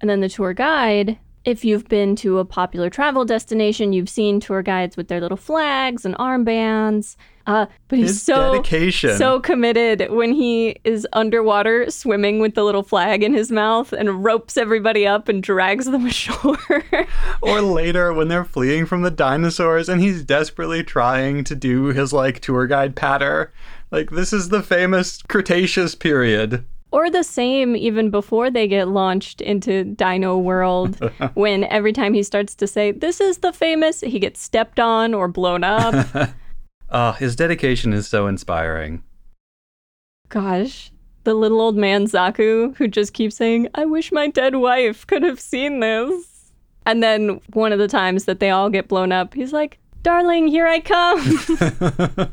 And 0.00 0.08
then 0.08 0.22
the 0.22 0.30
tour 0.30 0.54
guide, 0.54 1.18
if 1.48 1.64
you've 1.64 1.88
been 1.88 2.14
to 2.16 2.38
a 2.38 2.44
popular 2.44 2.90
travel 2.90 3.24
destination, 3.24 3.94
you've 3.94 4.10
seen 4.10 4.38
tour 4.38 4.60
guides 4.62 4.98
with 4.98 5.08
their 5.08 5.18
little 5.18 5.38
flags 5.38 6.04
and 6.04 6.14
armbands. 6.16 7.16
Uh, 7.46 7.64
but 7.88 7.98
he's 7.98 8.08
His 8.10 8.22
so 8.22 8.52
dedication. 8.52 9.16
so 9.16 9.40
committed 9.40 10.08
when 10.10 10.32
he 10.34 10.76
is 10.84 11.08
underwater 11.14 11.90
swimming 11.90 12.38
with 12.38 12.54
the 12.54 12.62
little 12.62 12.82
flag 12.82 13.22
in 13.22 13.32
his 13.32 13.50
mouth 13.50 13.94
and 13.94 14.22
ropes 14.22 14.58
everybody 14.58 15.06
up 15.06 15.30
and 15.30 15.42
drags 15.42 15.86
them 15.86 16.04
ashore. 16.12 16.58
or 17.40 17.62
later 17.62 18.12
when 18.12 18.28
they're 18.28 18.44
fleeing 18.44 18.84
from 18.84 19.00
the 19.00 19.10
dinosaurs 19.10 19.88
and 19.88 20.02
he's 20.02 20.22
desperately 20.22 20.84
trying 20.84 21.44
to 21.44 21.54
do 21.54 21.86
his 21.86 22.12
like 22.12 22.40
tour 22.40 22.66
guide 22.66 22.94
patter. 22.94 23.50
Like 23.90 24.10
this 24.10 24.34
is 24.34 24.50
the 24.50 24.62
famous 24.62 25.22
Cretaceous 25.22 25.94
period. 25.94 26.66
Or 26.90 27.10
the 27.10 27.22
same 27.22 27.76
even 27.76 28.10
before 28.10 28.50
they 28.50 28.66
get 28.66 28.88
launched 28.88 29.40
into 29.40 29.84
Dino 29.84 30.38
World, 30.38 30.98
when 31.34 31.64
every 31.64 31.92
time 31.92 32.14
he 32.14 32.22
starts 32.22 32.54
to 32.56 32.66
say, 32.66 32.92
This 32.92 33.20
is 33.20 33.38
the 33.38 33.52
famous, 33.52 34.00
he 34.00 34.18
gets 34.18 34.40
stepped 34.40 34.80
on 34.80 35.14
or 35.14 35.28
blown 35.28 35.64
up. 35.64 36.30
Ah, 36.90 37.12
his 37.12 37.36
dedication 37.36 37.92
is 37.92 38.08
so 38.08 38.26
inspiring. 38.26 39.02
Gosh, 40.30 40.90
the 41.24 41.34
little 41.34 41.60
old 41.60 41.76
man 41.76 42.06
Zaku 42.06 42.74
who 42.76 42.88
just 42.88 43.12
keeps 43.12 43.36
saying, 43.36 43.68
I 43.74 43.84
wish 43.84 44.10
my 44.10 44.28
dead 44.28 44.56
wife 44.56 45.06
could 45.06 45.22
have 45.22 45.38
seen 45.38 45.80
this. 45.80 46.52
And 46.86 47.02
then 47.02 47.40
one 47.52 47.72
of 47.72 47.78
the 47.78 47.88
times 47.88 48.24
that 48.24 48.40
they 48.40 48.48
all 48.48 48.70
get 48.70 48.88
blown 48.88 49.12
up, 49.12 49.34
he's 49.34 49.52
like, 49.52 49.78
Darling, 50.02 50.48
here 50.48 50.66
I 50.66 50.80
come. 50.80 52.32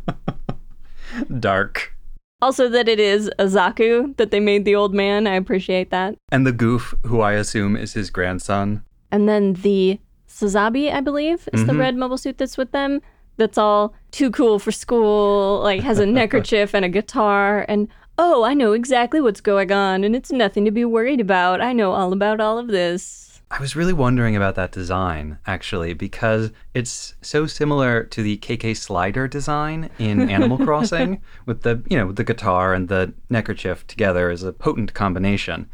Dark. 1.39 1.94
Also, 2.41 2.67
that 2.69 2.87
it 2.89 2.99
is 2.99 3.27
a 3.39 3.45
Zaku 3.45 4.15
that 4.17 4.31
they 4.31 4.39
made 4.39 4.65
the 4.65 4.75
old 4.75 4.93
man. 4.93 5.25
I 5.25 5.35
appreciate 5.35 5.89
that. 5.91 6.15
And 6.31 6.45
the 6.45 6.51
Gouf, 6.51 6.93
who 7.05 7.21
I 7.21 7.33
assume 7.33 7.75
is 7.77 7.93
his 7.93 8.09
grandson. 8.09 8.83
And 9.11 9.27
then 9.29 9.53
the 9.53 9.99
Sazabi, 10.27 10.93
I 10.93 10.99
believe, 10.99 11.47
is 11.53 11.65
the 11.65 11.71
Mhm. 11.73 11.79
red 11.79 11.95
mobile 11.95 12.17
suit 12.17 12.37
that's 12.37 12.57
with 12.57 12.71
them. 12.71 13.01
That's 13.37 13.57
all 13.57 13.93
too 14.11 14.31
cool 14.31 14.59
for 14.59 14.71
school, 14.71 15.61
like 15.63 15.81
has 15.81 15.99
a 15.99 16.05
neckerchief 16.21 16.73
and 16.75 16.83
a 16.83 16.89
guitar. 16.89 17.65
And 17.69 17.87
oh, 18.17 18.43
I 18.43 18.53
know 18.53 18.73
exactly 18.73 19.21
what's 19.21 19.41
going 19.41 19.71
on, 19.71 20.03
and 20.03 20.15
it's 20.15 20.31
nothing 20.31 20.65
to 20.65 20.71
be 20.71 20.85
worried 20.85 21.21
about. 21.21 21.61
I 21.61 21.71
know 21.73 21.91
all 21.93 22.11
about 22.13 22.39
all 22.41 22.57
of 22.57 22.67
this. 22.67 23.24
I 23.51 23.59
was 23.61 23.75
really 23.75 23.93
wondering 23.93 24.35
about 24.35 24.55
that 24.55 24.71
design 24.71 25.37
actually 25.45 25.93
because 25.93 26.51
it's 26.73 27.13
so 27.21 27.45
similar 27.45 28.03
to 28.03 28.23
the 28.23 28.37
KK 28.37 28.75
Slider 28.75 29.27
design 29.27 29.91
in 29.99 30.29
Animal 30.31 30.57
Crossing 30.57 31.21
with 31.45 31.61
the 31.61 31.83
you 31.89 31.97
know 31.97 32.11
the 32.11 32.23
guitar 32.23 32.73
and 32.73 32.89
the 32.89 33.13
neckerchief 33.29 33.85
together 33.87 34.29
as 34.29 34.43
a 34.43 34.51
potent 34.51 34.93
combination. 34.93 35.69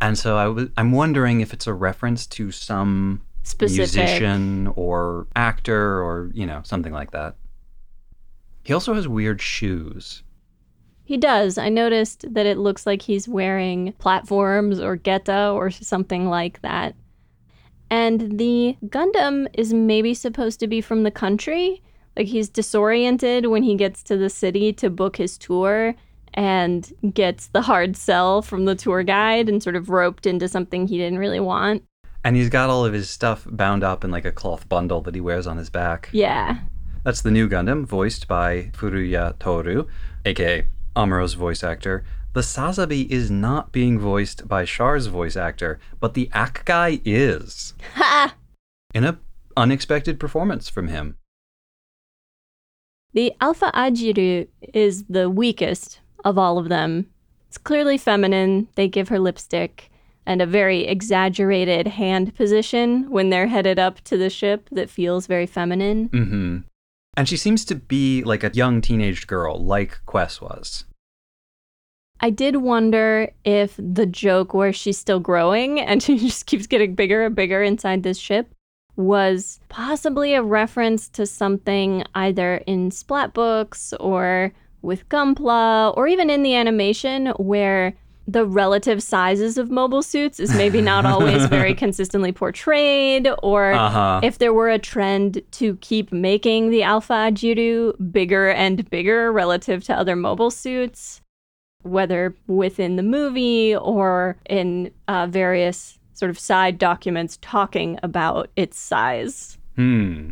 And 0.00 0.18
so 0.18 0.36
I 0.38 0.48
was 0.48 0.68
I'm 0.76 0.92
wondering 0.92 1.40
if 1.40 1.52
it's 1.52 1.66
a 1.66 1.74
reference 1.74 2.26
to 2.28 2.50
some 2.50 3.22
Specific. 3.42 3.96
musician 3.96 4.66
or 4.68 5.26
actor 5.36 6.02
or 6.02 6.30
you 6.32 6.46
know 6.46 6.62
something 6.64 6.92
like 6.92 7.10
that. 7.10 7.36
He 8.64 8.72
also 8.72 8.94
has 8.94 9.06
weird 9.06 9.42
shoes. 9.42 10.22
He 11.04 11.16
does. 11.16 11.58
I 11.58 11.68
noticed 11.68 12.24
that 12.32 12.46
it 12.46 12.56
looks 12.56 12.86
like 12.86 13.02
he's 13.02 13.28
wearing 13.28 13.92
platforms 13.94 14.78
or 14.80 14.96
geta 14.96 15.50
or 15.50 15.70
something 15.70 16.28
like 16.28 16.62
that. 16.62 16.94
And 17.90 18.38
the 18.38 18.76
Gundam 18.86 19.48
is 19.52 19.74
maybe 19.74 20.14
supposed 20.14 20.60
to 20.60 20.66
be 20.66 20.80
from 20.80 21.02
the 21.02 21.10
country. 21.10 21.82
Like 22.16 22.26
he's 22.26 22.48
disoriented 22.48 23.46
when 23.46 23.62
he 23.62 23.74
gets 23.74 24.02
to 24.04 24.16
the 24.16 24.30
city 24.30 24.72
to 24.74 24.90
book 24.90 25.16
his 25.16 25.36
tour 25.36 25.94
and 26.34 26.92
gets 27.12 27.48
the 27.48 27.62
hard 27.62 27.96
sell 27.96 28.42
from 28.42 28.64
the 28.64 28.74
tour 28.74 29.02
guide 29.02 29.48
and 29.48 29.62
sort 29.62 29.76
of 29.76 29.88
roped 29.88 30.26
into 30.26 30.48
something 30.48 30.86
he 30.86 30.98
didn't 30.98 31.18
really 31.18 31.40
want. 31.40 31.82
And 32.22 32.36
he's 32.36 32.48
got 32.48 32.70
all 32.70 32.84
of 32.84 32.92
his 32.92 33.08
stuff 33.08 33.46
bound 33.50 33.82
up 33.82 34.04
in 34.04 34.10
like 34.10 34.24
a 34.24 34.32
cloth 34.32 34.68
bundle 34.68 35.00
that 35.02 35.14
he 35.14 35.20
wears 35.20 35.46
on 35.46 35.56
his 35.56 35.70
back. 35.70 36.10
Yeah. 36.12 36.58
That's 37.02 37.22
the 37.22 37.30
new 37.30 37.48
Gundam, 37.48 37.86
voiced 37.86 38.28
by 38.28 38.70
Furuya 38.74 39.38
Toru, 39.38 39.86
aka 40.24 40.66
Amuro's 40.94 41.34
voice 41.34 41.64
actor. 41.64 42.04
The 42.32 42.42
Sazabi 42.42 43.08
is 43.08 43.28
not 43.28 43.72
being 43.72 43.98
voiced 43.98 44.46
by 44.46 44.64
Char's 44.64 45.06
voice 45.06 45.36
actor, 45.36 45.80
but 45.98 46.14
the 46.14 46.30
Acguy 46.32 47.00
is. 47.04 47.74
Ha! 47.94 48.34
In 48.94 49.04
an 49.04 49.18
unexpected 49.56 50.20
performance 50.20 50.68
from 50.68 50.88
him. 50.88 51.16
The 53.14 53.32
Alpha 53.40 53.72
Ajiru 53.74 54.46
is 54.72 55.04
the 55.08 55.28
weakest 55.28 56.00
of 56.24 56.38
all 56.38 56.58
of 56.58 56.68
them. 56.68 57.06
It's 57.48 57.58
clearly 57.58 57.98
feminine. 57.98 58.68
They 58.76 58.86
give 58.86 59.08
her 59.08 59.18
lipstick 59.18 59.90
and 60.24 60.40
a 60.40 60.46
very 60.46 60.86
exaggerated 60.86 61.88
hand 61.88 62.36
position 62.36 63.10
when 63.10 63.30
they're 63.30 63.48
headed 63.48 63.80
up 63.80 64.00
to 64.02 64.16
the 64.16 64.30
ship 64.30 64.68
that 64.70 64.88
feels 64.88 65.26
very 65.26 65.46
feminine. 65.46 66.08
Mm-hmm. 66.10 66.58
And 67.16 67.28
she 67.28 67.36
seems 67.36 67.64
to 67.64 67.74
be 67.74 68.22
like 68.22 68.44
a 68.44 68.52
young 68.54 68.80
teenage 68.80 69.26
girl, 69.26 69.58
like 69.58 69.98
Quess 70.06 70.40
was. 70.40 70.84
I 72.20 72.30
did 72.30 72.56
wonder 72.56 73.30
if 73.44 73.74
the 73.78 74.06
joke 74.06 74.52
where 74.54 74.72
she's 74.72 74.98
still 74.98 75.20
growing 75.20 75.80
and 75.88 76.02
she 76.02 76.18
just 76.18 76.46
keeps 76.46 76.66
getting 76.66 76.94
bigger 76.94 77.24
and 77.24 77.34
bigger 77.34 77.62
inside 77.62 78.02
this 78.02 78.18
ship 78.18 78.54
was 78.96 79.60
possibly 79.68 80.34
a 80.34 80.42
reference 80.42 81.08
to 81.08 81.24
something 81.24 82.04
either 82.14 82.56
in 82.66 82.90
Splat 82.90 83.32
books 83.32 83.94
or 83.98 84.52
with 84.82 85.08
Gunpla 85.08 85.96
or 85.96 86.06
even 86.06 86.28
in 86.28 86.42
the 86.42 86.54
animation 86.54 87.26
where 87.38 87.94
the 88.28 88.44
relative 88.46 89.02
sizes 89.02 89.58
of 89.58 89.70
mobile 89.70 90.02
suits 90.02 90.38
is 90.38 90.54
maybe 90.54 90.80
not 90.80 91.04
always 91.04 91.46
very 91.46 91.74
consistently 91.84 92.30
portrayed, 92.30 93.26
or 93.42 93.72
Uh-huh. 93.72 94.20
if 94.22 94.38
there 94.38 94.52
were 94.54 94.68
a 94.68 94.78
trend 94.78 95.42
to 95.52 95.76
keep 95.76 96.12
making 96.12 96.70
the 96.70 96.82
Alpha 96.82 97.12
Ajiru 97.14 97.94
bigger 98.12 98.50
and 98.50 98.88
bigger 98.90 99.32
relative 99.32 99.82
to 99.84 99.94
other 99.98 100.14
mobile 100.14 100.50
suits, 100.50 101.19
whether 101.82 102.34
within 102.46 102.96
the 102.96 103.02
movie 103.02 103.74
or 103.76 104.36
in 104.48 104.90
uh, 105.08 105.26
various 105.26 105.98
sort 106.14 106.30
of 106.30 106.38
side 106.38 106.78
documents 106.78 107.38
talking 107.40 107.98
about 108.02 108.50
its 108.56 108.78
size. 108.78 109.58
Hmm. 109.76 110.30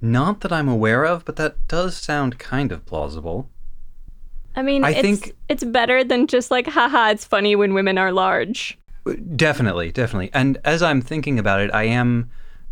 Not 0.00 0.40
that 0.40 0.52
I'm 0.52 0.68
aware 0.68 1.04
of, 1.04 1.24
but 1.24 1.36
that 1.36 1.66
does 1.68 1.96
sound 1.96 2.38
kind 2.38 2.72
of 2.72 2.86
plausible. 2.86 3.50
I 4.56 4.62
mean, 4.62 4.84
I 4.84 4.90
it's, 4.90 5.00
think- 5.00 5.36
it's 5.48 5.64
better 5.64 6.02
than 6.04 6.26
just 6.26 6.50
like, 6.50 6.66
haha, 6.66 7.10
it's 7.10 7.24
funny 7.24 7.56
when 7.56 7.74
women 7.74 7.98
are 7.98 8.12
large. 8.12 8.78
Definitely, 9.36 9.92
definitely. 9.92 10.30
And 10.32 10.58
as 10.64 10.82
I'm 10.82 11.00
thinking 11.00 11.38
about 11.38 11.60
it, 11.60 11.70
I 11.72 11.84
am 11.84 12.30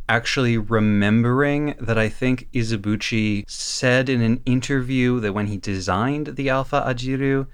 actually 0.08 0.56
remembering 0.56 1.74
that 1.80 1.98
I 1.98 2.08
think 2.08 2.48
Izubuchi 2.52 3.44
said 3.48 4.08
in 4.08 4.22
an 4.22 4.40
interview 4.46 5.20
that 5.20 5.32
when 5.34 5.46
he 5.46 5.56
designed 5.56 6.28
the 6.36 6.48
Alpha 6.48 6.82
Ajiru, 6.86 7.46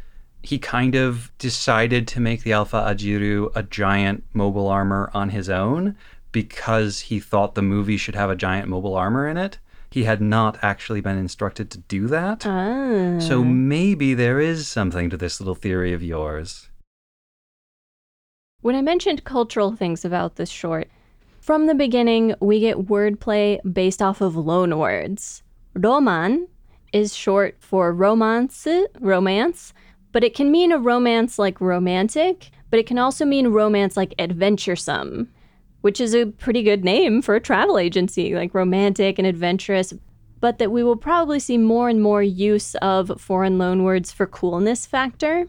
he 0.45 0.59
kind 0.59 0.95
of 0.95 1.33
decided 1.39 2.07
to 2.07 2.21
make 2.21 2.43
the 2.43 2.53
Alpha 2.53 2.77
Ajiru 2.77 3.51
a 3.55 3.63
giant 3.63 4.25
mobile 4.35 4.69
armor 4.69 5.11
on 5.15 5.31
his 5.31 5.49
own 5.49 5.97
because 6.33 7.01
he 7.01 7.19
thought 7.19 7.55
the 7.55 7.63
movie 7.63 7.97
should 7.97 8.15
have 8.15 8.29
a 8.29 8.37
giant 8.37 8.69
mobile 8.69 8.95
armor 8.95 9.27
in 9.27 9.39
it. 9.39 9.59
He 9.91 10.05
had 10.05 10.21
not 10.21 10.59
actually 10.61 11.01
been 11.01 11.17
instructed 11.17 11.71
to 11.71 11.79
do 11.79 12.09
that. 12.09 12.45
Ah. 12.45 13.19
So 13.21 13.43
maybe 13.43 14.13
there 14.13 14.39
is 14.39 14.69
something 14.69 15.09
to 15.09 15.17
this 15.17 15.41
little 15.41 15.55
theory 15.55 15.95
of 15.95 16.03
yours. 16.03 16.69
When 18.61 18.75
I 18.75 18.83
mentioned 18.83 19.25
cultural 19.25 19.75
things 19.75 20.05
about 20.05 20.37
this 20.37 20.51
short, 20.51 20.89
from 21.41 21.67
the 21.67 21.75
beginning, 21.75 22.35
we 22.41 22.61
get 22.61 22.87
wordplay 22.89 23.61
based 23.73 24.03
off 24.03 24.21
of 24.21 24.37
loan 24.37 24.77
words. 24.79 25.43
Roman 25.75 26.49
is 26.93 27.15
short 27.15 27.57
for 27.61 27.93
romance, 27.93 28.67
romance, 29.01 29.73
but 30.15 30.23
it 30.23 30.33
can 30.33 30.53
mean 30.53 30.71
a 30.71 30.79
romance 30.79 31.41
like 31.41 31.61
romantic, 31.61 32.53
but 32.71 32.79
it 32.79 32.87
can 32.87 32.99
also 32.99 33.25
mean 33.25 33.49
romance 33.49 33.97
like 33.97 34.15
adventuresome, 34.21 35.29
which 35.81 36.01
is 36.01 36.15
a 36.15 36.27
pretty 36.27 36.63
good 36.63 36.85
name 36.85 37.21
for 37.21 37.35
a 37.35 37.41
travel 37.41 37.79
agency, 37.79 38.33
like 38.33 38.55
romantic 38.55 39.19
and 39.19 39.27
adventurous. 39.27 39.93
But 40.39 40.59
that 40.59 40.71
we 40.71 40.85
will 40.85 40.97
probably 40.97 41.41
see 41.41 41.59
more 41.59 41.89
and 41.89 42.01
more 42.01 42.23
use 42.23 42.77
of 42.77 43.21
foreign 43.21 43.59
loan 43.59 43.83
words 43.83 44.13
for 44.13 44.25
coolness 44.25 44.87
factor. 44.87 45.47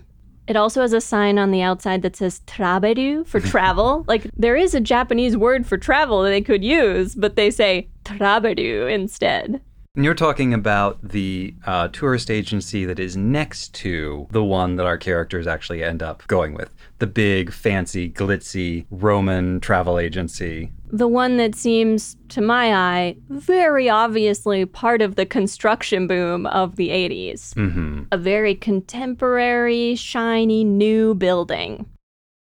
It 0.48 0.56
also 0.56 0.82
has 0.82 0.94
a 0.94 1.02
sign 1.02 1.38
on 1.38 1.52
the 1.52 1.62
outside 1.62 2.02
that 2.02 2.16
says 2.16 2.42
traberu 2.48 3.28
for 3.28 3.40
travel. 3.52 4.04
like 4.08 4.26
there 4.36 4.56
is 4.56 4.74
a 4.74 4.80
Japanese 4.80 5.38
word 5.38 5.68
for 5.68 5.78
travel 5.78 6.24
that 6.24 6.30
they 6.30 6.42
could 6.42 6.64
use, 6.64 7.14
but 7.14 7.36
they 7.36 7.52
say 7.52 7.88
traberu 8.04 8.92
instead. 8.92 9.62
And 9.96 10.04
you're 10.04 10.14
talking 10.14 10.54
about 10.54 11.02
the 11.02 11.56
uh, 11.66 11.88
tourist 11.88 12.30
agency 12.30 12.84
that 12.84 13.00
is 13.00 13.16
next 13.16 13.74
to 13.76 14.28
the 14.30 14.44
one 14.44 14.76
that 14.76 14.86
our 14.86 14.98
characters 14.98 15.48
actually 15.48 15.86
end 15.86 16.04
up 16.04 16.28
going 16.28 16.54
with. 16.54 16.74
The 17.00 17.08
big, 17.08 17.54
fancy, 17.54 18.10
glitzy 18.10 18.86
Roman 18.92 19.62
travel 19.62 19.98
agency. 19.98 20.72
The 20.92 21.08
one 21.08 21.38
that 21.38 21.56
seems, 21.56 22.18
to 22.30 22.42
my 22.42 22.74
eye, 22.76 23.16
very 23.30 23.90
obviously 23.90 24.66
part 24.66 25.02
of 25.02 25.16
the 25.16 25.26
construction 25.26 26.08
boom 26.08 26.46
of 26.48 26.76
the 26.76 26.90
80s. 26.90 27.54
hmm 27.54 28.04
A 28.12 28.18
very 28.18 28.54
contemporary, 28.54 29.96
shiny, 29.96 30.66
new 30.66 31.16
building. 31.16 31.86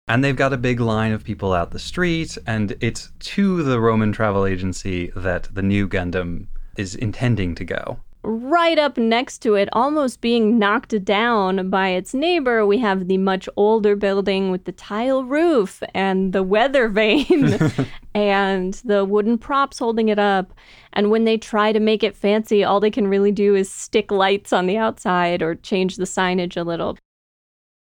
And 0.08 0.24
they've 0.24 0.36
got 0.36 0.52
a 0.54 0.58
big 0.58 0.80
line 0.80 1.12
of 1.12 1.24
people 1.24 1.52
out 1.52 1.70
the 1.70 1.78
street, 1.78 2.36
and 2.46 2.76
it's 2.80 3.12
to 3.20 3.62
the 3.62 3.80
Roman 3.80 4.12
travel 4.12 4.46
agency 4.46 5.10
that 5.16 5.48
the 5.52 5.62
new 5.62 5.88
Gundam 5.88 6.48
is 6.76 6.94
intending 6.94 7.54
to 7.56 7.64
go. 7.64 7.98
Right 8.26 8.78
up 8.78 8.96
next 8.96 9.40
to 9.40 9.54
it, 9.54 9.68
almost 9.74 10.22
being 10.22 10.58
knocked 10.58 11.04
down 11.04 11.68
by 11.68 11.90
its 11.90 12.14
neighbor, 12.14 12.64
we 12.64 12.78
have 12.78 13.06
the 13.06 13.18
much 13.18 13.50
older 13.54 13.94
building 13.94 14.50
with 14.50 14.64
the 14.64 14.72
tile 14.72 15.24
roof 15.24 15.82
and 15.92 16.32
the 16.32 16.42
weather 16.42 16.88
vane 16.88 17.58
and 18.14 18.74
the 18.84 19.04
wooden 19.04 19.36
props 19.36 19.78
holding 19.78 20.08
it 20.08 20.18
up. 20.18 20.54
And 20.94 21.10
when 21.10 21.24
they 21.24 21.36
try 21.36 21.70
to 21.72 21.80
make 21.80 22.02
it 22.02 22.16
fancy, 22.16 22.64
all 22.64 22.80
they 22.80 22.90
can 22.90 23.08
really 23.08 23.32
do 23.32 23.54
is 23.54 23.70
stick 23.70 24.10
lights 24.10 24.54
on 24.54 24.66
the 24.66 24.78
outside 24.78 25.42
or 25.42 25.56
change 25.56 25.96
the 25.96 26.04
signage 26.04 26.56
a 26.56 26.62
little. 26.62 26.96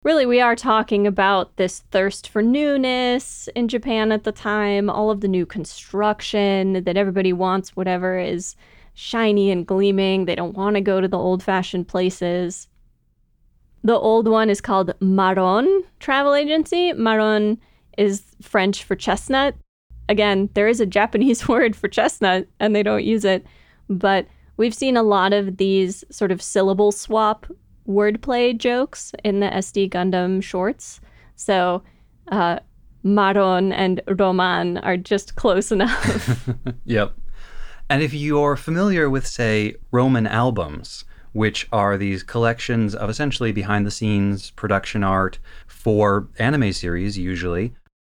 Really, 0.02 0.26
we 0.26 0.40
are 0.40 0.56
talking 0.56 1.06
about 1.06 1.56
this 1.56 1.84
thirst 1.92 2.28
for 2.28 2.42
newness 2.42 3.48
in 3.54 3.68
Japan 3.68 4.10
at 4.10 4.24
the 4.24 4.32
time, 4.32 4.90
all 4.90 5.12
of 5.12 5.20
the 5.20 5.28
new 5.28 5.46
construction 5.46 6.82
that 6.82 6.96
everybody 6.96 7.32
wants, 7.32 7.76
whatever 7.76 8.18
is 8.18 8.56
shiny 8.94 9.50
and 9.50 9.66
gleaming. 9.66 10.24
They 10.24 10.34
don't 10.34 10.56
want 10.56 10.74
to 10.76 10.80
go 10.80 11.00
to 11.00 11.08
the 11.08 11.18
old 11.18 11.42
fashioned 11.42 11.88
places. 11.88 12.68
The 13.84 13.98
old 13.98 14.28
one 14.28 14.48
is 14.48 14.60
called 14.60 14.94
Maron 15.00 15.84
Travel 15.98 16.34
Agency. 16.34 16.92
Maron 16.92 17.58
is 17.98 18.22
French 18.40 18.84
for 18.84 18.94
chestnut. 18.94 19.54
Again, 20.08 20.48
there 20.54 20.68
is 20.68 20.80
a 20.80 20.86
Japanese 20.86 21.48
word 21.48 21.74
for 21.74 21.88
chestnut 21.88 22.46
and 22.60 22.74
they 22.74 22.82
don't 22.82 23.04
use 23.04 23.24
it, 23.24 23.44
but 23.88 24.26
we've 24.56 24.74
seen 24.74 24.96
a 24.96 25.02
lot 25.02 25.32
of 25.32 25.56
these 25.56 26.04
sort 26.10 26.30
of 26.30 26.40
syllable 26.40 26.92
swap 26.92 27.46
wordplay 27.88 28.56
jokes 28.56 29.12
in 29.24 29.40
the 29.40 29.48
SD 29.48 29.90
Gundam 29.90 30.42
shorts. 30.42 31.00
So, 31.34 31.82
uh, 32.28 32.60
Maron 33.02 33.72
and 33.72 34.00
Roman 34.06 34.78
are 34.78 34.96
just 34.96 35.34
close 35.34 35.72
enough. 35.72 36.48
Yep. 36.84 37.14
And 37.92 38.02
if 38.02 38.14
you're 38.14 38.56
familiar 38.56 39.10
with, 39.10 39.26
say, 39.26 39.74
Roman 39.90 40.26
albums, 40.26 41.04
which 41.34 41.68
are 41.70 41.98
these 41.98 42.22
collections 42.22 42.94
of 42.94 43.10
essentially 43.10 43.52
behind 43.52 43.86
the 43.86 43.90
scenes 43.90 44.50
production 44.52 45.04
art 45.04 45.38
for 45.66 46.28
anime 46.38 46.72
series, 46.72 47.18
usually, 47.18 47.74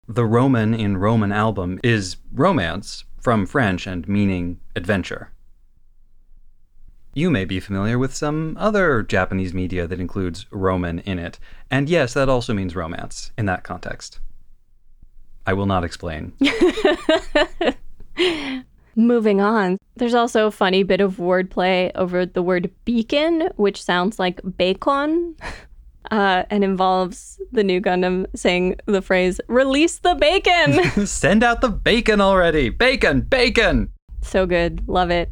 The 0.09 0.25
Roman 0.25 0.73
in 0.73 0.97
Roman 0.97 1.31
album 1.31 1.79
is 1.85 2.17
romance 2.33 3.05
from 3.21 3.45
French 3.45 3.87
and 3.87 4.09
meaning 4.09 4.61
adventure. 4.75 5.31
You 7.13 7.29
may 7.29 7.45
be 7.45 7.61
familiar 7.61 7.99
with 7.99 8.15
some 8.15 8.57
other 8.59 9.03
Japanese 9.03 9.53
media 9.53 9.87
that 9.87 10.01
includes 10.01 10.47
Roman 10.51 11.01
in 11.01 11.19
it. 11.19 11.39
And 11.71 11.91
yes, 11.91 12.15
that 12.15 12.31
also 12.31 12.55
means 12.55 12.75
romance 12.75 13.31
in 13.37 13.45
that 13.45 13.63
context. 13.63 14.21
I 15.47 15.53
will 15.53 15.67
not 15.67 15.85
explain. 15.85 16.33
Moving 18.99 19.43
on, 19.43 19.77
there's 19.97 20.15
also 20.15 20.47
a 20.47 20.51
funny 20.51 20.83
bit 20.83 21.03
of 21.03 21.19
wordplay 21.19 21.93
over 21.95 22.25
the 22.25 22.43
word 22.43 22.71
beacon, 22.87 23.51
which 23.57 23.83
sounds 23.83 24.19
like 24.19 24.41
bacon, 24.57 25.37
uh, 26.11 26.45
and 26.49 26.65
involves 26.65 27.39
the 27.53 27.63
new 27.63 27.79
Gundam 27.79 28.27
saying 28.35 28.77
the 28.87 29.03
phrase, 29.03 29.39
release 29.49 29.99
the 29.99 30.15
bacon! 30.15 31.07
Send 31.07 31.45
out 31.45 31.61
the 31.61 31.69
bacon 31.69 32.23
already! 32.23 32.71
Bacon! 32.71 33.21
Bacon! 33.21 33.93
so 34.23 34.47
good. 34.47 34.87
Love 34.89 35.11
it. 35.11 35.31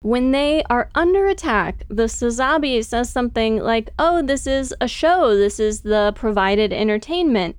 When 0.00 0.32
they 0.32 0.62
are 0.68 0.90
under 0.94 1.26
attack, 1.26 1.84
the 1.88 2.04
Sazabi 2.04 2.84
says 2.84 3.08
something 3.08 3.56
like, 3.58 3.90
Oh, 3.98 4.20
this 4.20 4.46
is 4.46 4.74
a 4.80 4.88
show, 4.88 5.34
this 5.34 5.58
is 5.58 5.80
the 5.80 6.12
provided 6.14 6.72
entertainment, 6.72 7.56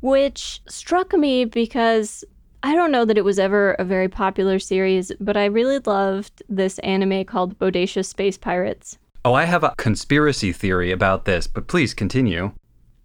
which 0.00 0.60
struck 0.68 1.14
me 1.14 1.46
because 1.46 2.22
I 2.62 2.74
don't 2.74 2.92
know 2.92 3.06
that 3.06 3.16
it 3.16 3.24
was 3.24 3.38
ever 3.38 3.72
a 3.72 3.84
very 3.84 4.08
popular 4.08 4.58
series, 4.58 5.10
but 5.18 5.36
I 5.36 5.46
really 5.46 5.78
loved 5.78 6.42
this 6.48 6.78
anime 6.80 7.24
called 7.24 7.58
Bodacious 7.58 8.06
Space 8.06 8.36
Pirates. 8.36 8.98
Oh, 9.24 9.32
I 9.32 9.44
have 9.44 9.64
a 9.64 9.74
conspiracy 9.78 10.52
theory 10.52 10.92
about 10.92 11.24
this, 11.24 11.46
but 11.46 11.68
please 11.68 11.94
continue. 11.94 12.52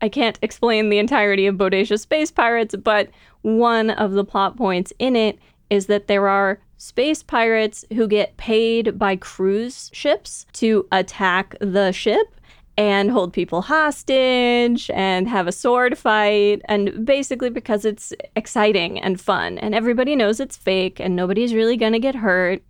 I 0.02 0.10
can't 0.10 0.38
explain 0.42 0.90
the 0.90 0.98
entirety 0.98 1.48
of 1.48 1.56
Bodacious 1.56 2.02
Space 2.02 2.32
Pirates, 2.32 2.76
but 2.76 3.10
one 3.44 3.90
of 3.90 4.12
the 4.12 4.26
plot 4.26 4.58
points 4.58 4.92
in 5.00 5.16
it 5.16 5.40
is 5.70 5.86
that 5.86 6.08
there 6.08 6.28
are 6.28 6.60
space 6.78 7.24
pirates 7.24 7.86
who 7.94 8.08
get 8.08 8.36
paid 8.36 9.00
by 9.00 9.16
cruise 9.16 9.90
ships 9.94 10.46
to 10.54 10.86
attack 10.92 11.56
the 11.62 11.92
ship 11.94 12.35
and 12.78 13.10
hold 13.10 13.32
people 13.32 13.62
hostage 13.62 14.90
and 14.94 15.28
have 15.28 15.48
a 15.48 15.52
sword 15.52 15.98
fight 15.98 16.62
and 16.66 17.06
basically 17.06 17.50
because 17.50 17.86
it's 17.86 18.14
exciting 18.36 19.00
and 19.00 19.20
fun 19.20 19.58
and 19.60 19.74
everybody 19.74 20.16
knows 20.16 20.40
it's 20.40 20.58
fake 20.58 21.00
and 21.00 21.16
nobody's 21.16 21.54
really 21.54 21.78
going 21.78 21.94
to 21.94 22.00
get 22.00 22.16
hurt 22.16 22.62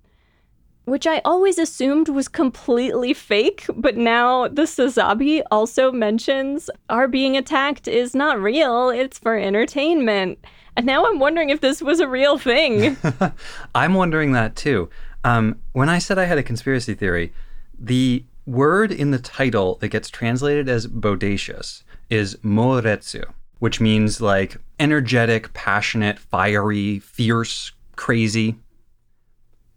which 0.85 1.07
I 1.07 1.19
always 1.25 1.57
assumed 1.57 2.09
was 2.09 2.27
completely 2.27 3.13
fake, 3.13 3.65
but 3.75 3.97
now 3.97 4.47
the 4.47 4.63
Sazabi 4.63 5.41
also 5.49 5.91
mentions 5.91 6.69
our 6.89 7.07
being 7.07 7.35
attacked 7.35 7.87
is 7.87 8.15
not 8.15 8.39
real, 8.39 8.89
it's 8.89 9.17
for 9.17 9.35
entertainment. 9.35 10.37
And 10.77 10.85
now 10.85 11.07
I'm 11.07 11.19
wondering 11.19 11.49
if 11.49 11.61
this 11.61 11.81
was 11.81 11.99
a 11.99 12.07
real 12.07 12.37
thing. 12.37 12.97
I'm 13.75 13.95
wondering 13.95 14.33
that 14.33 14.55
too. 14.55 14.89
Um, 15.23 15.59
when 15.73 15.89
I 15.89 15.97
said 15.97 16.19
I 16.19 16.25
had 16.25 16.37
a 16.37 16.43
conspiracy 16.43 16.93
theory, 16.93 17.33
the 17.79 18.23
word 18.45 18.91
in 18.91 19.11
the 19.11 19.19
title 19.19 19.75
that 19.75 19.89
gets 19.89 20.09
translated 20.09 20.69
as 20.69 20.87
bodacious 20.87 21.83
is 22.09 22.35
moretsu, 22.37 23.23
which 23.59 23.81
means 23.81 24.21
like 24.21 24.57
energetic, 24.79 25.53
passionate, 25.53 26.19
fiery, 26.19 26.99
fierce, 26.99 27.71
crazy. 27.95 28.55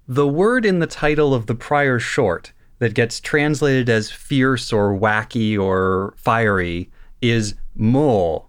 The 0.07 0.27
word 0.27 0.65
in 0.65 0.79
the 0.79 0.87
title 0.87 1.35
of 1.35 1.47
the 1.47 1.55
prior 1.55 1.99
short 1.99 2.53
that 2.79 2.95
gets 2.95 3.21
translated 3.21 3.89
as 3.89 4.11
fierce 4.11 4.73
or 4.73 4.97
wacky 4.97 5.59
or 5.59 6.15
fiery 6.17 6.91
is 7.21 7.55
mo. 7.75 8.47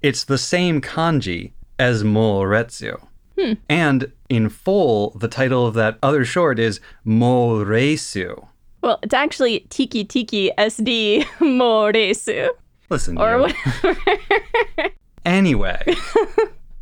It's 0.00 0.24
the 0.24 0.38
same 0.38 0.80
kanji 0.80 1.52
as 1.78 2.02
moretsu. 2.02 3.00
Hmm. 3.38 3.54
And 3.68 4.12
in 4.28 4.48
full, 4.48 5.10
the 5.10 5.28
title 5.28 5.66
of 5.66 5.74
that 5.74 5.98
other 6.02 6.24
short 6.24 6.58
is 6.58 6.80
Moresu. 7.06 8.46
Well, 8.82 8.98
it's 9.02 9.14
actually 9.14 9.60
Tiki 9.70 10.04
Tiki 10.04 10.50
SD 10.58 11.24
Moresu. 11.40 12.48
Listen, 12.90 13.16
Or 13.18 13.36
you. 13.36 13.54
whatever. 13.84 14.00
Anyway. 15.24 15.80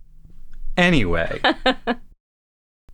anyway. 0.76 1.40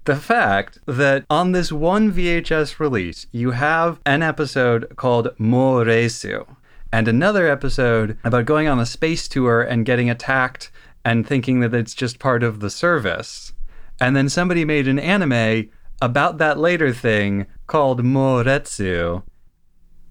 The 0.04 0.16
fact 0.16 0.78
that 0.86 1.24
on 1.30 1.52
this 1.52 1.70
one 1.72 2.12
VHS 2.12 2.78
release, 2.80 3.26
you 3.32 3.52
have 3.52 4.00
an 4.04 4.22
episode 4.22 4.92
called 4.96 5.28
Moresu 5.38 6.46
and 6.92 7.06
another 7.08 7.48
episode 7.48 8.18
about 8.24 8.44
going 8.44 8.66
on 8.68 8.78
a 8.80 8.86
space 8.86 9.28
tour 9.28 9.62
and 9.62 9.86
getting 9.86 10.08
attacked 10.10 10.70
and 11.04 11.26
thinking 11.26 11.60
that 11.60 11.74
it's 11.74 11.94
just 11.94 12.18
part 12.18 12.42
of 12.42 12.60
the 12.60 12.70
service. 12.70 13.52
And 14.00 14.14
then 14.16 14.28
somebody 14.28 14.64
made 14.64 14.88
an 14.88 14.98
anime 14.98 15.70
about 16.02 16.38
that 16.38 16.58
later 16.58 16.92
thing 16.92 17.46
called 17.66 18.02
Moretsu. 18.02 19.22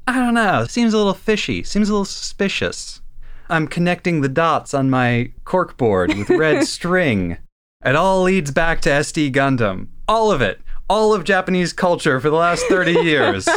I 0.08 0.20
don't 0.20 0.34
know. 0.34 0.66
Seems 0.68 0.94
a 0.94 0.98
little 0.98 1.14
fishy. 1.14 1.64
Seems 1.64 1.90
a 1.90 1.94
little 1.94 2.06
suspicious. 2.06 3.02
I'm 3.50 3.68
connecting 3.68 4.22
the 4.22 4.30
dots 4.30 4.74
on 4.74 4.90
my 4.90 5.32
corkboard 5.46 6.18
with 6.18 6.30
red 6.30 6.68
string. 6.68 7.38
It 7.84 7.96
all 7.96 8.24
leads 8.24 8.52
back 8.52 8.82
to 8.82 8.90
SD 8.90 9.34
Gundam. 9.34 9.88
All 10.08 10.32
of 10.32 10.42
it. 10.42 10.60
All 10.90 11.14
of 11.14 11.24
Japanese 11.24 11.74
culture 11.74 12.20
for 12.20 12.30
the 12.30 12.36
last 12.36 12.66
30 12.66 12.92
years. 13.04 13.48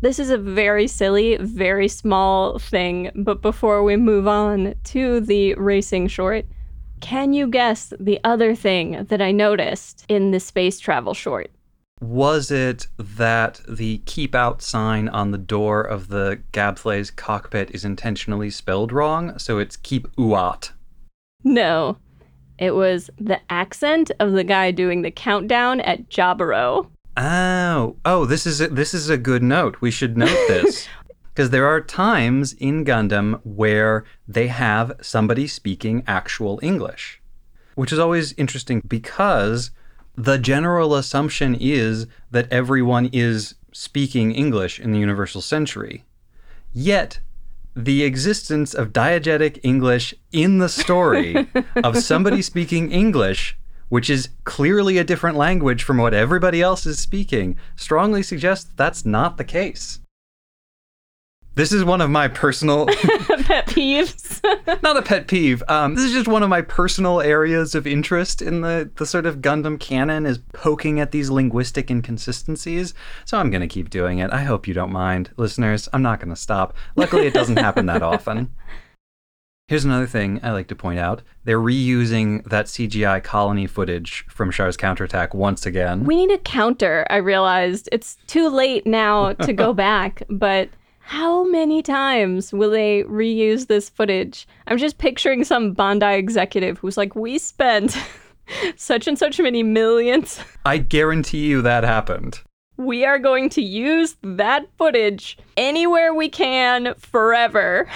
This 0.00 0.18
is 0.18 0.30
a 0.30 0.38
very 0.38 0.86
silly, 0.88 1.36
very 1.36 1.88
small 1.88 2.58
thing, 2.58 3.10
but 3.14 3.40
before 3.40 3.82
we 3.82 3.96
move 3.96 4.28
on 4.28 4.74
to 4.84 5.20
the 5.20 5.54
racing 5.54 6.08
short, 6.08 6.44
can 7.00 7.32
you 7.32 7.46
guess 7.46 7.92
the 7.98 8.20
other 8.24 8.54
thing 8.54 9.04
that 9.04 9.22
I 9.22 9.32
noticed 9.32 10.04
in 10.08 10.32
the 10.32 10.40
space 10.40 10.78
travel 10.78 11.14
short? 11.14 11.50
Was 12.00 12.50
it 12.50 12.88
that 12.98 13.60
the 13.66 13.98
keep 14.04 14.34
out 14.34 14.60
sign 14.60 15.08
on 15.08 15.30
the 15.30 15.38
door 15.38 15.80
of 15.80 16.08
the 16.08 16.42
Gabthley's 16.52 17.10
cockpit 17.10 17.70
is 17.70 17.86
intentionally 17.86 18.50
spelled 18.50 18.92
wrong? 18.92 19.38
So 19.38 19.58
it's 19.58 19.76
keep 19.76 20.06
uat. 20.16 20.72
No. 21.42 21.96
It 22.58 22.74
was 22.74 23.08
the 23.18 23.40
accent 23.50 24.10
of 24.20 24.32
the 24.32 24.44
guy 24.44 24.72
doing 24.72 25.02
the 25.02 25.10
countdown 25.10 25.80
at 25.80 26.10
Jaburo. 26.10 26.90
Oh, 27.16 27.96
oh, 28.04 28.26
this 28.26 28.46
is 28.46 28.60
a, 28.60 28.68
this 28.68 28.92
is 28.92 29.08
a 29.08 29.16
good 29.16 29.42
note. 29.42 29.80
We 29.80 29.90
should 29.90 30.18
note 30.18 30.28
this 30.48 30.86
because 31.28 31.48
there 31.48 31.66
are 31.66 31.80
times 31.80 32.52
in 32.54 32.84
Gundam 32.84 33.40
where 33.42 34.04
they 34.28 34.48
have 34.48 34.92
somebody 35.00 35.46
speaking 35.46 36.02
actual 36.06 36.60
English, 36.62 37.22
which 37.74 37.92
is 37.92 37.98
always 37.98 38.34
interesting 38.34 38.82
because 38.86 39.70
the 40.16 40.38
general 40.38 40.94
assumption 40.94 41.56
is 41.60 42.06
that 42.30 42.50
everyone 42.50 43.10
is 43.12 43.54
speaking 43.72 44.32
English 44.32 44.80
in 44.80 44.92
the 44.92 44.98
universal 44.98 45.42
century. 45.42 46.04
Yet 46.72 47.20
the 47.74 48.04
existence 48.04 48.72
of 48.72 48.92
diegetic 48.92 49.60
English 49.62 50.14
in 50.32 50.58
the 50.58 50.68
story 50.68 51.46
of 51.84 51.98
somebody 51.98 52.40
speaking 52.40 52.90
English, 52.90 53.58
which 53.90 54.08
is 54.08 54.30
clearly 54.44 54.96
a 54.96 55.04
different 55.04 55.36
language 55.36 55.82
from 55.82 55.98
what 55.98 56.14
everybody 56.14 56.62
else 56.62 56.86
is 56.86 56.98
speaking, 56.98 57.56
strongly 57.76 58.22
suggests 58.22 58.70
that's 58.76 59.04
not 59.04 59.36
the 59.36 59.44
case. 59.44 60.00
This 61.56 61.72
is 61.72 61.84
one 61.84 62.02
of 62.02 62.10
my 62.10 62.28
personal, 62.28 62.84
Pet 62.86 63.66
peeves. 63.66 64.42
not 64.82 64.98
a 64.98 65.02
pet 65.02 65.26
peeve. 65.26 65.62
Um, 65.68 65.94
this 65.94 66.04
is 66.04 66.12
just 66.12 66.28
one 66.28 66.42
of 66.42 66.50
my 66.50 66.60
personal 66.60 67.22
areas 67.22 67.74
of 67.74 67.86
interest 67.86 68.42
in 68.42 68.60
the, 68.60 68.90
the 68.96 69.06
sort 69.06 69.24
of 69.24 69.38
Gundam 69.38 69.80
canon 69.80 70.26
is 70.26 70.36
poking 70.52 71.00
at 71.00 71.12
these 71.12 71.30
linguistic 71.30 71.90
inconsistencies. 71.90 72.92
So 73.24 73.38
I'm 73.38 73.50
going 73.50 73.62
to 73.62 73.66
keep 73.66 73.88
doing 73.88 74.18
it. 74.18 74.30
I 74.32 74.42
hope 74.42 74.68
you 74.68 74.74
don't 74.74 74.92
mind, 74.92 75.30
listeners. 75.38 75.88
I'm 75.94 76.02
not 76.02 76.20
going 76.20 76.28
to 76.28 76.36
stop. 76.36 76.76
Luckily, 76.94 77.26
it 77.26 77.32
doesn't 77.32 77.56
happen 77.56 77.86
that 77.86 78.02
often. 78.02 78.52
Here's 79.68 79.86
another 79.86 80.06
thing 80.06 80.40
I 80.42 80.52
like 80.52 80.68
to 80.68 80.76
point 80.76 80.98
out. 80.98 81.22
They're 81.44 81.58
reusing 81.58 82.44
that 82.50 82.66
CGI 82.66 83.24
colony 83.24 83.66
footage 83.66 84.26
from 84.28 84.52
Char's 84.52 84.76
counterattack 84.76 85.32
once 85.32 85.64
again. 85.64 86.04
we 86.04 86.16
need 86.16 86.34
a 86.34 86.38
counter, 86.38 87.06
I 87.08 87.16
realized. 87.16 87.88
It's 87.92 88.18
too 88.26 88.50
late 88.50 88.86
now 88.86 89.32
to 89.32 89.54
go 89.54 89.72
back, 89.72 90.22
but 90.28 90.68
how 91.06 91.44
many 91.44 91.82
times 91.82 92.52
will 92.52 92.70
they 92.70 93.04
reuse 93.04 93.68
this 93.68 93.88
footage? 93.88 94.48
I'm 94.66 94.76
just 94.76 94.98
picturing 94.98 95.44
some 95.44 95.72
Bandai 95.72 96.18
executive 96.18 96.78
who's 96.78 96.96
like, 96.96 97.14
we 97.14 97.38
spent 97.38 97.96
such 98.76 99.06
and 99.06 99.16
such 99.16 99.38
many 99.38 99.62
millions. 99.62 100.40
I 100.64 100.78
guarantee 100.78 101.46
you 101.46 101.62
that 101.62 101.84
happened. 101.84 102.40
We 102.76 103.04
are 103.04 103.20
going 103.20 103.50
to 103.50 103.62
use 103.62 104.16
that 104.22 104.66
footage 104.76 105.38
anywhere 105.56 106.12
we 106.12 106.28
can 106.28 106.94
forever. 106.94 107.88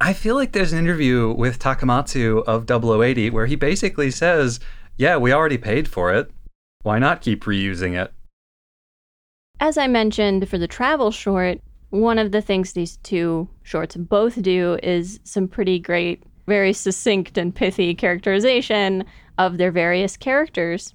I 0.00 0.14
feel 0.14 0.34
like 0.34 0.52
there's 0.52 0.72
an 0.72 0.78
interview 0.78 1.34
with 1.34 1.58
Takamatsu 1.58 2.42
of 2.44 2.66
0080 2.66 3.28
where 3.28 3.44
he 3.44 3.54
basically 3.54 4.10
says, 4.10 4.60
Yeah, 4.96 5.18
we 5.18 5.30
already 5.30 5.58
paid 5.58 5.88
for 5.88 6.10
it. 6.14 6.30
Why 6.84 6.98
not 6.98 7.20
keep 7.20 7.44
reusing 7.44 8.02
it? 8.02 8.14
As 9.60 9.76
I 9.76 9.88
mentioned 9.88 10.48
for 10.48 10.56
the 10.56 10.66
travel 10.66 11.10
short, 11.10 11.60
one 11.90 12.18
of 12.18 12.32
the 12.32 12.40
things 12.40 12.72
these 12.72 12.96
two 12.98 13.48
shorts 13.62 13.96
both 13.96 14.40
do 14.42 14.78
is 14.82 15.20
some 15.24 15.48
pretty 15.48 15.78
great, 15.78 16.22
very 16.46 16.72
succinct 16.72 17.36
and 17.36 17.54
pithy 17.54 17.94
characterization 17.94 19.04
of 19.38 19.58
their 19.58 19.72
various 19.72 20.16
characters, 20.16 20.94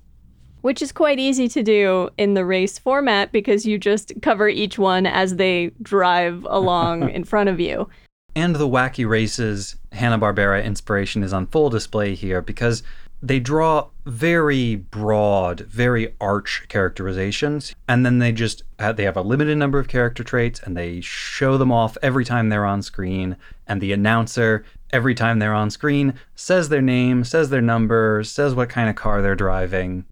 which 0.62 0.82
is 0.82 0.92
quite 0.92 1.20
easy 1.20 1.48
to 1.50 1.64
do 1.64 2.10
in 2.18 2.34
the 2.34 2.46
race 2.46 2.80
format 2.80 3.32
because 3.32 3.66
you 3.66 3.78
just 3.78 4.14
cover 4.22 4.48
each 4.48 4.80
one 4.80 5.06
as 5.06 5.36
they 5.36 5.72
drive 5.82 6.46
along 6.50 7.10
in 7.10 7.24
front 7.24 7.50
of 7.50 7.60
you. 7.60 7.90
And 8.38 8.56
the 8.56 8.68
wacky 8.68 9.08
races 9.08 9.78
Hanna-Barbera 9.94 10.64
inspiration 10.64 11.24
is 11.24 11.32
on 11.32 11.48
full 11.48 11.70
display 11.70 12.16
here 12.16 12.42
because 12.42 12.84
they 13.22 13.40
draw 13.40 13.88
very 14.06 14.76
broad, 14.76 15.62
very 15.62 16.14
arch 16.22 16.66
characterizations, 16.68 17.74
and 17.88 18.06
then 18.06 18.20
they 18.20 18.32
just 18.32 18.64
have, 18.80 18.98
they 18.98 19.04
have 19.04 19.18
a 19.18 19.22
limited 19.22 19.58
number 19.58 19.80
of 19.80 19.88
character 19.88 20.24
traits, 20.24 20.60
and 20.60 20.78
they 20.78 21.02
show 21.02 21.58
them 21.58 21.72
off 21.72 21.98
every 22.02 22.26
time 22.26 22.50
they're 22.50 22.66
on 22.66 22.82
screen. 22.82 23.38
And 23.68 23.82
the 23.82 23.94
announcer, 23.94 24.64
every 24.92 25.16
time 25.16 25.40
they're 25.40 25.54
on 25.54 25.72
screen, 25.72 26.14
says 26.36 26.70
their 26.70 26.82
name, 26.82 27.24
says 27.24 27.50
their 27.50 27.62
number, 27.62 28.24
says 28.24 28.54
what 28.54 28.70
kind 28.70 28.90
of 28.90 28.96
car 28.96 29.22
they're 29.22 29.36
driving. 29.36 30.06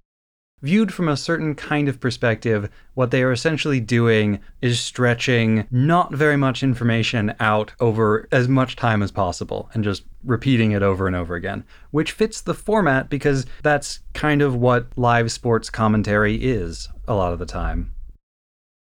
Viewed 0.63 0.93
from 0.93 1.09
a 1.09 1.17
certain 1.17 1.55
kind 1.55 1.89
of 1.89 1.99
perspective, 1.99 2.69
what 2.93 3.11
they 3.11 3.21
are 3.21 3.33
essentially 3.33 3.81
doing 3.81 4.39
is 4.61 4.79
stretching 4.79 5.67
not 5.69 6.13
very 6.13 6.37
much 6.37 6.63
information 6.63 7.35
out 7.41 7.73
over 7.81 8.29
as 8.31 8.47
much 8.47 8.77
time 8.77 9.03
as 9.03 9.11
possible 9.11 9.69
and 9.73 9.83
just 9.83 10.05
repeating 10.23 10.71
it 10.71 10.81
over 10.81 11.05
and 11.05 11.17
over 11.17 11.35
again, 11.35 11.65
which 11.91 12.13
fits 12.13 12.39
the 12.39 12.53
format 12.53 13.09
because 13.09 13.45
that's 13.61 13.99
kind 14.13 14.41
of 14.41 14.55
what 14.55 14.87
live 14.97 15.33
sports 15.33 15.69
commentary 15.69 16.35
is 16.35 16.87
a 17.09 17.13
lot 17.13 17.33
of 17.33 17.39
the 17.39 17.45
time. 17.45 17.92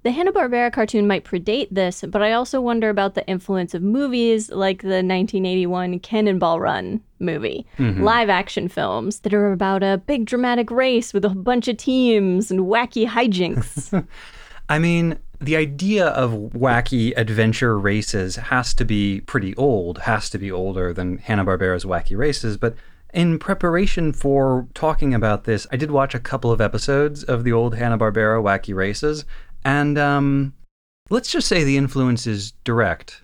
The 0.03 0.13
Hanna-Barbera 0.13 0.73
cartoon 0.73 1.09
might 1.09 1.25
predate 1.25 1.69
this, 1.71 2.05
but 2.07 2.23
I 2.23 2.33
also 2.33 2.61
wonder 2.61 2.91
about 2.91 3.15
the 3.15 3.27
influence 3.27 3.75
of 3.75 3.83
movies 3.83 4.51
like 4.51 4.83
the 4.83 5.03
1981 5.03 5.99
Cannonball 6.01 6.61
Run 6.61 7.01
movie. 7.19 7.67
Mm-hmm. 7.79 8.05
Live 8.05 8.29
action 8.29 8.69
films 8.69 9.21
that 9.21 9.35
are 9.35 9.53
about 9.53 9.83
a 9.83 10.01
big 10.07 10.27
dramatic 10.27 10.71
race 10.71 11.13
with 11.13 11.25
a 11.25 11.31
bunch 11.31 11.67
of 11.67 11.77
teams 11.77 12.51
and 12.51 12.61
wacky 12.61 13.09
hijinks. 13.09 14.07
I 14.69 14.79
mean, 14.79 15.19
the 15.41 15.57
idea 15.57 16.07
of 16.09 16.33
wacky 16.33 17.13
adventure 17.17 17.79
races 17.79 18.37
has 18.37 18.75
to 18.75 18.85
be 18.85 19.21
pretty 19.23 19.55
old, 19.57 19.99
has 19.99 20.31
to 20.31 20.39
be 20.39 20.51
older 20.51 20.93
than 20.93 21.19
Hanna-Barbera's 21.19 21.85
Wacky 21.85 22.17
Races, 22.17 22.57
but 22.57 22.75
in 23.15 23.39
preparation 23.39 24.13
for 24.13 24.67
talking 24.75 25.15
about 25.15 25.45
this, 25.45 25.67
I 25.73 25.77
did 25.77 25.91
watch 25.91 26.15
a 26.15 26.21
couple 26.21 26.51
of 26.53 26.61
episodes 26.61 27.25
of 27.25 27.45
the 27.45 27.53
old 27.53 27.75
Hanna-Barbera 27.75 28.43
Wacky 28.43 28.75
Races, 28.75 29.25
and 29.67 29.99
um, 29.99 30.55
let's 31.11 31.31
just 31.31 31.49
say 31.49 31.65
the 31.65 31.77
influence 31.77 32.27
is 32.27 32.53
direct. 32.63 33.23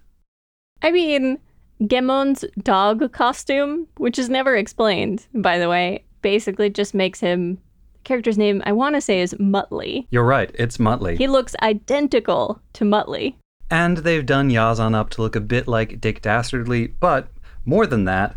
I 0.82 0.90
mean, 0.90 1.38
Gemon's 1.82 2.44
dog 2.62 3.12
costume, 3.12 3.86
which 3.96 4.18
is 4.18 4.28
never 4.28 4.56
explained, 4.56 5.24
by 5.32 5.58
the 5.58 5.68
way, 5.68 6.04
basically 6.20 6.68
just 6.68 6.94
makes 6.94 7.20
him 7.20 7.54
the 7.92 8.00
character's 8.02 8.36
name 8.36 8.60
I 8.66 8.72
want 8.72 8.96
to 8.96 9.00
say 9.00 9.20
is 9.20 9.34
Muttley. 9.34 10.08
You're 10.10 10.24
right, 10.24 10.50
it's 10.54 10.78
Muttley. 10.78 11.16
He 11.16 11.28
looks 11.28 11.54
identical 11.62 12.60
to 12.72 12.84
Muttley. 12.84 13.36
And 13.70 13.98
they've 13.98 14.26
done 14.26 14.50
Yazan 14.50 14.96
up 14.96 15.10
to 15.10 15.22
look 15.22 15.36
a 15.36 15.40
bit 15.40 15.68
like 15.68 16.00
Dick 16.00 16.22
Dastardly, 16.22 16.88
but 16.88 17.28
more 17.64 17.86
than 17.86 18.04
that, 18.06 18.34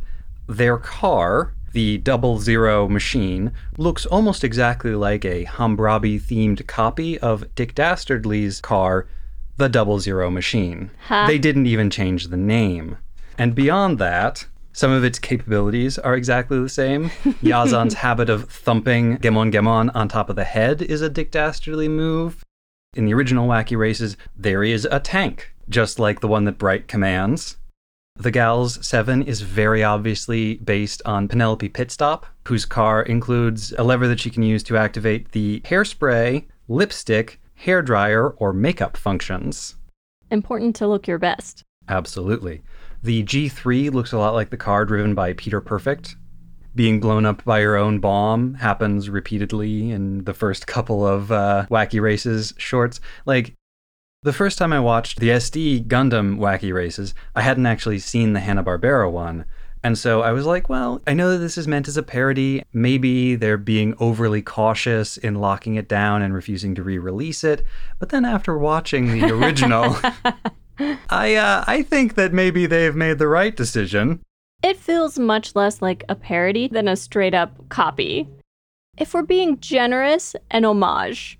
their 0.47 0.77
car, 0.77 1.55
the 1.75 1.97
Double 1.97 2.39
Zero 2.39 2.87
machine, 2.87 3.51
looks 3.77 4.05
almost 4.05 4.45
exactly 4.45 4.95
like 4.95 5.25
a 5.25 5.43
Hambrabi 5.43 6.21
themed 6.21 6.65
copy 6.67 7.19
of 7.19 7.53
Dick 7.53 7.75
Dastardly's 7.75 8.61
car, 8.61 9.07
the 9.57 9.67
Double 9.67 9.99
Zero 9.99 10.29
machine. 10.31 10.89
Ha. 11.09 11.27
They 11.27 11.37
didn't 11.37 11.65
even 11.65 11.89
change 11.89 12.29
the 12.29 12.37
name. 12.37 12.97
And 13.37 13.53
beyond 13.53 13.99
that, 13.99 14.47
some 14.71 14.89
of 14.89 15.03
its 15.03 15.19
capabilities 15.19 15.99
are 15.99 16.15
exactly 16.15 16.57
the 16.61 16.69
same. 16.69 17.09
Yazan's 17.43 17.95
habit 17.95 18.29
of 18.29 18.49
thumping 18.49 19.17
Gemon 19.17 19.51
Gemon 19.51 19.93
on 19.93 20.07
top 20.07 20.29
of 20.29 20.37
the 20.37 20.45
head 20.45 20.81
is 20.81 21.01
a 21.01 21.09
Dick 21.09 21.29
Dastardly 21.29 21.89
move. 21.89 22.41
In 22.95 23.05
the 23.05 23.13
original 23.13 23.49
Wacky 23.49 23.77
Races, 23.77 24.15
there 24.33 24.63
is 24.63 24.87
a 24.89 25.01
tank, 25.01 25.53
just 25.67 25.99
like 25.99 26.21
the 26.21 26.29
one 26.29 26.45
that 26.45 26.57
Bright 26.57 26.87
commands. 26.87 27.57
The 28.17 28.31
Gals 28.31 28.83
7 28.85 29.23
is 29.23 29.41
very 29.41 29.83
obviously 29.83 30.55
based 30.55 31.01
on 31.05 31.27
Penelope 31.27 31.67
Pitstop, 31.69 32.23
whose 32.47 32.65
car 32.65 33.01
includes 33.01 33.73
a 33.73 33.83
lever 33.83 34.07
that 34.07 34.21
she 34.21 34.29
can 34.29 34.41
use 34.41 34.63
to 34.63 34.77
activate 34.77 35.33
the 35.33 35.59
hairspray, 35.65 36.45
lipstick, 36.69 37.41
hair 37.55 37.81
dryer, 37.81 38.29
or 38.29 38.53
makeup 38.53 38.95
functions. 38.95 39.75
Important 40.31 40.77
to 40.77 40.87
look 40.87 41.07
your 41.07 41.19
best. 41.19 41.63
Absolutely. 41.89 42.63
The 43.03 43.23
G3 43.23 43.93
looks 43.93 44.13
a 44.13 44.17
lot 44.17 44.33
like 44.33 44.49
the 44.49 44.57
car 44.57 44.85
driven 44.85 45.13
by 45.13 45.33
Peter 45.33 45.59
Perfect. 45.59 46.15
Being 46.73 47.01
blown 47.01 47.25
up 47.25 47.43
by 47.43 47.59
your 47.59 47.75
own 47.75 47.99
bomb 47.99 48.53
happens 48.55 49.09
repeatedly 49.09 49.91
in 49.91 50.23
the 50.23 50.33
first 50.33 50.67
couple 50.67 51.05
of 51.05 51.33
uh, 51.33 51.65
Wacky 51.69 52.01
Races 52.01 52.53
shorts. 52.57 53.01
Like, 53.25 53.53
the 54.25 54.33
first 54.33 54.57
time 54.57 54.73
I 54.73 54.79
watched 54.79 55.19
the 55.19 55.29
SD 55.29 55.85
Gundam 55.85 56.39
Wacky 56.39 56.73
Races, 56.73 57.13
I 57.35 57.41
hadn't 57.41 57.67
actually 57.67 57.99
seen 57.99 58.33
the 58.33 58.39
Hanna-Barbera 58.39 59.11
one. 59.11 59.45
And 59.83 59.99
so 59.99 60.23
I 60.23 60.31
was 60.31 60.47
like, 60.47 60.67
well, 60.67 60.99
I 61.05 61.13
know 61.13 61.29
that 61.29 61.37
this 61.37 61.59
is 61.59 61.67
meant 61.67 61.87
as 61.87 61.95
a 61.95 62.01
parody. 62.01 62.63
Maybe 62.73 63.35
they're 63.35 63.55
being 63.55 63.93
overly 63.99 64.41
cautious 64.41 65.17
in 65.17 65.35
locking 65.35 65.75
it 65.75 65.87
down 65.87 66.23
and 66.23 66.33
refusing 66.33 66.73
to 66.73 66.81
re 66.81 66.97
release 66.97 67.43
it. 67.43 67.63
But 67.99 68.09
then 68.09 68.25
after 68.25 68.57
watching 68.57 69.11
the 69.11 69.31
original, 69.31 69.95
I, 71.11 71.35
uh, 71.35 71.63
I 71.67 71.83
think 71.83 72.15
that 72.15 72.33
maybe 72.33 72.65
they've 72.65 72.95
made 72.95 73.19
the 73.19 73.27
right 73.27 73.55
decision. 73.55 74.21
It 74.63 74.77
feels 74.77 75.19
much 75.19 75.53
less 75.53 75.83
like 75.83 76.03
a 76.09 76.15
parody 76.15 76.67
than 76.67 76.87
a 76.87 76.95
straight 76.95 77.35
up 77.35 77.69
copy. 77.69 78.27
If 78.97 79.13
we're 79.13 79.21
being 79.21 79.59
generous, 79.59 80.35
an 80.49 80.65
homage. 80.65 81.37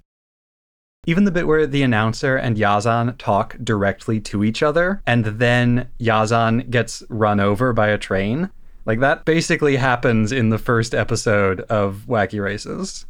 Even 1.08 1.24
the 1.24 1.32
bit 1.32 1.45
where 1.45 1.68
the 1.68 1.84
announcer 1.84 2.36
and 2.36 2.58
Yazan 2.58 3.16
talk 3.20 3.56
directly 3.64 4.20
to 4.22 4.43
each 4.43 4.64
other, 4.64 5.01
and 5.06 5.26
then 5.26 5.88
Yazan 5.99 6.70
gets 6.72 7.03
run 7.10 7.39
over 7.39 7.74
by 7.74 7.89
a 7.89 7.97
train, 7.97 8.49
like 8.86 8.99
that 9.01 9.24
basically 9.24 9.76
happens 9.76 10.32
in 10.32 10.49
the 10.49 10.58
first 10.58 10.95
episode 10.95 11.62
of 11.62 12.06
Wacky 12.08 12.43
Races. 12.43 13.06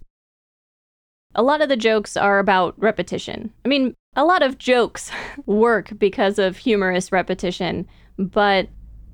A 1.36 1.44
lot 1.44 1.62
of 1.62 1.70
the 1.70 1.78
jokes 1.78 2.18
are 2.18 2.40
about 2.40 2.74
repetition. 2.78 3.52
I 3.64 3.70
mean, 3.70 3.94
a 4.16 4.26
lot 4.26 4.44
of 4.44 4.58
jokes 4.58 5.10
work 5.46 5.92
because 5.98 6.38
of 6.38 6.58
humorous 6.58 7.14
repetition, 7.14 7.88
but 8.18 8.68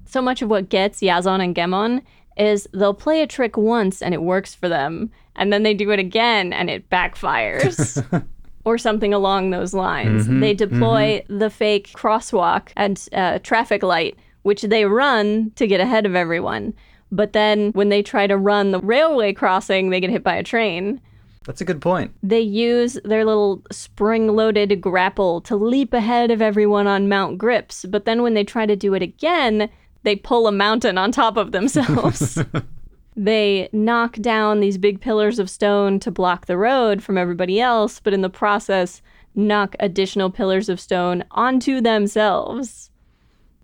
so 0.06 0.24
much 0.24 0.42
of 0.42 0.50
what 0.50 0.70
gets 0.70 1.02
Yazan 1.02 1.44
and 1.44 1.56
Gemon 1.56 2.02
is 2.36 2.68
they'll 2.74 2.94
play 2.96 3.22
a 3.22 3.28
trick 3.28 3.58
once 3.58 4.02
and 4.02 4.14
it 4.16 4.24
works 4.24 4.56
for 4.56 4.68
them, 4.68 5.12
and 5.36 5.54
then 5.54 5.62
they 5.62 5.76
do 5.76 5.92
it 5.92 6.00
again 6.00 6.52
and 6.52 6.68
it 6.68 6.90
backfires. 6.90 8.04
or 8.66 8.78
something 8.78 9.14
along 9.14 9.50
those 9.50 9.74
lines. 9.74 10.28
Mhm, 10.28 10.40
they 10.42 10.54
deploy 10.54 11.24
the 11.28 11.50
fake 11.50 11.92
crosswalk 11.94 12.70
and 12.76 13.08
uh, 13.14 13.40
traffic 13.40 13.84
light, 13.84 14.18
which 14.44 14.62
they 14.64 14.86
run 14.86 15.52
to 15.56 15.68
get 15.68 15.80
ahead 15.80 16.06
of 16.06 16.16
everyone. 16.16 16.74
But 17.12 17.34
then 17.34 17.72
when 17.74 17.90
they 17.90 18.02
try 18.04 18.28
to 18.28 18.38
run 18.38 18.72
the 18.72 18.80
railway 18.80 19.34
crossing, 19.34 19.90
they 19.90 20.00
get 20.00 20.10
hit 20.10 20.24
by 20.24 20.36
a 20.36 20.44
train. 20.44 21.02
That's 21.46 21.60
a 21.62 21.66
good 21.66 21.82
point. 21.82 22.14
They 22.22 22.40
use 22.40 23.00
their 23.04 23.26
little 23.26 23.64
spring 23.72 24.28
loaded 24.36 24.80
grapple 24.80 25.42
to 25.42 25.56
leap 25.56 25.94
ahead 25.94 26.30
of 26.32 26.42
everyone 26.42 26.86
on 26.88 27.10
Mount 27.10 27.40
Gryps. 27.40 27.90
But 27.90 28.06
then 28.06 28.22
when 28.22 28.36
they 28.36 28.44
try 28.44 28.66
to 28.68 28.76
do 28.76 28.94
it 28.94 29.02
again, 29.02 29.70
they 30.04 30.16
pull 30.16 30.46
a 30.48 30.52
mountain 30.52 30.98
on 31.00 31.12
top 31.12 31.38
of 31.38 31.52
themselves. 31.58 32.38
they 33.16 33.70
knock 33.74 34.14
down 34.18 34.60
these 34.60 34.78
big 34.78 35.02
pillars 35.02 35.38
of 35.40 35.50
stone 35.50 36.00
to 36.00 36.12
block 36.12 36.46
the 36.46 36.58
road 36.58 37.04
from 37.04 37.18
everybody 37.18 37.60
else, 37.60 38.00
but 38.00 38.14
in 38.14 38.22
the 38.22 38.30
process, 38.30 39.02
knock 39.36 39.76
additional 39.80 40.30
pillars 40.30 40.70
of 40.70 40.80
stone 40.80 41.24
onto 41.32 41.82
themselves. 41.82 42.90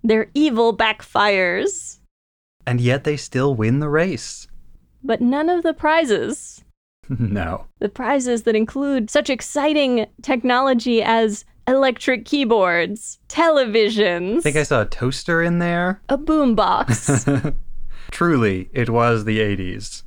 Their 0.03 0.29
evil 0.33 0.75
backfires, 0.75 1.99
And 2.65 2.79
yet 2.81 3.03
they 3.03 3.17
still 3.17 3.55
win 3.55 3.79
the 3.79 3.89
race. 3.89 4.47
but 5.03 5.21
none 5.21 5.49
of 5.49 5.63
the 5.63 5.73
prizes. 5.73 6.63
no. 7.09 7.65
The 7.79 7.89
prizes 7.89 8.43
that 8.43 8.55
include 8.55 9.09
such 9.09 9.29
exciting 9.29 10.07
technology 10.21 11.01
as 11.01 11.45
electric 11.67 12.25
keyboards, 12.25 13.19
televisions, 13.29 14.37
I 14.39 14.41
think 14.41 14.55
I 14.57 14.63
saw 14.63 14.81
a 14.81 14.85
toaster 14.85 15.41
in 15.41 15.59
there. 15.59 16.01
a 16.09 16.17
boombox, 16.17 17.53
Truly, 18.11 18.69
it 18.73 18.89
was 18.89 19.25
the 19.25 19.39
80s. 19.39 20.03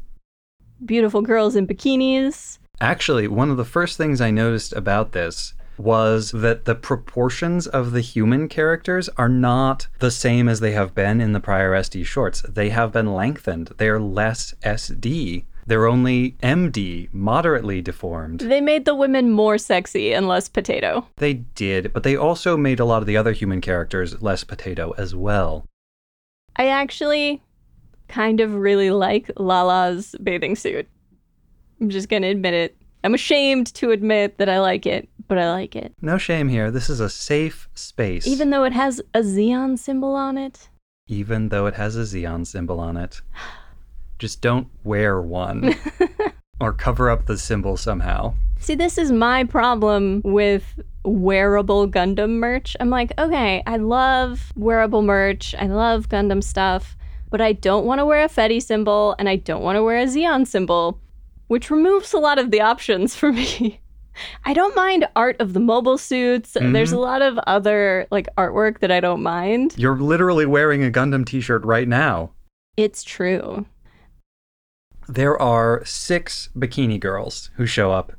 beautiful 0.84 1.22
girls 1.22 1.56
in 1.56 1.66
bikinis. 1.66 2.58
Actually, 2.80 3.28
one 3.28 3.50
of 3.50 3.56
the 3.58 3.64
first 3.64 3.98
things 3.98 4.20
I 4.20 4.30
noticed 4.30 4.72
about 4.72 5.12
this 5.12 5.52
was 5.76 6.30
that 6.32 6.64
the 6.64 6.74
proportions 6.74 7.66
of 7.66 7.92
the 7.92 8.00
human 8.00 8.48
characters 8.48 9.08
are 9.16 9.28
not 9.28 9.86
the 9.98 10.10
same 10.10 10.48
as 10.48 10.60
they 10.60 10.72
have 10.72 10.94
been 10.94 11.20
in 11.20 11.32
the 11.32 11.40
prior 11.40 11.72
SD 11.72 12.04
shorts. 12.04 12.42
They 12.42 12.70
have 12.70 12.92
been 12.92 13.14
lengthened. 13.14 13.72
They 13.78 13.88
are 13.88 14.00
less 14.00 14.54
SD. 14.62 15.44
They're 15.66 15.86
only 15.86 16.32
MD, 16.42 17.08
moderately 17.12 17.80
deformed. 17.80 18.40
They 18.40 18.60
made 18.60 18.84
the 18.86 18.94
women 18.94 19.30
more 19.30 19.56
sexy 19.56 20.12
and 20.12 20.26
less 20.26 20.48
potato. 20.48 21.06
They 21.16 21.34
did, 21.34 21.92
but 21.92 22.02
they 22.02 22.16
also 22.16 22.56
made 22.56 22.80
a 22.80 22.84
lot 22.84 23.02
of 23.02 23.06
the 23.06 23.16
other 23.16 23.32
human 23.32 23.60
characters 23.60 24.20
less 24.20 24.42
potato 24.44 24.92
as 24.98 25.14
well. 25.14 25.64
I 26.56 26.66
actually 26.68 27.42
kind 28.10 28.40
of 28.40 28.54
really 28.54 28.90
like 28.90 29.30
Lala's 29.36 30.14
bathing 30.22 30.56
suit. 30.56 30.86
I'm 31.80 31.88
just 31.88 32.08
gonna 32.08 32.26
admit 32.26 32.54
it. 32.54 32.76
I'm 33.02 33.14
ashamed 33.14 33.72
to 33.74 33.92
admit 33.92 34.36
that 34.38 34.50
I 34.50 34.60
like 34.60 34.84
it, 34.84 35.08
but 35.26 35.38
I 35.38 35.50
like 35.50 35.74
it. 35.74 35.94
No 36.02 36.18
shame 36.18 36.48
here. 36.48 36.70
This 36.70 36.90
is 36.90 37.00
a 37.00 37.08
safe 37.08 37.68
space. 37.74 38.26
Even 38.26 38.50
though 38.50 38.64
it 38.64 38.74
has 38.74 39.00
a 39.14 39.20
Zeon 39.20 39.78
symbol 39.78 40.14
on 40.14 40.36
it. 40.36 40.68
Even 41.06 41.48
though 41.48 41.66
it 41.66 41.74
has 41.74 41.96
a 41.96 42.00
Zeon 42.00 42.46
symbol 42.46 42.78
on 42.78 42.96
it. 42.96 43.22
Just 44.18 44.42
don't 44.42 44.68
wear 44.84 45.22
one. 45.22 45.74
or 46.60 46.74
cover 46.74 47.08
up 47.08 47.24
the 47.24 47.38
symbol 47.38 47.76
somehow. 47.76 48.34
See, 48.58 48.74
this 48.74 48.98
is 48.98 49.10
my 49.10 49.44
problem 49.44 50.20
with 50.22 50.78
wearable 51.04 51.88
Gundam 51.88 52.32
merch. 52.38 52.76
I'm 52.78 52.90
like, 52.90 53.12
okay, 53.18 53.62
I 53.66 53.78
love 53.78 54.52
wearable 54.54 55.00
merch. 55.00 55.54
I 55.58 55.66
love 55.66 56.10
Gundam 56.10 56.44
stuff, 56.44 56.96
but 57.30 57.40
I 57.40 57.52
don't 57.52 57.86
want 57.86 58.00
to 58.00 58.06
wear 58.06 58.24
a 58.24 58.28
Fetty 58.28 58.62
symbol 58.62 59.14
and 59.18 59.28
I 59.28 59.36
don't 59.36 59.62
want 59.62 59.76
to 59.76 59.82
wear 59.82 59.98
a 59.98 60.06
Zeon 60.06 60.46
symbol, 60.46 61.00
which 61.46 61.70
removes 61.70 62.12
a 62.12 62.18
lot 62.18 62.38
of 62.38 62.50
the 62.50 62.60
options 62.60 63.14
for 63.14 63.32
me. 63.32 63.80
I 64.44 64.52
don't 64.52 64.76
mind 64.76 65.06
art 65.16 65.36
of 65.40 65.52
the 65.52 65.60
mobile 65.60 65.96
suits. 65.96 66.52
There's 66.52 66.92
a 66.92 66.94
mm-hmm. 66.94 67.02
lot 67.02 67.22
of 67.22 67.38
other 67.46 68.06
like 68.10 68.28
artwork 68.36 68.80
that 68.80 68.90
I 68.90 69.00
don't 69.00 69.22
mind. 69.22 69.74
You're 69.78 69.98
literally 69.98 70.46
wearing 70.46 70.84
a 70.84 70.90
Gundam 70.90 71.24
t 71.24 71.40
shirt 71.40 71.64
right 71.64 71.88
now. 71.88 72.32
It's 72.76 73.02
true. 73.02 73.66
There 75.08 75.40
are 75.40 75.84
six 75.84 76.50
bikini 76.56 77.00
girls 77.00 77.50
who 77.54 77.66
show 77.66 77.92
up. 77.92 78.12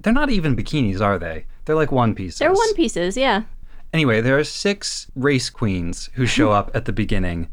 They're 0.00 0.12
not 0.12 0.30
even 0.30 0.54
bikinis, 0.54 1.00
are 1.00 1.18
they? 1.18 1.46
They're 1.64 1.74
like 1.74 1.90
one 1.90 2.14
pieces. 2.14 2.38
They're 2.38 2.52
one 2.52 2.74
pieces, 2.74 3.16
yeah. 3.16 3.42
Anyway, 3.92 4.20
there 4.20 4.38
are 4.38 4.44
six 4.44 5.10
race 5.16 5.50
queens 5.50 6.10
who 6.14 6.26
show 6.26 6.52
up 6.58 6.70
at 6.74 6.84
the 6.84 6.92
beginning, 6.92 7.48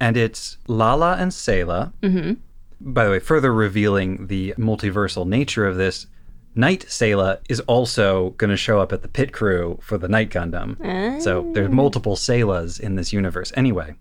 and 0.00 0.16
it's 0.16 0.58
Lala 0.66 1.16
and 1.18 1.30
Sayla. 1.30 1.92
Mm-hmm. 2.02 2.34
By 2.80 3.04
the 3.04 3.10
way, 3.12 3.18
further 3.18 3.52
revealing 3.52 4.26
the 4.26 4.54
multiversal 4.58 5.26
nature 5.26 5.66
of 5.66 5.76
this, 5.76 6.06
Knight 6.54 6.86
Sayla 6.88 7.38
is 7.48 7.60
also 7.60 8.30
going 8.30 8.50
to 8.50 8.56
show 8.56 8.80
up 8.80 8.92
at 8.92 9.02
the 9.02 9.08
pit 9.08 9.32
crew 9.32 9.78
for 9.82 9.98
the 9.98 10.08
Knight 10.08 10.30
Gundam. 10.30 11.20
So 11.22 11.50
there's 11.52 11.70
multiple 11.70 12.16
Saylas 12.16 12.80
in 12.80 12.96
this 12.96 13.12
universe. 13.12 13.52
Anyway, 13.56 13.94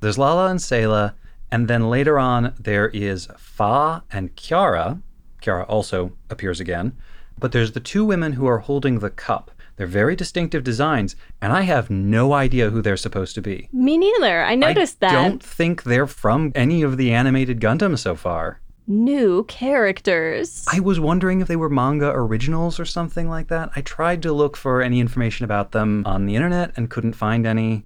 there's 0.00 0.18
Lala 0.18 0.50
and 0.50 0.60
Sayla, 0.60 1.14
and 1.50 1.66
then 1.66 1.88
later 1.88 2.18
on 2.18 2.54
there 2.58 2.88
is 2.88 3.28
Fa 3.36 4.02
and 4.10 4.34
Kiara. 4.36 5.00
Kiara 5.42 5.66
also 5.68 6.12
appears 6.28 6.60
again. 6.60 6.96
But 7.38 7.52
there's 7.52 7.72
the 7.72 7.80
two 7.80 8.04
women 8.04 8.32
who 8.32 8.46
are 8.46 8.58
holding 8.58 8.98
the 8.98 9.10
cup. 9.10 9.50
They're 9.78 9.86
very 9.86 10.16
distinctive 10.16 10.64
designs, 10.64 11.14
and 11.40 11.52
I 11.52 11.62
have 11.62 11.88
no 11.88 12.32
idea 12.32 12.70
who 12.70 12.82
they're 12.82 12.96
supposed 12.96 13.36
to 13.36 13.40
be. 13.40 13.68
Me 13.72 13.96
neither. 13.96 14.42
I 14.42 14.56
noticed 14.56 14.98
I 15.02 15.06
that. 15.06 15.16
I 15.16 15.28
don't 15.28 15.42
think 15.42 15.84
they're 15.84 16.08
from 16.08 16.50
any 16.56 16.82
of 16.82 16.96
the 16.96 17.12
animated 17.12 17.60
Gundam 17.60 17.96
so 17.96 18.16
far. 18.16 18.60
New 18.88 19.44
characters. 19.44 20.66
I 20.72 20.80
was 20.80 20.98
wondering 20.98 21.40
if 21.40 21.46
they 21.46 21.54
were 21.54 21.68
manga 21.68 22.10
originals 22.10 22.80
or 22.80 22.84
something 22.84 23.28
like 23.28 23.46
that. 23.48 23.70
I 23.76 23.82
tried 23.82 24.20
to 24.22 24.32
look 24.32 24.56
for 24.56 24.82
any 24.82 24.98
information 24.98 25.44
about 25.44 25.70
them 25.70 26.04
on 26.04 26.26
the 26.26 26.34
internet 26.34 26.72
and 26.76 26.90
couldn't 26.90 27.12
find 27.12 27.46
any. 27.46 27.84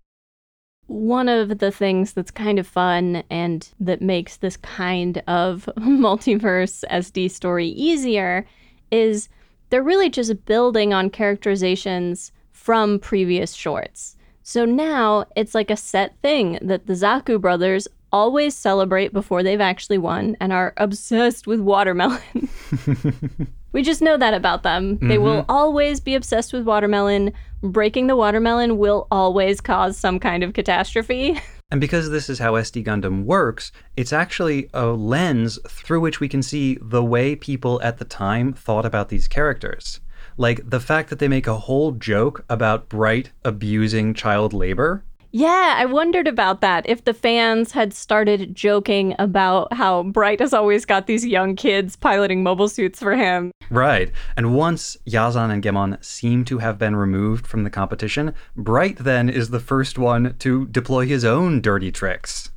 One 0.87 1.29
of 1.29 1.59
the 1.59 1.71
things 1.71 2.15
that's 2.15 2.31
kind 2.31 2.59
of 2.59 2.67
fun 2.67 3.23
and 3.29 3.69
that 3.81 4.01
makes 4.01 4.39
this 4.39 4.57
kind 4.57 5.23
of 5.27 5.69
multiverse 5.79 6.85
SD 6.91 7.31
story 7.31 7.69
easier 7.69 8.47
is 8.91 9.29
they're 9.73 9.83
really 9.83 10.11
just 10.11 10.45
building 10.45 10.93
on 10.93 11.09
characterizations 11.09 12.31
from 12.51 12.99
previous 12.99 13.55
shorts. 13.55 14.19
So 14.43 14.67
now 14.67 15.25
it's 15.35 15.55
like 15.55 15.71
a 15.71 15.79
set 15.79 16.15
thing 16.21 16.59
that 16.61 16.87
the 16.87 16.93
Zaku 16.93 17.41
brothers 17.41 17.89
always 18.13 18.55
celebrate 18.55 19.15
before 19.15 19.43
they've 19.43 19.63
actually 19.63 19.97
won 19.97 20.37
and 20.41 20.53
are 20.53 20.75
obsessed 20.77 21.47
with 21.47 21.59
watermelon. 21.59 22.51
we 23.73 23.83
just 23.83 24.03
know 24.03 24.19
that 24.19 24.35
about 24.35 24.63
them. 24.63 24.99
They 24.99 25.17
will 25.17 25.41
mm-hmm. 25.41 25.51
always 25.51 26.01
be 26.01 26.15
obsessed 26.17 26.53
with 26.53 26.65
watermelon. 26.65 27.33
Breaking 27.63 28.09
the 28.09 28.17
watermelon 28.17 28.77
will 28.77 29.07
always 29.11 29.63
cause 29.63 29.97
some 29.97 30.21
kind 30.21 30.45
of 30.45 30.53
catastrophe. 30.53 31.41
And 31.73 31.81
because 31.81 32.11
this 32.11 32.29
is 32.29 32.39
how 32.39 32.53
SD 32.53 32.85
Gundam 32.85 33.25
works, 33.25 33.73
it's 33.97 34.13
actually 34.13 34.69
a 34.75 34.89
lens 34.89 35.59
through 35.67 36.01
which 36.01 36.21
we 36.21 36.29
can 36.29 36.43
see 36.43 36.77
the 36.83 37.03
way 37.03 37.35
people 37.35 37.81
at 37.83 37.97
the 37.97 38.05
time 38.05 38.53
thought 38.53 38.85
about 38.85 39.09
these 39.09 39.27
characters. 39.27 40.01
Like 40.37 40.69
the 40.69 40.81
fact 40.81 41.09
that 41.09 41.19
they 41.19 41.29
make 41.29 41.47
a 41.47 41.57
whole 41.57 41.93
joke 41.93 42.45
about 42.51 42.91
Bright 42.91 43.31
abusing 43.43 44.13
child 44.13 44.53
labor. 44.53 45.03
Yeah, 45.35 45.77
I 45.79 45.87
wondered 45.87 46.29
about 46.29 46.61
that. 46.61 46.87
If 46.87 47.05
the 47.05 47.15
fans 47.15 47.73
had 47.73 47.95
started 47.95 48.55
joking 48.55 49.15
about 49.19 49.73
how 49.73 50.03
Bright 50.03 50.41
has 50.41 50.53
always 50.53 50.85
got 50.85 51.07
these 51.07 51.27
young 51.27 51.57
kids 51.57 51.97
piloting 51.97 52.43
mobile 52.43 52.69
suits 52.69 52.99
for 52.99 53.17
him. 53.17 53.51
Right. 53.71 54.13
And 54.37 54.55
once 54.55 54.99
Yazan 55.09 55.51
and 55.51 55.63
Gemon 55.63 56.05
seem 56.05 56.45
to 56.45 56.59
have 56.59 56.79
been 56.79 56.97
removed 56.97 57.47
from 57.47 57.65
the 57.65 57.71
competition, 57.71 58.35
Bright 58.55 58.99
then 58.99 59.31
is 59.31 59.49
the 59.49 59.59
first 59.59 59.99
one 59.99 60.37
to 60.41 60.67
deploy 60.67 61.07
his 61.07 61.25
own 61.25 61.63
dirty 61.63 61.91
tricks. 61.91 62.51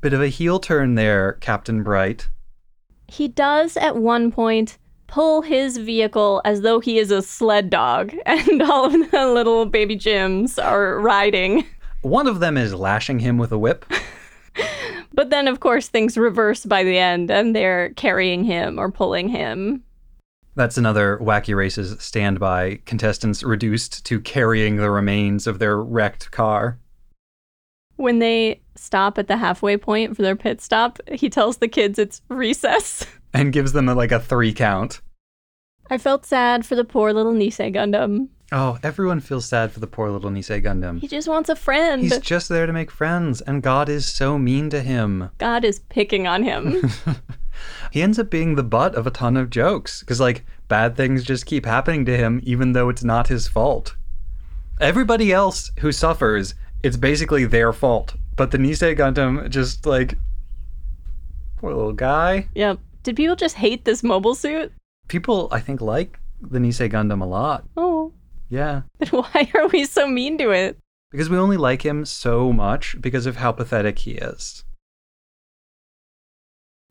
Bit 0.00 0.12
of 0.12 0.22
a 0.22 0.28
heel 0.28 0.60
turn 0.60 0.94
there, 0.94 1.32
Captain 1.40 1.82
Bright. 1.82 2.28
He 3.08 3.26
does 3.26 3.76
at 3.76 3.96
one 3.96 4.30
point 4.30 4.78
pull 5.08 5.42
his 5.42 5.76
vehicle 5.76 6.42
as 6.44 6.60
though 6.60 6.80
he 6.80 6.98
is 6.98 7.10
a 7.10 7.22
sled 7.22 7.70
dog, 7.70 8.14
and 8.26 8.62
all 8.62 8.86
of 8.86 9.10
the 9.10 9.26
little 9.26 9.66
baby 9.66 9.96
GMs 9.96 10.62
are 10.62 11.00
riding. 11.00 11.64
One 12.06 12.28
of 12.28 12.38
them 12.38 12.56
is 12.56 12.72
lashing 12.72 13.18
him 13.18 13.36
with 13.36 13.50
a 13.50 13.58
whip. 13.58 13.84
But 15.12 15.30
then, 15.30 15.48
of 15.48 15.60
course, 15.60 15.88
things 15.88 16.18
reverse 16.18 16.66
by 16.66 16.84
the 16.84 16.98
end, 16.98 17.30
and 17.30 17.56
they're 17.56 17.94
carrying 17.94 18.44
him 18.44 18.78
or 18.78 18.90
pulling 18.90 19.30
him. 19.30 19.82
That's 20.56 20.76
another 20.76 21.18
Wacky 21.22 21.56
Races 21.56 21.98
standby. 22.02 22.80
Contestants 22.84 23.42
reduced 23.42 24.04
to 24.04 24.20
carrying 24.20 24.76
the 24.76 24.90
remains 24.90 25.46
of 25.46 25.58
their 25.58 25.82
wrecked 25.82 26.30
car. 26.32 26.78
When 27.96 28.18
they 28.18 28.60
stop 28.74 29.16
at 29.16 29.26
the 29.26 29.38
halfway 29.38 29.78
point 29.78 30.16
for 30.16 30.22
their 30.22 30.36
pit 30.36 30.60
stop, 30.60 30.98
he 31.10 31.30
tells 31.30 31.56
the 31.56 31.68
kids 31.68 31.98
it's 31.98 32.20
recess. 32.28 33.06
And 33.32 33.54
gives 33.54 33.72
them 33.72 33.88
a, 33.88 33.94
like 33.94 34.12
a 34.12 34.20
three 34.20 34.52
count. 34.52 35.00
I 35.88 35.96
felt 35.96 36.26
sad 36.26 36.66
for 36.66 36.74
the 36.74 36.84
poor 36.84 37.14
little 37.14 37.32
Nisei 37.32 37.74
Gundam. 37.74 38.28
Oh, 38.52 38.78
everyone 38.82 39.20
feels 39.20 39.46
sad 39.46 39.72
for 39.72 39.80
the 39.80 39.86
poor 39.88 40.08
little 40.10 40.30
Nisei 40.30 40.62
Gundam. 40.62 41.00
He 41.00 41.08
just 41.08 41.26
wants 41.28 41.48
a 41.48 41.56
friend. 41.56 42.02
He's 42.02 42.18
just 42.18 42.48
there 42.48 42.66
to 42.66 42.72
make 42.72 42.90
friends, 42.90 43.40
and 43.40 43.62
God 43.62 43.88
is 43.88 44.06
so 44.06 44.38
mean 44.38 44.70
to 44.70 44.82
him. 44.82 45.30
God 45.38 45.64
is 45.64 45.80
picking 45.80 46.26
on 46.26 46.44
him. 46.44 46.90
He 47.90 48.02
ends 48.02 48.18
up 48.18 48.30
being 48.30 48.54
the 48.54 48.62
butt 48.62 48.94
of 48.94 49.06
a 49.06 49.10
ton 49.10 49.36
of 49.36 49.50
jokes 49.50 50.00
because, 50.00 50.20
like, 50.20 50.44
bad 50.68 50.96
things 50.96 51.24
just 51.24 51.46
keep 51.46 51.64
happening 51.64 52.04
to 52.06 52.16
him, 52.16 52.40
even 52.44 52.72
though 52.72 52.88
it's 52.88 53.04
not 53.04 53.28
his 53.28 53.48
fault. 53.48 53.96
Everybody 54.80 55.32
else 55.32 55.72
who 55.80 55.92
suffers, 55.92 56.54
it's 56.82 56.96
basically 56.96 57.46
their 57.46 57.72
fault. 57.72 58.14
But 58.36 58.50
the 58.50 58.58
Nisei 58.58 58.96
Gundam 58.96 59.48
just, 59.48 59.86
like, 59.86 60.18
poor 61.56 61.72
little 61.72 61.92
guy. 61.92 62.48
yep. 62.54 62.78
Did 63.02 63.16
people 63.16 63.36
just 63.36 63.54
hate 63.54 63.84
this 63.84 64.02
mobile 64.02 64.34
suit? 64.34 64.72
People, 65.08 65.48
I 65.52 65.60
think, 65.60 65.80
like 65.80 66.18
the 66.40 66.58
Nisei 66.58 66.90
Gundam 66.90 67.22
a 67.22 67.24
lot. 67.24 67.64
Oh, 67.76 68.12
Yeah. 68.48 68.82
then 68.98 69.08
why 69.08 69.50
are 69.54 69.68
we 69.68 69.84
so 69.84 70.06
mean 70.06 70.38
to 70.38 70.50
it? 70.50 70.78
Because 71.10 71.30
we 71.30 71.38
only 71.38 71.56
like 71.56 71.82
him 71.84 72.04
so 72.04 72.52
much 72.52 72.96
because 73.00 73.26
of 73.26 73.36
how 73.36 73.52
pathetic 73.52 74.00
he 74.00 74.12
is. 74.12 74.64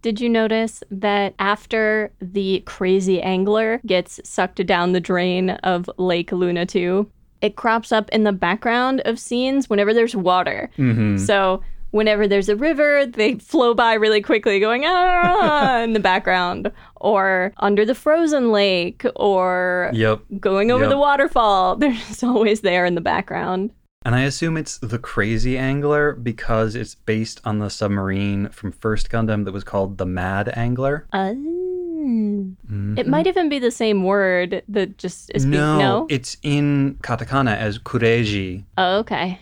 Did 0.01 0.21
you 0.21 0.29
notice 0.29 0.83
that 0.91 1.33
after 1.39 2.11
the 2.21 2.61
crazy 2.65 3.21
angler 3.21 3.81
gets 3.85 4.19
sucked 4.23 4.63
down 4.65 4.91
the 4.91 4.99
drain 4.99 5.49
of 5.49 5.89
Lake 5.97 6.31
Luna 6.31 6.65
2, 6.65 7.09
it 7.41 7.55
crops 7.55 7.91
up 7.91 8.09
in 8.09 8.23
the 8.23 8.31
background 8.31 9.01
of 9.05 9.19
scenes 9.19 9.69
whenever 9.69 9.93
there's 9.93 10.15
water. 10.15 10.69
Mm-hmm. 10.77 11.17
So 11.17 11.61
whenever 11.91 12.27
there's 12.27 12.49
a 12.49 12.55
river, 12.55 13.05
they 13.05 13.35
flow 13.35 13.73
by 13.73 13.93
really 13.93 14.21
quickly, 14.21 14.59
going 14.59 14.83
ah 14.85 15.81
in 15.81 15.93
the 15.93 15.99
background, 15.99 16.71
or 17.05 17.53
under 17.57 17.85
the 17.85 17.93
frozen 17.95 18.51
lake, 18.51 19.05
or 19.15 19.91
Yep. 19.93 20.21
going 20.39 20.71
over 20.71 20.83
Yep. 20.85 20.89
the 20.91 20.97
waterfall. 20.97 21.75
They're 21.79 21.91
just 21.93 22.23
always 22.23 22.61
there 22.61 22.85
in 22.85 22.95
the 22.95 23.01
background. 23.01 23.71
And 24.05 24.13
I 24.15 24.21
assume 24.21 24.55
it's 24.57 24.77
the 24.77 24.99
crazy 24.99 25.57
angler 25.57 26.13
because 26.13 26.75
it's 26.75 26.93
based 26.95 27.41
on 27.43 27.59
the 27.59 27.69
submarine 27.69 28.49
from 28.49 28.71
First 28.71 29.09
Gundam 29.09 29.45
that 29.45 29.51
was 29.51 29.63
called 29.63 29.97
the 29.97 30.05
Mad 30.05 30.51
Angler. 30.55 31.07
Oh. 31.13 31.35
Mm-hmm. 32.05 32.99
It 32.99 33.07
might 33.07 33.25
even 33.25 33.49
be 33.49 33.57
the 33.57 33.71
same 33.71 34.03
word 34.03 34.61
that 34.69 34.97
just 34.99 35.31
is 35.33 35.43
being 35.43 35.53
No, 35.57 35.79
no. 35.79 36.07
it's 36.09 36.37
in 36.43 36.99
katakana 37.01 37.55
as 37.57 37.79
kureji. 37.79 38.63
Oh, 38.77 38.97
okay. 38.99 39.39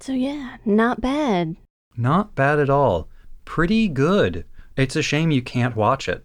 So 0.00 0.12
yeah, 0.12 0.56
not 0.64 1.00
bad. 1.00 1.54
Not 1.96 2.34
bad 2.34 2.58
at 2.58 2.68
all. 2.68 3.08
Pretty 3.44 3.86
good. 3.86 4.44
It's 4.76 4.96
a 4.96 5.02
shame 5.02 5.30
you 5.30 5.42
can't 5.42 5.76
watch 5.76 6.08
it. 6.08 6.24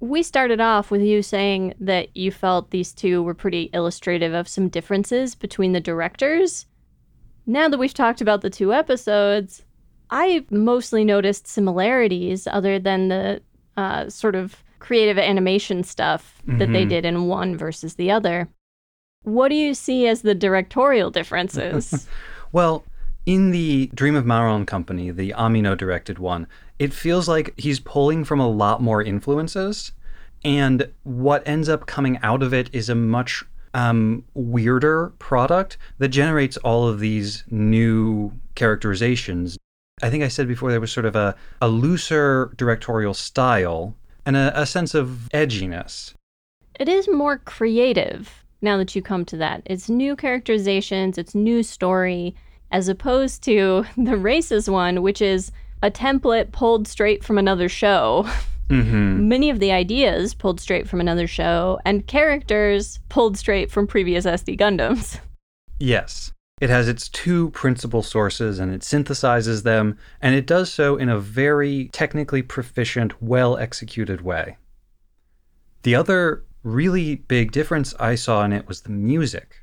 We 0.00 0.22
started 0.22 0.60
off 0.60 0.90
with 0.90 1.00
you 1.00 1.22
saying 1.22 1.74
that 1.80 2.14
you 2.16 2.30
felt 2.30 2.70
these 2.70 2.92
two 2.92 3.22
were 3.22 3.32
pretty 3.34 3.70
illustrative 3.72 4.34
of 4.34 4.48
some 4.48 4.68
differences 4.68 5.34
between 5.34 5.72
the 5.72 5.80
directors. 5.80 6.66
Now 7.46 7.68
that 7.68 7.78
we've 7.78 7.94
talked 7.94 8.20
about 8.20 8.42
the 8.42 8.50
two 8.50 8.74
episodes, 8.74 9.64
I 10.10 10.44
mostly 10.50 11.04
noticed 11.04 11.46
similarities 11.46 12.46
other 12.46 12.78
than 12.78 13.08
the 13.08 13.40
uh, 13.76 14.08
sort 14.08 14.34
of 14.34 14.62
creative 14.78 15.18
animation 15.18 15.82
stuff 15.82 16.40
that 16.46 16.70
they 16.72 16.84
Mhm. 16.84 16.88
did 16.90 17.04
in 17.06 17.26
one 17.26 17.56
versus 17.56 17.94
the 17.94 18.10
other. 18.10 18.48
What 19.22 19.48
do 19.48 19.54
you 19.54 19.72
see 19.74 20.06
as 20.06 20.20
the 20.22 20.34
directorial 20.34 21.10
differences? 21.10 22.06
Well, 22.52 22.84
in 23.26 23.50
the 23.50 23.90
Dream 23.94 24.14
of 24.14 24.24
Maron 24.24 24.64
company, 24.64 25.10
the 25.10 25.30
Amino 25.36 25.76
directed 25.76 26.20
one, 26.20 26.46
it 26.78 26.92
feels 26.92 27.28
like 27.28 27.54
he's 27.56 27.80
pulling 27.80 28.24
from 28.24 28.40
a 28.40 28.48
lot 28.48 28.82
more 28.82 29.02
influences. 29.02 29.92
And 30.44 30.90
what 31.04 31.46
ends 31.46 31.68
up 31.68 31.86
coming 31.86 32.18
out 32.22 32.42
of 32.42 32.52
it 32.52 32.68
is 32.72 32.88
a 32.88 32.94
much 32.94 33.44
um, 33.72 34.24
weirder 34.34 35.12
product 35.18 35.78
that 35.98 36.08
generates 36.08 36.56
all 36.58 36.86
of 36.86 37.00
these 37.00 37.44
new 37.50 38.32
characterizations. 38.54 39.58
I 40.02 40.10
think 40.10 40.22
I 40.22 40.28
said 40.28 40.48
before 40.48 40.70
there 40.70 40.80
was 40.80 40.92
sort 40.92 41.06
of 41.06 41.16
a, 41.16 41.34
a 41.60 41.68
looser 41.68 42.52
directorial 42.56 43.14
style 43.14 43.96
and 44.26 44.36
a, 44.36 44.60
a 44.60 44.66
sense 44.66 44.94
of 44.94 45.28
edginess. 45.32 46.14
it 46.78 46.88
is 46.88 47.08
more 47.08 47.38
creative 47.38 48.44
now 48.60 48.76
that 48.78 48.96
you 48.96 49.02
come 49.02 49.24
to 49.26 49.36
that. 49.36 49.62
It's 49.66 49.88
new 49.88 50.16
characterizations, 50.16 51.18
it's 51.18 51.34
new 51.34 51.62
story, 51.62 52.34
as 52.72 52.88
opposed 52.88 53.42
to 53.44 53.84
the 53.96 54.12
racist 54.12 54.68
one, 54.68 55.02
which 55.02 55.22
is 55.22 55.52
a 55.84 55.90
template 55.90 56.50
pulled 56.50 56.88
straight 56.88 57.22
from 57.22 57.36
another 57.36 57.68
show. 57.68 58.26
Mm-hmm. 58.70 59.28
Many 59.28 59.50
of 59.50 59.58
the 59.58 59.72
ideas 59.72 60.32
pulled 60.32 60.58
straight 60.58 60.88
from 60.88 60.98
another 60.98 61.26
show, 61.26 61.78
and 61.84 62.06
characters 62.06 62.98
pulled 63.10 63.36
straight 63.36 63.70
from 63.70 63.86
previous 63.86 64.24
SD 64.24 64.58
Gundams. 64.58 65.20
Yes. 65.78 66.32
It 66.62 66.70
has 66.70 66.88
its 66.88 67.10
two 67.10 67.50
principal 67.50 68.02
sources 68.02 68.58
and 68.58 68.72
it 68.72 68.80
synthesizes 68.80 69.64
them, 69.64 69.98
and 70.22 70.34
it 70.34 70.46
does 70.46 70.72
so 70.72 70.96
in 70.96 71.10
a 71.10 71.18
very 71.18 71.90
technically 71.92 72.40
proficient, 72.40 73.20
well 73.20 73.58
executed 73.58 74.22
way. 74.22 74.56
The 75.82 75.94
other 75.94 76.44
really 76.62 77.16
big 77.16 77.52
difference 77.52 77.92
I 78.00 78.14
saw 78.14 78.42
in 78.44 78.54
it 78.54 78.66
was 78.66 78.80
the 78.80 78.90
music. 78.90 79.56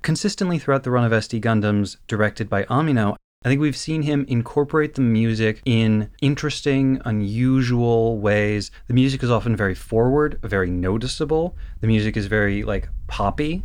Consistently 0.00 0.58
throughout 0.58 0.84
the 0.84 0.90
run 0.90 1.04
of 1.04 1.12
SD 1.12 1.42
Gundams 1.42 1.98
directed 2.06 2.48
by 2.48 2.62
Amino, 2.64 3.16
I 3.44 3.50
think 3.50 3.60
we've 3.60 3.76
seen 3.76 4.00
him 4.00 4.24
incorporate 4.26 4.94
the 4.94 5.02
music 5.02 5.60
in 5.66 6.10
interesting, 6.22 6.98
unusual 7.04 8.18
ways. 8.18 8.70
The 8.86 8.94
music 8.94 9.22
is 9.22 9.30
often 9.30 9.54
very 9.54 9.74
forward, 9.74 10.38
very 10.42 10.70
noticeable. 10.70 11.54
The 11.82 11.86
music 11.86 12.16
is 12.16 12.26
very 12.26 12.62
like 12.62 12.88
poppy. 13.06 13.62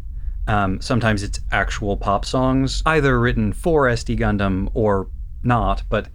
Um, 0.50 0.82
sometimes 0.82 1.24
it's 1.24 1.40
actual 1.54 1.96
pop 1.96 2.26
songs, 2.26 2.84
either 2.86 3.18
written 3.22 3.54
for 3.54 3.86
SD 3.86 4.20
Gundam 4.20 4.70
or 4.74 5.10
not, 5.44 5.84
but 5.90 6.10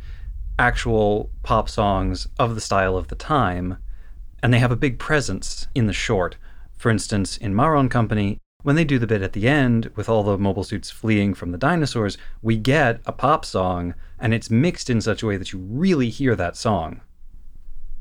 actual 0.59 1.31
pop 1.43 1.71
songs 1.71 2.29
of 2.39 2.55
the 2.55 2.61
style 2.61 2.99
of 2.99 3.09
the 3.09 3.15
time. 3.15 3.79
And 4.43 4.53
they 4.53 4.59
have 4.59 4.73
a 4.73 4.77
big 4.77 4.99
presence 4.99 5.69
in 5.75 5.87
the 5.87 5.95
short. 5.95 6.37
For 6.77 6.91
instance, 6.91 7.39
in 7.39 7.55
Maron 7.55 7.89
Company, 7.89 8.39
when 8.65 8.77
they 8.77 8.85
do 8.85 8.99
the 8.99 9.07
bit 9.07 9.21
at 9.21 9.35
the 9.35 9.47
end 9.47 9.93
with 9.95 10.09
all 10.09 10.23
the 10.23 10.39
mobile 10.39 10.65
suits 10.65 10.91
fleeing 10.91 11.35
from 11.35 11.53
the 11.53 11.59
dinosaurs, 11.59 12.17
we 12.41 12.57
get 12.57 12.99
a 13.05 13.13
pop 13.13 13.45
song, 13.45 13.95
and 14.19 14.33
it's 14.33 14.51
mixed 14.51 14.89
in 14.89 15.03
such 15.03 15.23
a 15.23 15.27
way 15.27 15.37
that 15.37 15.53
you 15.53 15.59
really 15.59 16.09
hear 16.09 16.35
that 16.35 16.57
song. 16.57 17.03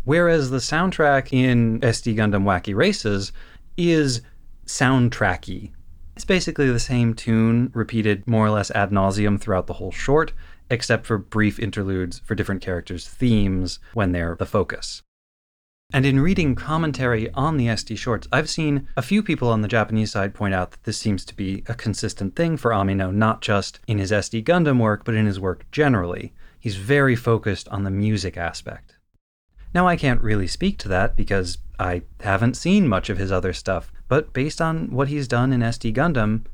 Whereas 0.06 0.52
the 0.52 0.58
soundtrack 0.58 1.34
in 1.34 1.82
SD 1.82 2.16
Gundam 2.16 2.46
Wacky 2.46 2.74
Races 2.74 3.34
is 3.76 4.22
soundtracky. 4.66 5.74
It's 6.16 6.24
basically 6.26 6.72
the 6.72 6.80
same 6.80 7.14
tune 7.14 7.70
repeated 7.74 8.26
more 8.26 8.46
or 8.46 8.52
less 8.52 8.72
ad 8.72 8.92
nauseum 8.92 9.42
throughout 9.42 9.68
the 9.68 9.74
whole 9.74 9.92
short, 9.92 10.32
except 10.70 11.06
for 11.06 11.18
brief 11.18 11.60
interludes 11.60 12.20
for 12.20 12.36
different 12.36 12.62
characters' 12.62 13.08
themes 13.10 13.80
when 13.94 14.14
they're 14.14 14.38
the 14.40 14.46
focus. 14.46 15.02
And 15.96 16.08
in 16.08 16.20
reading 16.20 16.56
commentary 16.56 17.32
on 17.36 17.58
the 17.58 17.68
SD 17.68 18.00
shorts, 18.00 18.28
I've 18.32 18.50
seen 18.50 18.88
a 18.98 19.02
few 19.04 19.22
people 19.22 19.50
on 19.50 19.62
the 19.62 19.68
Japanese 19.68 20.12
side 20.12 20.34
point 20.34 20.56
out 20.56 20.72
that 20.72 20.84
this 20.86 20.98
seems 20.98 21.24
to 21.26 21.36
be 21.36 21.64
a 21.68 21.76
consistent 21.76 22.36
thing 22.36 22.58
for 22.58 22.72
Amino, 22.72 23.14
not 23.14 23.42
just 23.42 23.80
in 23.86 24.00
his 24.00 24.10
SD 24.10 24.44
Gundam 24.44 24.80
work, 24.80 25.06
but 25.06 25.14
in 25.14 25.28
his 25.28 25.40
work 25.40 25.70
generally. 25.72 26.34
He's 26.60 26.78
very 26.78 27.16
focused 27.16 27.70
on 27.70 27.84
the 27.84 27.92
music 27.92 28.38
aspect. 28.38 28.96
Now, 29.76 29.88
I 29.88 29.96
can't 29.96 30.22
really 30.22 30.48
speak 30.48 30.80
to 30.80 30.88
that 30.88 31.16
because 31.16 31.60
I 31.78 32.02
haven't 32.22 32.58
seen 32.58 32.88
much 32.88 33.12
of 33.12 33.20
his 33.20 33.32
other 33.32 33.54
stuff, 33.54 33.92
but 34.08 34.34
based 34.34 34.62
on 34.62 34.90
what 34.90 35.10
he's 35.10 35.28
done 35.28 35.54
in 35.54 35.62
SD 35.62 35.94
Gundam, 35.94 36.46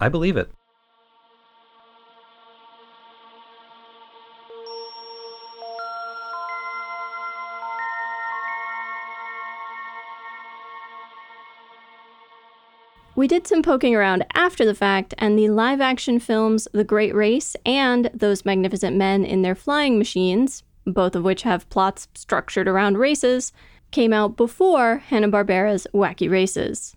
I 0.00 0.08
believe 0.08 0.38
it. 0.38 0.50
We 13.16 13.26
did 13.26 13.46
some 13.46 13.62
poking 13.62 13.94
around 13.94 14.26
after 14.34 14.66
the 14.66 14.74
fact, 14.74 15.14
and 15.16 15.38
the 15.38 15.48
live 15.48 15.80
action 15.80 16.20
films 16.20 16.68
The 16.72 16.84
Great 16.84 17.14
Race 17.14 17.56
and 17.64 18.10
Those 18.12 18.44
Magnificent 18.44 18.94
Men 18.94 19.24
in 19.24 19.40
Their 19.40 19.54
Flying 19.54 19.96
Machines, 19.96 20.64
both 20.84 21.16
of 21.16 21.24
which 21.24 21.40
have 21.40 21.66
plots 21.70 22.08
structured 22.14 22.68
around 22.68 22.98
races, 22.98 23.54
came 23.90 24.12
out 24.12 24.36
before 24.36 24.98
Hanna-Barbera's 24.98 25.86
Wacky 25.94 26.30
Races. 26.30 26.94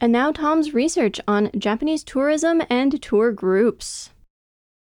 And 0.00 0.10
now 0.10 0.32
Tom's 0.32 0.74
research 0.74 1.20
on 1.28 1.52
Japanese 1.56 2.02
tourism 2.02 2.62
and 2.68 3.00
tour 3.00 3.30
groups. 3.30 4.10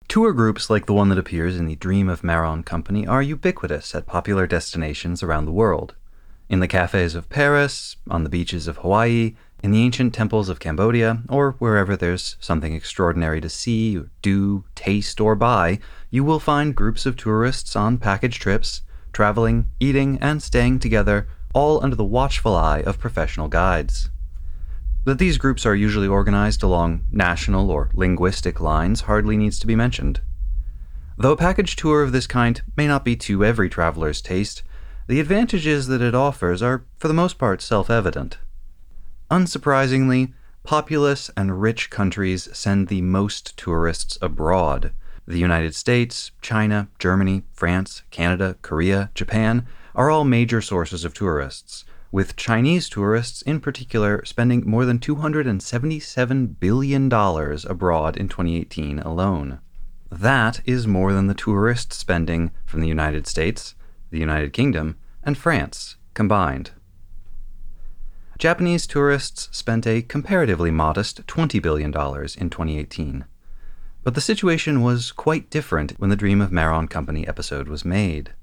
Tour 0.10 0.34
groups 0.34 0.70
like 0.70 0.86
the 0.86 0.94
one 0.94 1.08
that 1.08 1.18
appears 1.18 1.56
in 1.56 1.68
the 1.68 1.78
Dream 1.78 2.10
of 2.10 2.26
Maron 2.26 2.64
Company 2.64 3.08
are 3.08 3.22
ubiquitous 3.22 3.96
at 3.96 4.06
popular 4.06 4.46
destinations 4.46 5.24
around 5.24 5.46
the 5.46 5.54
world. 5.54 5.96
In 6.50 6.60
the 6.60 6.68
cafes 6.68 7.16
of 7.16 7.30
Paris, 7.30 7.96
on 8.10 8.24
the 8.24 8.30
beaches 8.30 8.68
of 8.68 8.78
Hawaii, 8.78 9.36
in 9.64 9.72
the 9.72 9.82
ancient 9.82 10.14
temples 10.14 10.50
of 10.50 10.60
Cambodia, 10.60 11.24
or 11.30 11.54
wherever 11.60 11.96
there's 11.96 12.36
something 12.40 12.74
extraordinary 12.74 13.42
to 13.42 13.50
see, 13.50 14.00
do, 14.22 14.64
taste, 14.76 15.20
or 15.20 15.36
buy, 15.36 15.80
you 16.10 16.24
will 16.24 16.40
find 16.40 16.76
groups 16.76 17.06
of 17.06 17.18
tourists 17.18 17.76
on 17.76 17.98
package 17.98 18.40
trips, 18.40 18.82
traveling, 19.12 19.68
eating, 19.80 20.18
and 20.22 20.44
staying 20.44 20.80
together, 20.80 21.28
all 21.54 21.84
under 21.84 21.96
the 21.96 22.04
watchful 22.04 22.56
eye 22.56 22.82
of 22.82 23.00
professional 23.00 23.48
guides. 23.48 24.10
That 25.06 25.18
these 25.18 25.38
groups 25.38 25.66
are 25.66 25.76
usually 25.76 26.08
organized 26.08 26.62
along 26.62 27.06
national 27.12 27.72
or 27.72 27.90
linguistic 27.94 28.60
lines 28.60 29.02
hardly 29.02 29.38
needs 29.38 29.58
to 29.60 29.68
be 29.68 29.76
mentioned. 29.76 30.22
Though 31.18 31.32
a 31.32 31.38
package 31.38 31.76
tour 31.76 32.04
of 32.04 32.12
this 32.12 32.28
kind 32.28 32.62
may 32.76 32.86
not 32.86 33.04
be 33.04 33.16
to 33.16 33.44
every 33.44 33.70
traveler's 33.70 34.22
taste, 34.22 34.62
the 35.08 35.20
advantages 35.20 35.88
that 35.88 36.02
it 36.02 36.14
offers 36.14 36.62
are 36.62 36.86
for 36.98 37.08
the 37.08 37.14
most 37.14 37.40
part 37.40 37.62
self 37.62 37.90
evident. 37.90 38.38
Unsurprisingly, 39.30 40.34
populous 40.64 41.30
and 41.36 41.62
rich 41.62 41.90
countries 41.90 42.48
send 42.54 42.88
the 42.88 43.02
most 43.02 43.58
tourists 43.58 44.18
abroad. 44.22 44.94
The 45.26 45.38
United 45.38 45.76
States, 45.76 46.32
China, 46.42 46.88
Germany, 46.98 47.44
France, 47.52 48.04
Canada, 48.10 48.56
Korea, 48.62 49.12
Japan 49.14 49.68
are 49.94 50.10
all 50.10 50.24
major 50.24 50.62
sources 50.62 51.04
of 51.04 51.14
tourists, 51.14 51.84
with 52.10 52.38
Chinese 52.38 52.88
tourists 52.88 53.42
in 53.42 53.60
particular 53.60 54.24
spending 54.24 54.64
more 54.66 54.86
than 54.86 55.00
$277 55.00 56.60
billion 56.62 57.12
abroad 57.12 58.16
in 58.16 58.30
2018 58.30 59.00
alone. 59.00 59.60
That 60.10 60.62
is 60.64 60.88
more 60.88 61.12
than 61.12 61.28
the 61.28 61.34
tourist 61.34 61.92
spending 61.92 62.52
from 62.66 62.80
the 62.80 62.88
United 62.88 63.28
States, 63.28 63.76
the 64.10 64.20
United 64.20 64.54
Kingdom, 64.54 64.96
and 65.22 65.38
France 65.38 65.98
combined. 66.14 66.72
Japanese 68.38 68.86
tourists 68.86 69.50
spent 69.52 69.88
a 69.88 70.04
comparatively 70.04 70.70
modest 70.70 71.26
$20 71.26 71.60
billion 71.60 71.88
in 71.90 72.50
2018. 72.52 73.26
But 74.04 74.14
the 74.14 74.22
situation 74.22 74.84
was 74.84 75.12
quite 75.12 75.50
different 75.50 75.94
when 75.98 76.12
the 76.12 76.16
Dream 76.16 76.40
of 76.40 76.52
Maron 76.52 76.88
Company 76.88 77.28
episode 77.28 77.68
was 77.68 77.84
made. 77.84 78.34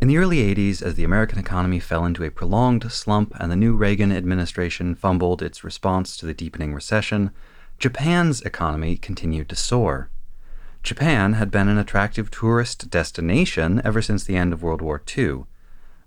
In 0.00 0.06
the 0.06 0.16
early 0.16 0.54
80s, 0.54 0.80
as 0.80 0.94
the 0.94 1.02
American 1.02 1.40
economy 1.40 1.80
fell 1.80 2.04
into 2.04 2.22
a 2.22 2.30
prolonged 2.30 2.90
slump 2.92 3.34
and 3.40 3.50
the 3.50 3.56
new 3.56 3.74
Reagan 3.74 4.12
administration 4.12 4.94
fumbled 4.94 5.42
its 5.42 5.64
response 5.64 6.16
to 6.16 6.26
the 6.26 6.34
deepening 6.34 6.72
recession, 6.72 7.32
Japan's 7.80 8.42
economy 8.42 8.96
continued 8.96 9.48
to 9.48 9.56
soar. 9.56 10.08
Japan 10.84 11.32
had 11.32 11.50
been 11.50 11.66
an 11.66 11.78
attractive 11.78 12.30
tourist 12.30 12.90
destination 12.90 13.82
ever 13.84 14.00
since 14.00 14.22
the 14.22 14.36
end 14.36 14.52
of 14.52 14.62
World 14.62 14.80
War 14.80 15.02
II. 15.18 15.46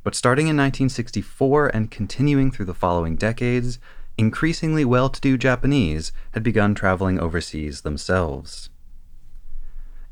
But 0.08 0.16
starting 0.16 0.46
in 0.46 0.56
1964 0.56 1.68
and 1.68 1.92
continuing 1.92 2.50
through 2.50 2.68
the 2.68 2.74
following 2.74 3.18
decades, 3.18 3.78
increasingly 4.18 4.86
well 4.86 5.10
to 5.10 5.20
do 5.20 5.38
Japanese 5.38 6.14
had 6.32 6.44
begun 6.44 6.74
traveling 6.76 7.20
overseas 7.20 7.82
themselves. 7.82 8.70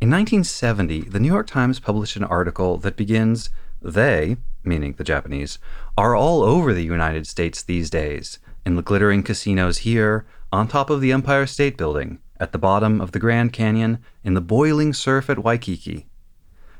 In 0.01 0.09
1970, 0.09 1.03
the 1.03 1.19
New 1.21 1.29
York 1.29 1.47
Times 1.47 1.79
published 1.79 2.17
an 2.17 2.25
article 2.25 2.75
that 2.79 2.97
begins 2.97 3.49
They, 3.81 4.35
meaning 4.65 4.95
the 4.97 5.05
Japanese, 5.05 5.59
are 5.97 6.13
all 6.13 6.43
over 6.43 6.73
the 6.73 6.83
United 6.83 7.25
States 7.25 7.63
these 7.63 7.89
days, 7.89 8.39
in 8.65 8.75
the 8.75 8.83
glittering 8.83 9.23
casinos 9.23 9.77
here, 9.77 10.25
on 10.51 10.67
top 10.67 10.89
of 10.89 10.99
the 10.99 11.13
Empire 11.13 11.45
State 11.45 11.77
Building, 11.77 12.19
at 12.37 12.51
the 12.51 12.57
bottom 12.57 12.99
of 12.99 13.13
the 13.13 13.19
Grand 13.19 13.53
Canyon, 13.53 13.99
in 14.25 14.33
the 14.33 14.41
boiling 14.41 14.91
surf 14.91 15.29
at 15.29 15.41
Waikiki. 15.41 16.05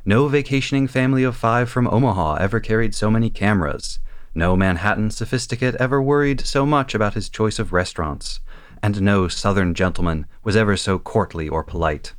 No 0.08 0.28
vacationing 0.28 0.88
family 0.88 1.24
of 1.24 1.36
five 1.36 1.68
from 1.68 1.88
Omaha 1.88 2.36
ever 2.36 2.60
carried 2.60 2.94
so 2.94 3.10
many 3.10 3.32
cameras. 3.32 3.98
No 4.36 4.56
Manhattan 4.56 5.10
sophisticate 5.10 5.74
ever 5.76 6.00
worried 6.00 6.42
so 6.42 6.64
much 6.64 6.94
about 6.94 7.16
his 7.16 7.28
choice 7.28 7.58
of 7.58 7.74
restaurants. 7.74 8.40
And 8.84 9.02
no 9.02 9.28
Southern 9.28 9.74
gentleman 9.74 10.28
was 10.44 10.56
ever 10.56 10.78
so 10.78 11.00
courtly 11.00 11.50
or 11.50 11.64
polite. 11.64 12.14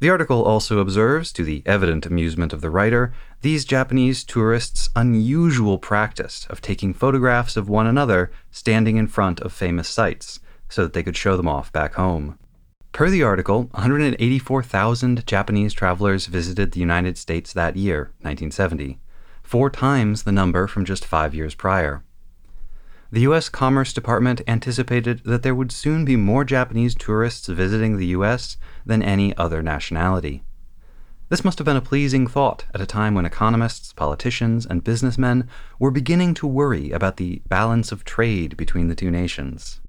The 0.00 0.08
article 0.08 0.42
also 0.44 0.78
observes, 0.78 1.30
to 1.32 1.44
the 1.44 1.62
evident 1.66 2.06
amusement 2.06 2.54
of 2.54 2.62
the 2.62 2.70
writer, 2.70 3.12
these 3.42 3.66
Japanese 3.66 4.24
tourists' 4.24 4.88
unusual 4.96 5.76
practice 5.76 6.46
of 6.48 6.62
taking 6.62 6.94
photographs 6.94 7.58
of 7.58 7.68
one 7.68 7.86
another 7.86 8.30
standing 8.50 8.96
in 8.96 9.08
front 9.08 9.40
of 9.40 9.52
famous 9.52 9.88
sites 9.88 10.40
so 10.70 10.84
that 10.84 10.94
they 10.94 11.02
could 11.02 11.18
show 11.18 11.36
them 11.36 11.48
off 11.48 11.70
back 11.70 11.94
home. 11.94 12.38
Per 12.96 13.10
the 13.10 13.22
article, 13.22 13.64
184,000 13.72 15.26
Japanese 15.26 15.74
travelers 15.74 16.28
visited 16.28 16.72
the 16.72 16.80
United 16.80 17.18
States 17.18 17.52
that 17.52 17.76
year, 17.76 18.04
1970, 18.22 18.98
four 19.42 19.68
times 19.68 20.22
the 20.22 20.32
number 20.32 20.66
from 20.66 20.86
just 20.86 21.04
five 21.04 21.34
years 21.34 21.54
prior 21.54 22.02
the 23.10 23.20
U.S. 23.20 23.50
Commerce 23.50 23.92
Department 23.92 24.40
anticipated 24.48 25.20
that 25.24 25.42
there 25.42 25.54
would 25.54 25.72
soon 25.72 26.06
be 26.06 26.16
more 26.16 26.42
Japanese 26.42 26.94
tourists 26.94 27.48
visiting 27.48 27.98
the 27.98 28.06
U.S. 28.06 28.56
than 28.86 29.02
any 29.02 29.36
other 29.36 29.62
nationality. 29.62 30.42
This 31.28 31.44
must 31.44 31.58
have 31.58 31.66
been 31.66 31.76
a 31.76 31.82
pleasing 31.82 32.26
thought 32.26 32.64
at 32.72 32.80
a 32.80 32.86
time 32.86 33.14
when 33.14 33.26
economists, 33.26 33.92
politicians, 33.92 34.64
and 34.64 34.82
businessmen 34.82 35.50
were 35.78 35.90
beginning 35.90 36.32
to 36.32 36.46
worry 36.46 36.92
about 36.92 37.18
the 37.18 37.42
balance 37.46 37.92
of 37.92 38.04
trade 38.04 38.56
between 38.56 38.88
the 38.88 38.94
two 38.94 39.10
nations. 39.10 39.82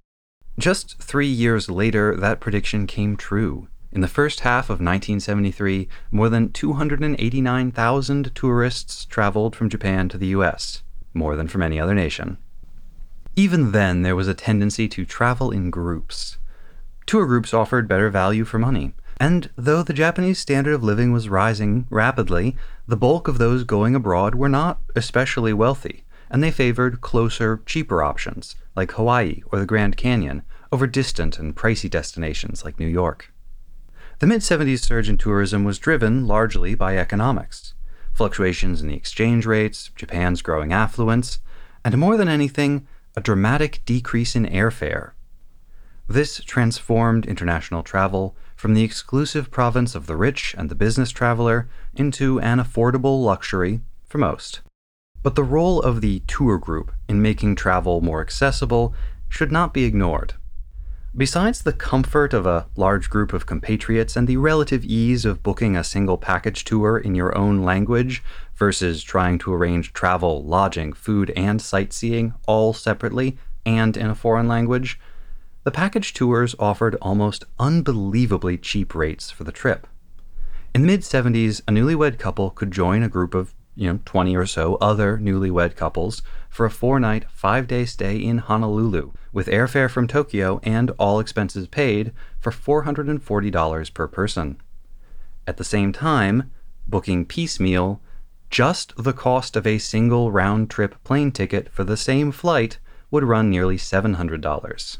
Just 0.60 0.97
three 0.97 1.28
years 1.28 1.70
later, 1.70 2.16
that 2.16 2.39
prediction 2.39 2.88
came 2.88 3.16
true. 3.16 3.68
In 3.91 4.01
the 4.01 4.08
first 4.08 4.39
half 4.39 4.66
of 4.66 4.82
1973, 4.82 5.88
more 6.12 6.30
than 6.30 6.51
289,000 6.51 8.34
tourists 8.34 9.05
traveled 9.05 9.55
from 9.55 9.70
Japan 9.70 10.10
to 10.10 10.18
the 10.18 10.28
U.S., 10.28 10.82
more 11.14 11.36
than 11.36 11.47
from 11.47 11.62
any 11.62 11.80
other 11.80 11.93
nation. 11.93 12.38
Even 13.36 13.72
then, 13.72 14.01
there 14.01 14.16
was 14.16 14.28
a 14.28 14.34
tendency 14.34 14.88
to 14.88 15.05
travel 15.05 15.51
in 15.51 15.70
groups. 15.70 16.38
Tour 17.05 17.28
groups 17.28 17.53
offered 17.53 17.88
better 17.88 18.10
value 18.10 18.43
for 18.43 18.58
money, 18.58 18.95
and 19.20 19.51
though 19.55 19.84
the 19.84 19.93
Japanese 19.93 20.39
standard 20.39 20.74
of 20.74 20.84
living 20.84 21.12
was 21.12 21.30
rising 21.30 21.86
rapidly, 21.91 22.55
the 22.88 22.97
bulk 22.97 23.28
of 23.28 23.38
those 23.38 23.64
going 23.64 23.93
abroad 23.93 24.34
were 24.34 24.49
not 24.49 24.82
especially 24.95 25.53
wealthy, 25.53 26.03
and 26.32 26.43
they 26.43 26.51
favored 26.51 26.99
closer, 26.99 27.62
cheaper 27.68 28.01
options, 28.01 28.55
like 28.78 28.91
Hawaii 28.91 29.41
or 29.51 29.59
the 29.59 29.65
Grand 29.65 29.97
Canyon, 29.97 30.43
over 30.71 30.88
distant 30.88 31.39
and 31.39 31.55
pricey 31.55 31.89
destinations 31.89 32.63
like 32.63 32.80
New 32.80 32.88
York. 32.88 33.34
The 34.19 34.28
mid 34.28 34.41
70s 34.41 34.80
surge 34.80 35.09
in 35.09 35.17
tourism 35.17 35.65
was 35.65 35.80
driven 35.80 36.28
largely 36.28 36.75
by 36.75 36.97
economics 36.97 37.73
fluctuations 38.13 38.82
in 38.82 38.88
the 38.88 38.95
exchange 38.95 39.45
rates, 39.45 39.91
Japan's 39.95 40.41
growing 40.41 40.73
affluence, 40.73 41.38
and 41.86 41.95
more 41.99 42.17
than 42.17 42.28
anything, 42.28 42.88
a 43.15 43.21
dramatic 43.21 43.80
decrease 43.86 44.36
in 44.36 44.43
airfare. 44.47 45.11
This 46.07 46.41
transformed 46.43 47.28
international 47.28 47.84
travel 47.84 48.36
from 48.55 48.73
the 48.73 48.84
exclusive 48.84 49.51
province 49.51 49.93
of 49.93 50.07
the 50.07 50.15
rich 50.15 50.55
and 50.57 50.67
the 50.67 50.73
business 50.73 51.11
traveler 51.11 51.69
into 51.93 52.39
an 52.39 52.57
affordable 52.57 53.23
luxury 53.23 53.82
for 54.07 54.17
most. 54.17 54.61
But 55.24 55.36
the 55.36 55.43
role 55.43 55.82
of 55.82 56.01
the 56.01 56.22
tour 56.28 56.57
group 56.57 56.91
in 57.07 57.22
making 57.22 57.55
travel 57.55 58.01
more 58.01 58.22
accessible 58.22 58.93
should 59.30 59.51
not 59.51 59.74
be 59.74 59.84
ignored. 59.84 60.34
Besides 61.15 61.63
the 61.63 61.74
comfort 61.74 62.34
of 62.34 62.45
a 62.45 62.68
large 62.76 63.09
group 63.09 63.34
of 63.34 63.47
compatriots 63.47 64.15
and 64.15 64.28
the 64.28 64.38
relative 64.38 64.86
ease 64.86 65.26
of 65.26 65.41
booking 65.41 65.76
a 65.76 65.84
single 65.84 66.18
package 66.18 66.63
tour 66.63 66.97
in 66.97 67.15
your 67.15 67.36
own 67.36 67.63
language 67.63 68.24
versus 68.55 69.01
trying 69.01 69.39
to 69.39 69.53
arrange 69.53 69.93
travel, 69.93 70.43
lodging, 70.43 70.93
food, 70.93 71.32
and 71.36 71.59
sightseeing 71.59 72.36
all 72.47 72.72
separately 72.72 73.38
and 73.65 73.97
in 73.97 74.09
a 74.09 74.15
foreign 74.15 74.47
language, 74.47 74.99
the 75.63 75.72
package 75.72 76.13
tours 76.13 76.55
offered 76.57 76.95
almost 77.01 77.43
unbelievably 77.59 78.57
cheap 78.59 78.95
rates 78.95 79.30
for 79.30 79.43
the 79.43 79.51
trip. 79.51 79.88
In 80.74 80.82
the 80.82 80.88
mid 80.88 81.01
70s, 81.01 81.61
a 81.68 81.72
newlywed 81.72 82.18
couple 82.18 82.51
could 82.51 82.72
join 82.72 83.03
a 83.03 83.09
group 83.09 83.34
of, 83.34 83.53
you 83.78 83.93
know, 83.93 83.99
20 84.05 84.36
or 84.36 84.45
so 84.45 84.75
other 84.82 85.17
newlywed 85.19 85.75
couples 85.75 86.23
for 86.49 86.65
a 86.65 86.71
four 86.71 86.99
night, 86.99 87.25
five 87.30 87.67
day 87.67 87.86
stay 87.86 88.17
in 88.17 88.39
Honolulu, 88.39 89.11
with 89.32 89.47
airfare 89.47 89.89
from 89.89 90.07
Tokyo 90.07 90.59
and 90.63 90.89
all 90.97 91.19
expenses 91.19 91.67
paid 91.67 92.11
for 92.39 92.51
$440 92.51 93.93
per 93.93 94.07
person. 94.07 94.59
At 95.45 95.57
the 95.57 95.63
same 95.63 95.93
time, 95.93 96.51
booking 96.88 97.25
piecemeal 97.25 98.01
just 98.49 98.93
the 98.97 99.13
cost 99.13 99.55
of 99.55 99.67
a 99.67 99.78
single 99.78 100.32
round 100.32 100.69
trip 100.69 100.95
plane 101.03 101.32
ticket 101.32 101.69
for 101.71 101.84
the 101.84 101.97
same 101.97 102.32
flight 102.32 102.80
would 103.11 103.23
run 103.23 103.49
nearly 103.49 103.78
$700. 103.78 104.97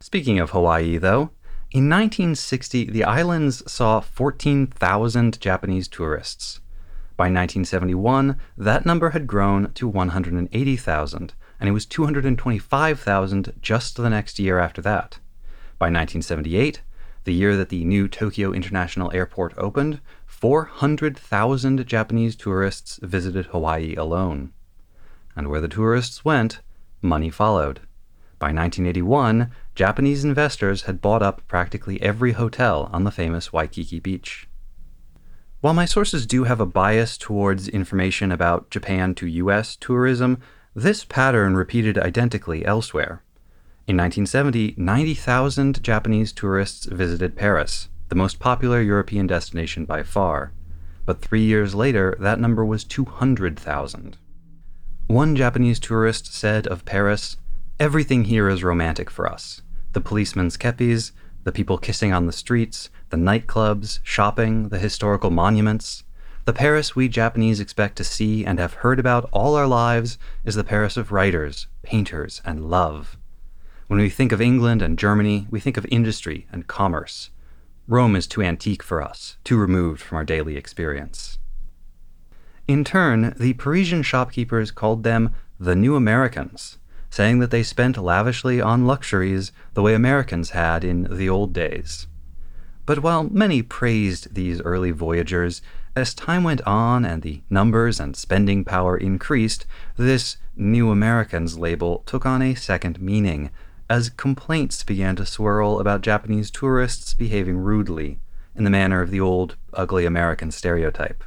Speaking 0.00 0.38
of 0.38 0.50
Hawaii, 0.50 0.98
though, 0.98 1.30
in 1.70 1.88
1960 1.88 2.90
the 2.90 3.04
islands 3.04 3.62
saw 3.70 4.00
14,000 4.00 5.40
Japanese 5.40 5.86
tourists. 5.86 6.60
By 7.18 7.24
1971, 7.24 8.38
that 8.56 8.86
number 8.86 9.10
had 9.10 9.26
grown 9.26 9.72
to 9.72 9.88
180,000, 9.88 11.34
and 11.58 11.68
it 11.68 11.72
was 11.72 11.84
225,000 11.84 13.54
just 13.60 13.96
the 13.96 14.08
next 14.08 14.38
year 14.38 14.60
after 14.60 14.80
that. 14.82 15.18
By 15.80 15.86
1978, 15.86 16.80
the 17.24 17.34
year 17.34 17.56
that 17.56 17.70
the 17.70 17.84
new 17.84 18.06
Tokyo 18.06 18.52
International 18.52 19.10
Airport 19.12 19.52
opened, 19.56 20.00
400,000 20.26 21.84
Japanese 21.88 22.36
tourists 22.36 23.00
visited 23.02 23.46
Hawaii 23.46 23.96
alone. 23.96 24.52
And 25.34 25.48
where 25.48 25.60
the 25.60 25.66
tourists 25.66 26.24
went, 26.24 26.60
money 27.02 27.30
followed. 27.30 27.80
By 28.38 28.52
1981, 28.52 29.50
Japanese 29.74 30.24
investors 30.24 30.82
had 30.82 31.00
bought 31.00 31.24
up 31.24 31.42
practically 31.48 32.00
every 32.00 32.32
hotel 32.32 32.88
on 32.92 33.02
the 33.02 33.10
famous 33.10 33.52
Waikiki 33.52 33.98
Beach. 33.98 34.47
While 35.60 35.74
my 35.74 35.86
sources 35.86 36.24
do 36.24 36.44
have 36.44 36.60
a 36.60 36.66
bias 36.66 37.18
towards 37.18 37.66
information 37.66 38.30
about 38.30 38.70
Japan 38.70 39.12
to 39.16 39.26
US 39.26 39.74
tourism, 39.74 40.38
this 40.72 41.04
pattern 41.04 41.56
repeated 41.56 41.98
identically 41.98 42.64
elsewhere. 42.64 43.24
In 43.88 43.96
1970, 43.96 44.74
90,000 44.76 45.82
Japanese 45.82 46.32
tourists 46.32 46.86
visited 46.86 47.34
Paris, 47.34 47.88
the 48.08 48.14
most 48.14 48.38
popular 48.38 48.80
European 48.80 49.26
destination 49.26 49.84
by 49.84 50.04
far. 50.04 50.52
But 51.04 51.20
three 51.20 51.42
years 51.42 51.74
later, 51.74 52.16
that 52.20 52.38
number 52.38 52.64
was 52.64 52.84
200,000. 52.84 54.16
One 55.08 55.34
Japanese 55.34 55.80
tourist 55.80 56.32
said 56.32 56.68
of 56.68 56.84
Paris, 56.84 57.36
Everything 57.80 58.24
here 58.24 58.48
is 58.48 58.62
romantic 58.62 59.10
for 59.10 59.26
us. 59.26 59.62
The 59.92 60.00
policemen's 60.00 60.56
kepis, 60.56 61.10
the 61.42 61.50
people 61.50 61.78
kissing 61.78 62.12
on 62.12 62.26
the 62.26 62.32
streets, 62.32 62.90
the 63.10 63.16
nightclubs, 63.16 64.00
shopping, 64.02 64.68
the 64.68 64.78
historical 64.78 65.30
monuments. 65.30 66.04
The 66.44 66.52
Paris 66.52 66.96
we 66.96 67.08
Japanese 67.08 67.60
expect 67.60 67.96
to 67.96 68.04
see 68.04 68.44
and 68.44 68.58
have 68.58 68.74
heard 68.74 68.98
about 68.98 69.28
all 69.32 69.54
our 69.54 69.66
lives 69.66 70.18
is 70.44 70.54
the 70.54 70.64
Paris 70.64 70.96
of 70.96 71.12
writers, 71.12 71.66
painters, 71.82 72.42
and 72.44 72.70
love. 72.70 73.16
When 73.86 74.00
we 74.00 74.10
think 74.10 74.32
of 74.32 74.40
England 74.40 74.82
and 74.82 74.98
Germany, 74.98 75.46
we 75.50 75.60
think 75.60 75.76
of 75.76 75.86
industry 75.90 76.46
and 76.52 76.66
commerce. 76.66 77.30
Rome 77.86 78.16
is 78.16 78.26
too 78.26 78.42
antique 78.42 78.82
for 78.82 79.02
us, 79.02 79.38
too 79.44 79.56
removed 79.56 80.02
from 80.02 80.16
our 80.16 80.24
daily 80.24 80.56
experience. 80.56 81.38
In 82.66 82.84
turn, 82.84 83.34
the 83.38 83.54
Parisian 83.54 84.02
shopkeepers 84.02 84.70
called 84.70 85.04
them 85.04 85.34
the 85.58 85.74
New 85.74 85.96
Americans, 85.96 86.76
saying 87.08 87.38
that 87.38 87.50
they 87.50 87.62
spent 87.62 87.96
lavishly 87.96 88.60
on 88.60 88.86
luxuries 88.86 89.52
the 89.72 89.80
way 89.80 89.94
Americans 89.94 90.50
had 90.50 90.84
in 90.84 91.08
the 91.10 91.30
old 91.30 91.54
days. 91.54 92.06
But 92.88 93.02
while 93.02 93.24
many 93.24 93.60
praised 93.60 94.34
these 94.34 94.62
early 94.62 94.92
voyagers, 94.92 95.60
as 95.94 96.14
time 96.14 96.42
went 96.42 96.62
on 96.62 97.04
and 97.04 97.20
the 97.20 97.42
numbers 97.50 98.00
and 98.00 98.16
spending 98.16 98.64
power 98.64 98.96
increased, 98.96 99.66
this 99.98 100.38
New 100.56 100.90
Americans 100.90 101.58
label 101.58 102.02
took 102.06 102.24
on 102.24 102.40
a 102.40 102.54
second 102.54 102.98
meaning 102.98 103.50
as 103.90 104.08
complaints 104.08 104.84
began 104.84 105.16
to 105.16 105.26
swirl 105.26 105.80
about 105.80 106.00
Japanese 106.00 106.50
tourists 106.50 107.12
behaving 107.12 107.58
rudely, 107.58 108.20
in 108.56 108.64
the 108.64 108.70
manner 108.70 109.02
of 109.02 109.10
the 109.10 109.20
old, 109.20 109.56
ugly 109.74 110.06
American 110.06 110.50
stereotype. 110.50 111.22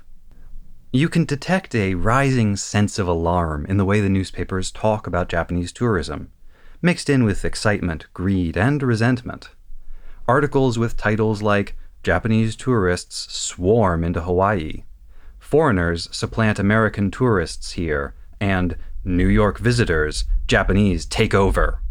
You 0.92 1.10
can 1.10 1.26
detect 1.26 1.76
a 1.76 1.94
rising 1.94 2.56
sense 2.56 2.98
of 2.98 3.08
alarm 3.08 3.68
in 3.68 3.78
the 3.78 3.86
way 3.86 4.02
the 4.02 4.10
newspapers 4.10 4.72
talk 4.72 5.06
about 5.06 5.30
Japanese 5.30 5.72
tourism, 5.72 6.32
mixed 6.82 7.08
in 7.08 7.24
with 7.24 7.46
excitement, 7.46 8.08
greed, 8.16 8.58
and 8.58 8.82
resentment. 8.82 9.52
Articles 10.28 10.78
with 10.78 10.98
titles 10.98 11.42
like 11.42 11.76
Japanese 12.04 12.56
tourists 12.56 13.36
swarm 13.36 14.04
into 14.04 14.22
Hawaii, 14.22 14.84
foreigners 15.40 16.08
supplant 16.12 16.60
American 16.60 17.12
tourists 17.12 17.74
here, 17.74 18.14
and 18.40 18.76
New 19.04 19.28
York 19.28 19.58
visitors, 19.58 20.26
Japanese 20.48 21.06
take 21.06 21.34
over. 21.34 21.82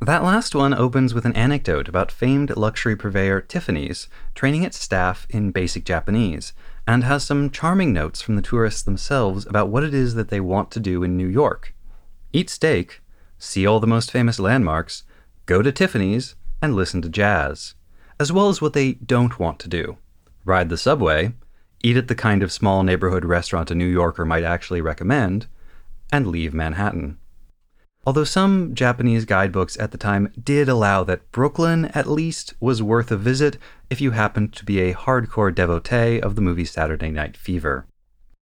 That 0.00 0.22
last 0.22 0.54
one 0.54 0.74
opens 0.74 1.14
with 1.14 1.24
an 1.24 1.34
anecdote 1.34 1.88
about 1.88 2.12
famed 2.12 2.56
luxury 2.56 2.96
purveyor 2.96 3.40
Tiffany's 3.40 4.08
training 4.34 4.62
its 4.62 4.78
staff 4.78 5.26
in 5.30 5.50
basic 5.50 5.84
Japanese, 5.84 6.52
and 6.86 7.04
has 7.04 7.24
some 7.24 7.50
charming 7.50 7.92
notes 7.92 8.20
from 8.20 8.36
the 8.36 8.42
tourists 8.42 8.82
themselves 8.82 9.46
about 9.46 9.68
what 9.68 9.84
it 9.84 9.94
is 9.94 10.14
that 10.14 10.28
they 10.28 10.40
want 10.40 10.70
to 10.72 10.80
do 10.80 11.02
in 11.02 11.16
New 11.16 11.26
York. 11.26 11.74
Eat 12.32 12.50
steak, 12.50 13.00
see 13.38 13.66
all 13.66 13.80
the 13.80 13.86
most 13.86 14.10
famous 14.10 14.38
landmarks, 14.38 15.04
go 15.46 15.62
to 15.62 15.72
Tiffany's, 15.72 16.34
and 16.60 16.74
listen 16.74 17.02
to 17.02 17.08
jazz, 17.08 17.74
as 18.18 18.32
well 18.32 18.48
as 18.48 18.60
what 18.60 18.72
they 18.72 18.92
don't 18.94 19.38
want 19.38 19.58
to 19.60 19.68
do 19.68 19.98
ride 20.46 20.68
the 20.68 20.78
subway, 20.78 21.34
eat 21.82 21.96
at 21.96 22.08
the 22.08 22.14
kind 22.14 22.42
of 22.42 22.52
small 22.52 22.82
neighborhood 22.82 23.24
restaurant 23.24 23.70
a 23.70 23.74
New 23.74 23.86
Yorker 23.86 24.24
might 24.24 24.44
actually 24.44 24.80
recommend, 24.80 25.46
and 26.12 26.28
leave 26.28 26.54
Manhattan. 26.54 27.18
Although 28.06 28.24
some 28.24 28.72
Japanese 28.72 29.24
guidebooks 29.24 29.76
at 29.80 29.90
the 29.90 29.98
time 29.98 30.32
did 30.40 30.68
allow 30.68 31.02
that 31.02 31.30
Brooklyn, 31.32 31.86
at 31.86 32.06
least, 32.06 32.54
was 32.60 32.80
worth 32.80 33.10
a 33.10 33.16
visit 33.16 33.58
if 33.90 34.00
you 34.00 34.12
happened 34.12 34.52
to 34.52 34.64
be 34.64 34.78
a 34.78 34.94
hardcore 34.94 35.52
devotee 35.52 36.20
of 36.20 36.36
the 36.36 36.40
movie 36.40 36.64
Saturday 36.64 37.10
Night 37.10 37.36
Fever. 37.36 37.84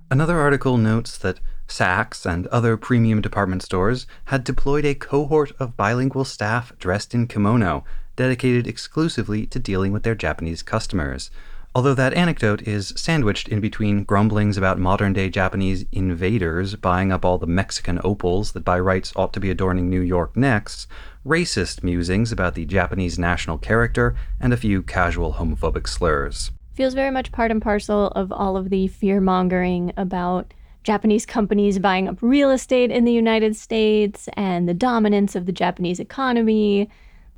Another 0.09 0.39
article 0.39 0.77
notes 0.77 1.17
that 1.17 1.41
Saks 1.67 2.25
and 2.25 2.47
other 2.47 2.77
premium 2.77 3.19
department 3.21 3.61
stores 3.61 4.07
had 4.25 4.45
deployed 4.45 4.85
a 4.85 4.95
cohort 4.95 5.51
of 5.59 5.75
bilingual 5.75 6.23
staff 6.23 6.71
dressed 6.79 7.13
in 7.13 7.27
kimono 7.27 7.83
dedicated 8.19 8.67
exclusively 8.67 9.45
to 9.45 9.57
dealing 9.59 9.93
with 9.93 10.03
their 10.03 10.13
Japanese 10.13 10.61
customers, 10.61 11.31
although 11.73 11.93
that 11.93 12.13
anecdote 12.13 12.61
is 12.67 12.91
sandwiched 12.97 13.47
in 13.47 13.61
between 13.61 14.03
grumblings 14.03 14.57
about 14.57 14.77
modern 14.77 15.13
day 15.13 15.29
Japanese 15.29 15.85
invaders 15.93 16.75
buying 16.75 17.13
up 17.13 17.23
all 17.23 17.37
the 17.37 17.47
Mexican 17.47 17.97
opals 18.03 18.51
that 18.51 18.65
by 18.65 18.77
rights 18.77 19.13
ought 19.15 19.31
to 19.31 19.39
be 19.39 19.49
adorning 19.49 19.89
New 19.89 20.01
York 20.01 20.35
necks, 20.35 20.85
racist 21.25 21.81
musings 21.81 22.29
about 22.29 22.55
the 22.55 22.65
Japanese 22.65 23.17
national 23.17 23.57
character, 23.57 24.17
and 24.37 24.51
a 24.51 24.57
few 24.57 24.83
casual 24.83 25.35
homophobic 25.35 25.87
slurs. 25.87 26.51
Feels 26.73 26.95
very 26.95 27.11
much 27.11 27.31
part 27.31 27.51
and 27.51 27.61
parcel 27.61 28.07
of 28.07 28.33
all 28.33 28.57
of 28.57 28.69
the 28.69 28.89
fear 28.89 29.21
mongering 29.21 29.93
about 29.95 30.53
Japanese 30.83 31.25
companies 31.25 31.79
buying 31.79 32.09
up 32.09 32.17
real 32.19 32.51
estate 32.51 32.91
in 32.91 33.05
the 33.05 33.13
United 33.13 33.55
States 33.55 34.27
and 34.33 34.67
the 34.67 34.73
dominance 34.73 35.37
of 35.37 35.45
the 35.45 35.53
Japanese 35.53 36.01
economy, 36.01 36.89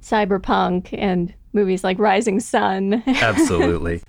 cyberpunk, 0.02 0.90
and 0.98 1.34
movies 1.54 1.84
like 1.84 2.00
Rising 2.00 2.40
Sun. 2.40 3.04
Absolutely. 3.08 4.02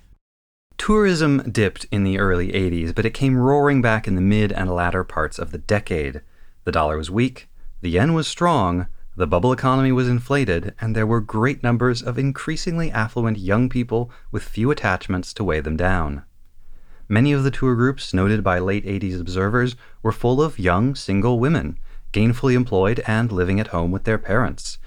Tourism 0.77 1.49
dipped 1.49 1.85
in 1.91 2.03
the 2.03 2.19
early 2.19 2.51
80s, 2.51 2.93
but 2.93 3.05
it 3.05 3.13
came 3.13 3.37
roaring 3.37 3.81
back 3.81 4.07
in 4.07 4.15
the 4.15 4.21
mid 4.21 4.51
and 4.51 4.69
latter 4.69 5.03
parts 5.03 5.39
of 5.39 5.51
the 5.51 5.57
decade. 5.57 6.21
The 6.65 6.71
dollar 6.71 6.97
was 6.97 7.11
weak, 7.11 7.47
the 7.81 7.89
yen 7.89 8.13
was 8.13 8.27
strong, 8.27 8.87
the 9.15 9.27
bubble 9.27 9.53
economy 9.53 9.91
was 9.91 10.09
inflated, 10.09 10.73
and 10.81 10.95
there 10.95 11.05
were 11.05 11.21
great 11.21 11.61
numbers 11.61 12.01
of 12.01 12.17
increasingly 12.17 12.89
affluent 12.89 13.37
young 13.37 13.69
people 13.69 14.09
with 14.31 14.43
few 14.43 14.71
attachments 14.71 15.33
to 15.35 15.43
weigh 15.43 15.59
them 15.59 15.77
down. 15.77 16.23
Many 17.07 17.31
of 17.31 17.43
the 17.43 17.51
tour 17.51 17.75
groups 17.75 18.13
noted 18.13 18.43
by 18.43 18.57
late 18.59 18.85
80s 18.85 19.21
observers 19.21 19.75
were 20.01 20.11
full 20.11 20.41
of 20.41 20.57
young 20.57 20.95
single 20.95 21.39
women, 21.39 21.77
gainfully 22.11 22.55
employed 22.55 23.03
and 23.05 23.31
living 23.31 23.59
at 23.59 23.67
home 23.67 23.91
with 23.91 24.05
their 24.05 24.17
parents. 24.17 24.79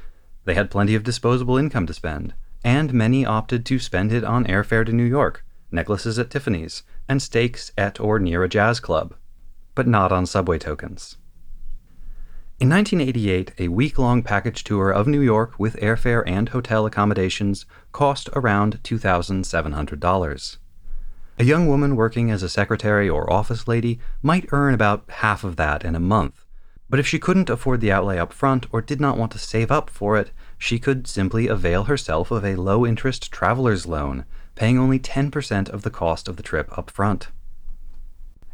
They 0.47 0.55
had 0.55 0.71
plenty 0.71 0.95
of 0.95 1.03
disposable 1.03 1.59
income 1.59 1.87
to 1.87 1.93
spend, 1.93 2.33
and 2.65 2.95
many 2.95 3.27
opted 3.27 3.67
to 3.67 3.79
spend 3.81 4.13
it 4.13 4.25
on 4.25 4.47
airfare 4.47 4.87
to 4.87 4.93
New 4.93 5.05
York, 5.05 5.45
necklaces 5.73 6.21
at 6.21 6.31
Tiffany's, 6.31 6.85
and 7.09 7.21
steaks 7.21 7.73
at 7.77 7.99
or 8.01 8.21
near 8.21 8.45
a 8.45 8.49
jazz 8.49 8.79
club, 8.79 9.15
but 9.75 9.89
not 9.89 10.13
on 10.13 10.25
subway 10.25 10.59
tokens. 10.59 11.17
In 12.61 12.71
1988, 12.71 13.53
a 13.59 13.69
week 13.69 13.99
long 13.99 14.23
package 14.23 14.63
tour 14.63 14.91
of 14.91 15.09
New 15.09 15.21
York 15.21 15.59
with 15.59 15.77
airfare 15.77 16.23
and 16.27 16.49
hotel 16.49 16.87
accommodations 16.87 17.67
cost 17.91 18.31
around 18.33 18.83
$2,700. 18.85 20.57
A 21.39 21.45
young 21.45 21.67
woman 21.67 21.97
working 21.97 22.31
as 22.31 22.43
a 22.43 22.49
secretary 22.49 23.11
or 23.11 23.31
office 23.31 23.67
lady 23.67 23.99
might 24.23 24.49
earn 24.53 24.73
about 24.73 25.05
half 25.09 25.43
of 25.43 25.57
that 25.57 25.85
in 25.85 25.95
a 25.95 26.01
month, 26.01 26.46
but 26.89 27.01
if 27.01 27.07
she 27.07 27.19
couldn't 27.19 27.51
afford 27.51 27.81
the 27.81 27.91
outlay 27.93 28.19
up 28.19 28.33
front 28.33 28.67
or 28.73 28.81
did 28.81 29.01
not 29.01 29.19
want 29.19 29.33
to 29.33 29.39
save 29.39 29.71
up 29.71 29.91
for 29.91 30.17
it, 30.17 30.31
she 30.57 30.79
could 30.79 31.07
simply 31.07 31.49
avail 31.49 31.85
herself 31.85 32.31
of 32.31 32.45
a 32.45 32.57
low 32.57 32.87
interest 32.87 33.33
traveler's 33.33 33.87
loan 33.87 34.25
paying 34.55 34.79
only 34.79 34.99
10% 34.99 35.69
of 35.69 35.83
the 35.83 35.91
cost 35.91 36.29
of 36.29 36.37
the 36.37 36.43
trip 36.43 36.77
up 36.77 36.91
front. 36.91 37.29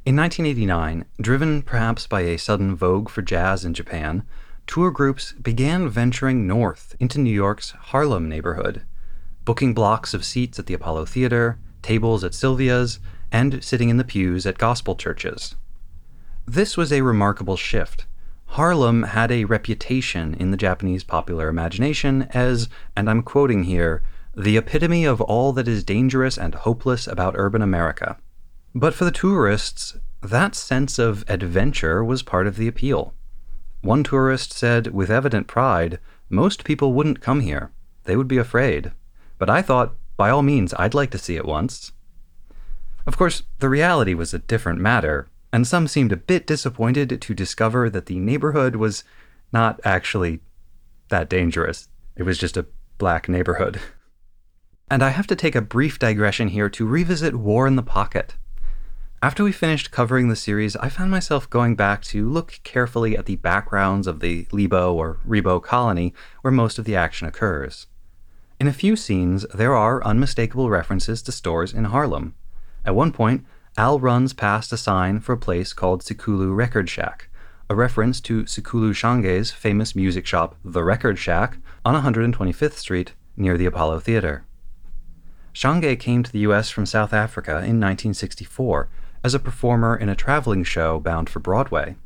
In 0.05 0.17
1989, 0.17 1.05
driven 1.21 1.63
perhaps 1.63 2.09
by 2.09 2.23
a 2.23 2.37
sudden 2.37 2.75
vogue 2.75 3.09
for 3.09 3.23
jazz 3.23 3.65
in 3.65 3.73
Japan, 3.73 4.25
tour 4.67 4.91
groups 4.91 5.33
began 5.33 5.89
venturing 5.89 6.47
north 6.47 6.97
into 6.99 7.21
New 7.21 7.33
York's 7.33 7.71
Harlem 7.71 8.29
neighborhood, 8.29 8.83
booking 9.45 9.75
blocks 9.75 10.13
of 10.13 10.25
seats 10.25 10.59
at 10.59 10.67
the 10.67 10.75
Apollo 10.75 11.05
Theater, 11.07 11.59
tables 11.83 12.25
at 12.25 12.35
Sylvia's, 12.35 12.99
and 13.31 13.63
sitting 13.63 13.91
in 13.91 13.97
the 13.97 14.05
pews 14.05 14.45
at 14.45 14.59
gospel 14.59 14.97
churches. 14.97 15.55
This 16.47 16.77
was 16.77 16.93
a 16.93 17.03
remarkable 17.03 17.57
shift. 17.57 18.07
Harlem 18.53 19.05
had 19.05 19.33
a 19.33 19.47
reputation 19.47 20.35
in 20.35 20.51
the 20.51 20.59
Japanese 20.59 21.05
popular 21.05 21.49
imagination 21.49 22.29
as, 22.35 22.69
and 22.95 23.09
I'm 23.09 23.23
quoting 23.23 23.65
here, 23.65 24.03
the 24.37 24.59
epitome 24.59 25.07
of 25.07 25.23
all 25.23 25.55
that 25.55 25.67
is 25.67 25.83
dangerous 25.83 26.37
and 26.37 26.55
hopeless 26.55 27.07
about 27.07 27.35
urban 27.39 27.63
America. 27.63 28.19
But 28.75 28.93
for 28.93 29.07
the 29.07 29.11
tourists, 29.11 29.97
that 30.21 30.55
sense 30.55 30.99
of 30.99 31.25
adventure 31.29 32.05
was 32.05 32.23
part 32.23 32.47
of 32.47 32.57
the 32.57 32.69
appeal. 32.69 33.15
One 33.81 34.05
tourist 34.05 34.53
said 34.53 34.89
with 34.89 35.11
evident 35.11 35.47
pride, 35.47 35.99
Most 36.29 36.63
people 36.63 36.93
wouldn't 36.93 37.23
come 37.23 37.41
here. 37.41 37.73
They 38.05 38.17
would 38.17 38.29
be 38.29 38.37
afraid. 38.37 38.93
But 39.39 39.49
I 39.49 39.63
thought, 39.63 39.95
by 40.19 40.29
all 40.29 40.43
means, 40.43 40.75
I'd 40.79 40.93
like 40.93 41.11
to 41.13 41.19
see 41.19 41.37
it 41.37 41.47
once. 41.47 41.93
Of 43.07 43.17
course, 43.17 43.45
the 43.61 43.71
reality 43.71 44.13
was 44.13 44.35
a 44.35 44.39
different 44.41 44.79
matter, 44.79 45.31
and 45.53 45.67
some 45.67 45.87
seemed 45.87 46.13
a 46.13 46.17
bit 46.17 46.47
disappointed 46.47 47.21
to 47.21 47.35
discover 47.35 47.91
that 47.91 48.07
the 48.07 48.19
neighborhood 48.19 48.77
was 48.77 49.05
not 49.53 49.81
actually 49.85 50.41
that 51.09 51.29
dangerous. 51.29 51.89
It 52.17 52.23
was 52.23 52.39
just 52.39 52.57
a 52.57 52.67
black 52.99 53.29
neighborhood. 53.29 53.81
And 54.91 55.03
I 55.03 55.11
have 55.11 55.27
to 55.29 55.37
take 55.37 55.55
a 55.55 55.63
brief 55.63 55.99
digression 55.99 56.49
here 56.49 56.69
to 56.71 56.87
revisit 56.87 57.35
War 57.35 57.67
in 57.67 57.77
the 57.77 57.83
Pocket. 57.83 58.37
After 59.23 59.45
we 59.45 59.53
finished 59.53 59.93
covering 59.93 60.29
the 60.29 60.37
series, 60.37 60.75
I 60.77 60.89
found 60.89 61.11
myself 61.11 61.49
going 61.49 61.77
back 61.77 62.03
to 62.07 62.29
look 62.29 62.59
carefully 62.65 63.17
at 63.17 63.27
the 63.27 63.37
backgrounds 63.37 64.07
of 64.07 64.21
the 64.21 64.49
Lebo 64.51 64.95
or 64.95 65.21
Rebo 65.27 65.63
colony 65.63 66.13
where 66.41 66.51
most 66.51 66.79
of 66.79 66.85
the 66.85 66.97
action 66.97 67.29
occurs. 67.29 67.87
In 68.59 68.67
a 68.67 68.73
few 68.73 68.97
scenes, 68.97 69.47
there 69.55 69.75
are 69.75 70.05
unmistakable 70.05 70.71
references 70.71 71.23
to 71.23 71.33
stores 71.33 71.73
in 71.73 71.85
Harlem. 71.85 72.35
At 72.85 72.95
one 72.95 73.13
point, 73.13 73.47
Al 73.79 73.99
runs 73.99 74.35
past 74.35 74.71
a 74.71 74.77
sign 74.77 75.19
for 75.19 75.33
a 75.33 75.39
place 75.39 75.73
called 75.73 76.03
Sikulu 76.03 76.55
Record 76.55 76.91
Shack, 76.91 77.31
a 77.71 77.75
reference 77.75 78.21
to 78.21 78.43
Sikhulu 78.43 78.93
Shange's 78.93 79.51
famous 79.51 79.97
music 79.97 80.27
shop, 80.27 80.57
The 80.63 80.85
Record 80.85 81.19
Shack, 81.19 81.57
on 81.83 81.95
125th 81.95 82.75
Street 82.75 83.15
near 83.35 83.57
the 83.57 83.65
Apollo 83.65 84.01
Theater. 84.01 84.45
Shange 85.55 85.99
came 85.99 86.23
to 86.23 86.31
the 86.31 86.41
US 86.41 86.69
from 86.69 86.85
South 86.85 87.15
Africa 87.15 87.53
in 87.53 87.81
1964 87.81 88.91
as 89.25 89.33
a 89.33 89.39
performer 89.39 89.97
in 89.97 90.11
a 90.11 90.15
traveling 90.15 90.65
show 90.65 91.01
bound 91.01 91.31
for 91.31 91.41
Broadway. 91.41 91.97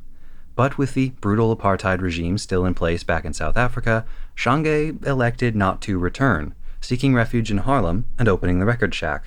But 0.55 0.79
with 0.79 0.95
the 0.95 1.11
brutal 1.21 1.55
apartheid 1.55 2.01
regime 2.01 2.39
still 2.39 2.65
in 2.65 2.75
place 2.75 3.03
back 3.03 3.25
in 3.25 3.33
South 3.33 3.57
Africa, 3.57 4.07
Shange 4.37 5.05
elected 5.05 5.57
not 5.57 5.83
to 5.83 5.99
return, 5.99 6.55
seeking 6.81 7.13
refuge 7.13 7.51
in 7.51 7.59
Harlem 7.59 8.07
and 8.21 8.29
opening 8.29 8.61
the 8.61 8.67
record 8.67 8.95
shack. 8.95 9.25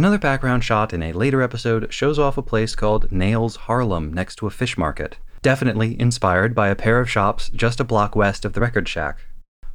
Another 0.00 0.16
background 0.16 0.64
shot 0.64 0.94
in 0.94 1.02
a 1.02 1.12
later 1.12 1.42
episode 1.42 1.92
shows 1.92 2.18
off 2.18 2.38
a 2.38 2.42
place 2.42 2.74
called 2.74 3.12
Nails 3.12 3.56
Harlem 3.56 4.14
next 4.14 4.36
to 4.36 4.46
a 4.46 4.50
fish 4.50 4.78
market, 4.78 5.18
definitely 5.42 6.00
inspired 6.00 6.54
by 6.54 6.68
a 6.68 6.74
pair 6.74 7.00
of 7.00 7.10
shops 7.10 7.50
just 7.50 7.80
a 7.80 7.84
block 7.84 8.16
west 8.16 8.46
of 8.46 8.54
the 8.54 8.62
record 8.62 8.88
shack. 8.88 9.18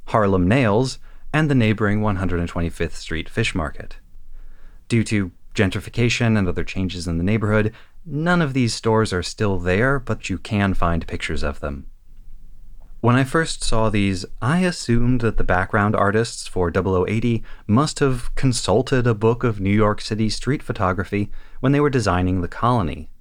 Harlem 0.08 0.48
Nails 0.48 0.98
and 1.32 1.48
the 1.48 1.54
neighboring 1.54 2.02
125th 2.02 2.94
Street 2.94 3.30
Fish 3.30 3.54
Market. 3.54 3.98
Due 4.88 5.04
to 5.04 5.32
gentrification 5.54 6.40
and 6.40 6.48
other 6.48 6.64
changes 6.64 7.08
in 7.08 7.20
the 7.20 7.24
neighborhood, 7.24 7.72
none 8.04 8.42
of 8.42 8.54
these 8.54 8.74
stores 8.74 9.14
are 9.14 9.22
still 9.22 9.60
there, 9.60 10.00
but 10.00 10.28
you 10.28 10.40
can 10.40 10.74
find 10.74 11.06
pictures 11.06 11.44
of 11.44 11.60
them. 11.60 11.86
When 13.06 13.16
I 13.16 13.24
first 13.24 13.64
saw 13.64 13.92
these, 13.92 14.26
I 14.42 14.62
assumed 14.62 15.22
that 15.22 15.38
the 15.38 15.44
background 15.44 15.96
artists 15.96 16.48
for 16.48 16.72
0080 16.74 17.44
must 17.68 18.00
have 18.00 18.34
consulted 18.34 19.06
a 19.06 19.14
book 19.14 19.44
of 19.44 19.60
New 19.60 19.70
York 19.70 20.02
City 20.02 20.28
street 20.28 20.64
photography 20.64 21.30
when 21.60 21.72
they 21.72 21.80
were 21.80 21.92
designing 21.92 22.42
the 22.42 22.48
colony. 22.48 23.12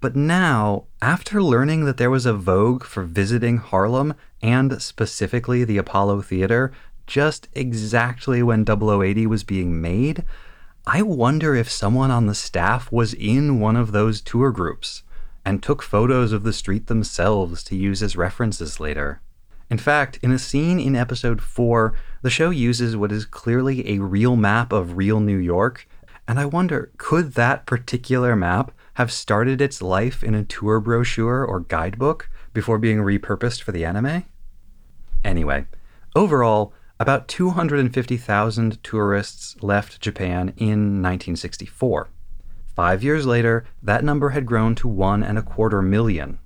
But 0.00 0.14
now, 0.14 0.84
after 1.02 1.42
learning 1.42 1.84
that 1.86 1.96
there 1.96 2.12
was 2.12 2.26
a 2.26 2.32
vogue 2.32 2.84
for 2.84 3.02
visiting 3.02 3.56
Harlem 3.56 4.14
and 4.40 4.80
specifically 4.80 5.64
the 5.64 5.78
Apollo 5.78 6.22
Theater 6.22 6.70
just 7.08 7.48
exactly 7.54 8.40
when 8.40 8.64
0080 8.64 9.26
was 9.26 9.42
being 9.42 9.80
made, 9.80 10.22
I 10.86 11.02
wonder 11.02 11.56
if 11.56 11.68
someone 11.68 12.12
on 12.12 12.26
the 12.26 12.36
staff 12.36 12.92
was 12.92 13.14
in 13.14 13.58
one 13.58 13.74
of 13.74 13.90
those 13.90 14.20
tour 14.20 14.52
groups 14.52 15.02
and 15.44 15.62
took 15.62 15.82
photos 15.82 16.32
of 16.32 16.42
the 16.42 16.52
street 16.52 16.86
themselves 16.86 17.62
to 17.64 17.76
use 17.76 18.02
as 18.02 18.16
references 18.16 18.80
later. 18.80 19.20
In 19.70 19.78
fact, 19.78 20.18
in 20.22 20.32
a 20.32 20.38
scene 20.38 20.80
in 20.80 20.96
episode 20.96 21.42
4, 21.42 21.94
the 22.22 22.30
show 22.30 22.50
uses 22.50 22.96
what 22.96 23.12
is 23.12 23.26
clearly 23.26 23.88
a 23.88 23.98
real 23.98 24.36
map 24.36 24.72
of 24.72 24.96
real 24.96 25.20
New 25.20 25.36
York, 25.36 25.86
and 26.26 26.38
I 26.38 26.46
wonder 26.46 26.90
could 26.96 27.34
that 27.34 27.66
particular 27.66 28.34
map 28.34 28.72
have 28.94 29.12
started 29.12 29.60
its 29.60 29.82
life 29.82 30.24
in 30.24 30.34
a 30.34 30.44
tour 30.44 30.80
brochure 30.80 31.44
or 31.44 31.60
guidebook 31.60 32.28
before 32.52 32.78
being 32.78 32.98
repurposed 32.98 33.62
for 33.62 33.72
the 33.72 33.84
anime? 33.84 34.24
Anyway, 35.24 35.66
overall, 36.16 36.72
about 36.98 37.28
250,000 37.28 38.82
tourists 38.82 39.56
left 39.62 40.00
Japan 40.00 40.52
in 40.56 41.02
1964. 41.02 42.08
Five 42.78 43.02
years 43.02 43.26
later, 43.26 43.64
that 43.82 44.04
number 44.04 44.28
had 44.28 44.46
grown 44.46 44.76
to 44.76 44.86
one 44.86 45.24
and 45.24 45.36
a 45.36 45.42
quarter 45.42 45.82
million. 45.82 46.38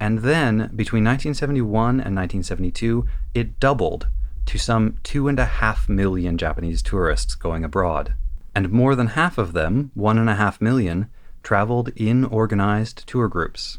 And 0.00 0.18
then, 0.18 0.72
between 0.74 1.04
1971 1.04 2.00
and 2.00 2.16
1972, 2.16 3.06
it 3.32 3.60
doubled 3.60 4.08
to 4.46 4.58
some 4.58 4.98
two 5.04 5.28
and 5.28 5.38
a 5.38 5.44
half 5.44 5.88
million 5.88 6.36
Japanese 6.36 6.82
tourists 6.82 7.36
going 7.36 7.62
abroad. 7.62 8.14
And 8.56 8.72
more 8.72 8.96
than 8.96 9.06
half 9.14 9.38
of 9.38 9.52
them, 9.52 9.92
one 9.94 10.18
and 10.18 10.28
a 10.28 10.34
half 10.34 10.60
million, 10.60 11.08
traveled 11.44 11.90
in 11.94 12.24
organized 12.24 13.06
tour 13.06 13.28
groups. 13.28 13.78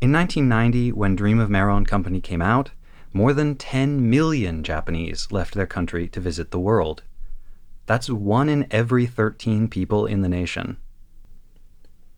In 0.00 0.10
1990, 0.10 0.92
when 0.92 1.16
Dream 1.16 1.38
of 1.38 1.50
Meron 1.50 1.84
Company 1.84 2.22
came 2.22 2.40
out, 2.40 2.70
more 3.12 3.34
than 3.34 3.56
10 3.56 4.08
million 4.08 4.64
Japanese 4.64 5.30
left 5.30 5.52
their 5.52 5.66
country 5.66 6.08
to 6.08 6.18
visit 6.18 6.50
the 6.50 6.58
world. 6.58 7.02
That's 7.86 8.08
one 8.08 8.48
in 8.48 8.66
every 8.70 9.06
13 9.06 9.68
people 9.68 10.06
in 10.06 10.22
the 10.22 10.28
nation. 10.28 10.78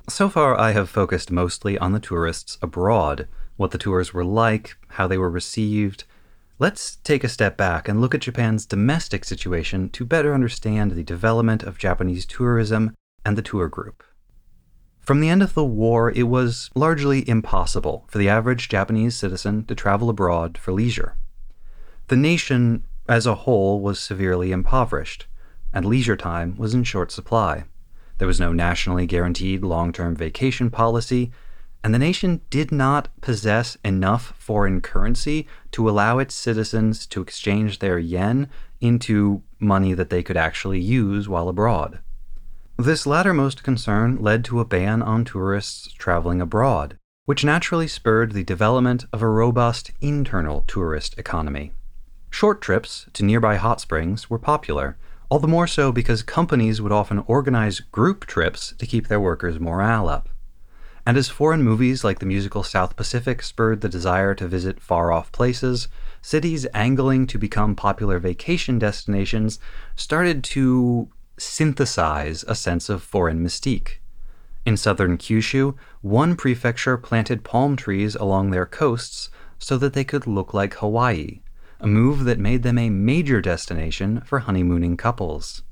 So 0.08 0.28
far, 0.28 0.58
I 0.58 0.70
have 0.70 0.88
focused 0.88 1.32
mostly 1.32 1.76
on 1.76 1.92
the 1.92 1.98
tourists 1.98 2.58
abroad, 2.62 3.26
what 3.56 3.72
the 3.72 3.78
tours 3.78 4.14
were 4.14 4.24
like, 4.24 4.76
how 4.90 5.08
they 5.08 5.18
were 5.18 5.30
received. 5.30 6.04
Let's 6.58 6.96
take 6.96 7.24
a 7.24 7.28
step 7.28 7.56
back 7.56 7.88
and 7.88 8.00
look 8.00 8.14
at 8.14 8.20
Japan's 8.20 8.66
domestic 8.66 9.24
situation 9.24 9.88
to 9.90 10.04
better 10.04 10.32
understand 10.32 10.92
the 10.92 11.02
development 11.02 11.64
of 11.64 11.78
Japanese 11.78 12.24
tourism 12.24 12.94
and 13.24 13.36
the 13.36 13.42
tour 13.42 13.68
group. 13.68 14.04
From 15.00 15.20
the 15.20 15.28
end 15.28 15.42
of 15.42 15.54
the 15.54 15.64
war, 15.64 16.10
it 16.10 16.24
was 16.24 16.70
largely 16.74 17.28
impossible 17.28 18.06
for 18.08 18.18
the 18.18 18.28
average 18.28 18.68
Japanese 18.68 19.16
citizen 19.16 19.64
to 19.66 19.74
travel 19.74 20.08
abroad 20.08 20.56
for 20.58 20.72
leisure. 20.72 21.16
The 22.08 22.16
nation 22.16 22.84
as 23.08 23.26
a 23.26 23.34
whole 23.34 23.80
was 23.80 23.98
severely 23.98 24.52
impoverished, 24.52 25.26
and 25.76 25.84
leisure 25.84 26.16
time 26.16 26.56
was 26.56 26.72
in 26.72 26.82
short 26.82 27.12
supply. 27.12 27.64
There 28.16 28.26
was 28.26 28.40
no 28.40 28.50
nationally 28.50 29.04
guaranteed 29.04 29.62
long 29.62 29.92
term 29.92 30.16
vacation 30.16 30.70
policy, 30.70 31.30
and 31.84 31.92
the 31.92 31.98
nation 31.98 32.40
did 32.48 32.72
not 32.72 33.10
possess 33.20 33.76
enough 33.84 34.32
foreign 34.38 34.80
currency 34.80 35.46
to 35.72 35.86
allow 35.86 36.18
its 36.18 36.34
citizens 36.34 37.06
to 37.08 37.20
exchange 37.20 37.80
their 37.80 37.98
yen 37.98 38.48
into 38.80 39.42
money 39.60 39.92
that 39.92 40.08
they 40.08 40.22
could 40.22 40.38
actually 40.38 40.80
use 40.80 41.28
while 41.28 41.46
abroad. 41.46 41.98
This 42.78 43.04
lattermost 43.04 43.62
concern 43.62 44.16
led 44.16 44.46
to 44.46 44.60
a 44.60 44.64
ban 44.64 45.02
on 45.02 45.26
tourists 45.26 45.92
traveling 45.92 46.40
abroad, 46.40 46.96
which 47.26 47.44
naturally 47.44 47.86
spurred 47.86 48.32
the 48.32 48.44
development 48.44 49.04
of 49.12 49.20
a 49.20 49.28
robust 49.28 49.90
internal 50.00 50.64
tourist 50.66 51.18
economy. 51.18 51.72
Short 52.30 52.62
trips 52.62 53.06
to 53.12 53.22
nearby 53.22 53.56
hot 53.56 53.82
springs 53.82 54.30
were 54.30 54.38
popular, 54.38 54.96
all 55.28 55.38
the 55.38 55.48
more 55.48 55.66
so 55.66 55.90
because 55.90 56.22
companies 56.22 56.80
would 56.80 56.92
often 56.92 57.24
organize 57.26 57.80
group 57.80 58.26
trips 58.26 58.74
to 58.78 58.86
keep 58.86 59.08
their 59.08 59.20
workers' 59.20 59.58
morale 59.58 60.08
up. 60.08 60.28
And 61.04 61.16
as 61.16 61.28
foreign 61.28 61.62
movies 61.62 62.02
like 62.02 62.18
the 62.18 62.26
musical 62.26 62.62
South 62.62 62.96
Pacific 62.96 63.42
spurred 63.42 63.80
the 63.80 63.88
desire 63.88 64.34
to 64.34 64.48
visit 64.48 64.80
far 64.80 65.12
off 65.12 65.30
places, 65.30 65.88
cities 66.20 66.66
angling 66.74 67.28
to 67.28 67.38
become 67.38 67.76
popular 67.76 68.18
vacation 68.18 68.78
destinations 68.78 69.60
started 69.94 70.42
to 70.44 71.08
synthesize 71.38 72.44
a 72.48 72.54
sense 72.54 72.88
of 72.88 73.02
foreign 73.02 73.44
mystique. 73.44 73.98
In 74.64 74.76
southern 74.76 75.16
Kyushu, 75.16 75.76
one 76.02 76.34
prefecture 76.34 76.96
planted 76.96 77.44
palm 77.44 77.76
trees 77.76 78.16
along 78.16 78.50
their 78.50 78.66
coasts 78.66 79.30
so 79.58 79.78
that 79.78 79.92
they 79.92 80.02
could 80.02 80.26
look 80.26 80.52
like 80.52 80.74
Hawaii, 80.74 81.40
a 81.80 81.86
move 81.86 82.24
that 82.24 82.38
made 82.38 82.62
them 82.62 82.78
a 82.78 82.90
major 82.90 83.40
destination 83.40 84.20
for 84.22 84.40
honeymooning 84.40 84.96
couples. 84.96 85.62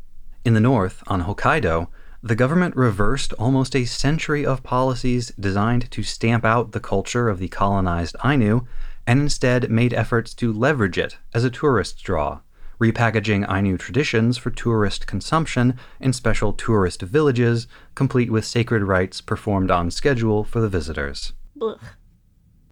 In 0.45 0.55
the 0.55 0.61
north, 0.61 1.03
on 1.07 1.23
Hokkaido, 1.23 1.89
the 2.23 2.35
government 2.35 2.77
reversed 2.77 3.33
almost 3.35 3.77
a 3.77 3.85
century 3.85 4.45
of 4.45 4.63
policies 4.63 5.33
designed 5.39 5.91
to 5.91 6.03
stamp 6.03 6.45
out 6.45 6.73
the 6.73 6.81
culture 6.81 7.29
of 7.29 7.39
the 7.39 7.49
colonized 7.49 8.17
Ainu 8.25 8.67
and 9.07 9.21
instead 9.21 9.71
made 9.71 9.93
efforts 9.93 10.35
to 10.35 10.53
leverage 10.53 10.99
it 10.99 11.19
as 11.35 11.45
a 11.45 11.51
tourist 11.51 12.03
draw 12.03 12.41
repackaging 12.79 13.51
Ainu 13.51 13.79
traditions 13.79 14.37
for 14.37 14.51
tourist 14.51 15.07
consumption 15.07 15.79
in 16.01 16.13
special 16.13 16.53
tourist 16.53 17.03
villages, 17.03 17.67
complete 17.95 18.31
with 18.31 18.45
sacred 18.45 18.83
rites 18.83 19.21
performed 19.21 19.71
on 19.71 19.91
schedule 19.91 20.45
for 20.45 20.61
the 20.61 20.69
visitors. 20.69 21.33
Blech. 21.59 21.81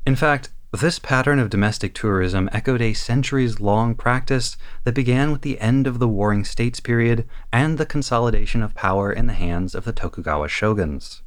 In 0.06 0.16
fact, 0.16 0.50
this 0.80 0.98
pattern 0.98 1.38
of 1.38 1.50
domestic 1.50 1.92
tourism 1.92 2.48
echoed 2.50 2.80
a 2.80 2.94
centuries 2.94 3.60
long 3.60 3.94
practice 3.94 4.56
that 4.84 4.94
began 4.94 5.30
with 5.30 5.42
the 5.42 5.60
end 5.60 5.86
of 5.86 5.98
the 5.98 6.08
Warring 6.08 6.44
States 6.44 6.80
period 6.80 7.28
and 7.52 7.76
the 7.76 7.84
consolidation 7.84 8.62
of 8.62 8.74
power 8.74 9.12
in 9.12 9.26
the 9.26 9.34
hands 9.34 9.74
of 9.74 9.84
the 9.84 9.92
Tokugawa 9.92 10.48
shoguns. 10.48 11.20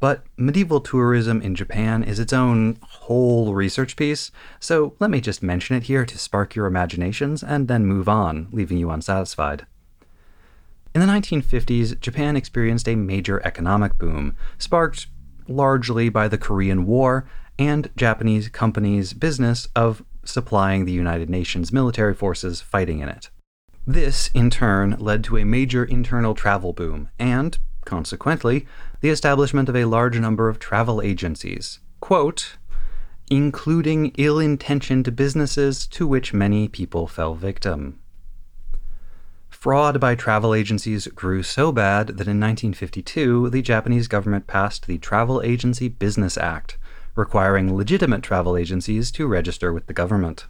But 0.00 0.24
medieval 0.36 0.80
tourism 0.80 1.40
in 1.40 1.54
Japan 1.54 2.04
is 2.04 2.18
its 2.18 2.34
own 2.34 2.76
whole 2.82 3.54
research 3.54 3.96
piece, 3.96 4.30
so 4.60 4.96
let 5.00 5.10
me 5.10 5.22
just 5.22 5.42
mention 5.42 5.76
it 5.76 5.84
here 5.84 6.04
to 6.04 6.18
spark 6.18 6.54
your 6.54 6.66
imaginations 6.66 7.42
and 7.42 7.68
then 7.68 7.86
move 7.86 8.06
on, 8.06 8.48
leaving 8.52 8.76
you 8.76 8.90
unsatisfied. 8.90 9.64
In 10.94 11.00
the 11.00 11.06
1950s, 11.06 11.98
Japan 12.00 12.36
experienced 12.36 12.86
a 12.86 12.96
major 12.96 13.40
economic 13.46 13.96
boom, 13.96 14.36
sparked 14.58 15.06
largely 15.48 16.10
by 16.10 16.28
the 16.28 16.36
Korean 16.36 16.84
War 16.84 17.26
and 17.68 17.90
Japanese 17.96 18.48
companies' 18.48 19.12
business 19.12 19.68
of 19.76 20.02
supplying 20.24 20.84
the 20.84 20.92
United 20.92 21.30
Nations 21.30 21.72
military 21.72 22.14
forces 22.14 22.60
fighting 22.60 22.98
in 22.98 23.08
it. 23.08 23.30
This, 23.86 24.30
in 24.34 24.50
turn, 24.50 24.96
led 24.98 25.22
to 25.24 25.38
a 25.38 25.44
major 25.44 25.84
internal 25.84 26.34
travel 26.34 26.72
boom 26.72 27.08
and, 27.18 27.56
consequently, 27.84 28.66
the 29.00 29.10
establishment 29.10 29.68
of 29.68 29.76
a 29.76 29.84
large 29.84 30.18
number 30.18 30.48
of 30.48 30.58
travel 30.58 31.00
agencies, 31.02 31.78
quote, 32.00 32.56
including 33.30 34.12
ill 34.18 34.38
intentioned 34.38 35.14
businesses 35.14 35.86
to 35.86 36.06
which 36.06 36.34
many 36.34 36.68
people 36.68 37.06
fell 37.06 37.34
victim. 37.34 37.98
Fraud 39.48 40.00
by 40.00 40.16
travel 40.16 40.52
agencies 40.54 41.06
grew 41.06 41.44
so 41.44 41.70
bad 41.70 42.08
that 42.08 42.26
in 42.26 42.40
1952 42.40 43.50
the 43.50 43.62
Japanese 43.62 44.08
government 44.08 44.48
passed 44.48 44.86
the 44.88 44.98
Travel 44.98 45.40
Agency 45.42 45.88
Business 45.88 46.36
Act, 46.36 46.78
requiring 47.14 47.76
legitimate 47.76 48.22
travel 48.22 48.56
agencies 48.56 49.10
to 49.12 49.26
register 49.26 49.72
with 49.72 49.86
the 49.86 49.92
government. 49.92 50.46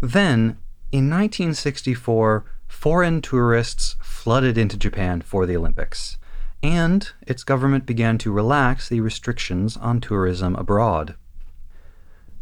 Then, 0.00 0.58
in 0.90 1.10
1964, 1.10 2.44
foreign 2.66 3.22
tourists 3.22 3.96
flooded 4.02 4.58
into 4.58 4.76
Japan 4.76 5.20
for 5.20 5.46
the 5.46 5.56
Olympics, 5.56 6.18
and 6.62 7.10
its 7.22 7.44
government 7.44 7.86
began 7.86 8.18
to 8.18 8.32
relax 8.32 8.88
the 8.88 9.00
restrictions 9.00 9.76
on 9.76 10.00
tourism 10.00 10.56
abroad. 10.56 11.14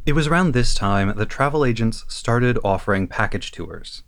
It 0.04 0.14
was 0.14 0.26
around 0.26 0.52
this 0.52 0.74
time 0.74 1.14
that 1.16 1.28
travel 1.28 1.64
agents 1.64 2.04
started 2.08 2.58
offering 2.64 3.06
package 3.06 3.52
tours. 3.52 4.02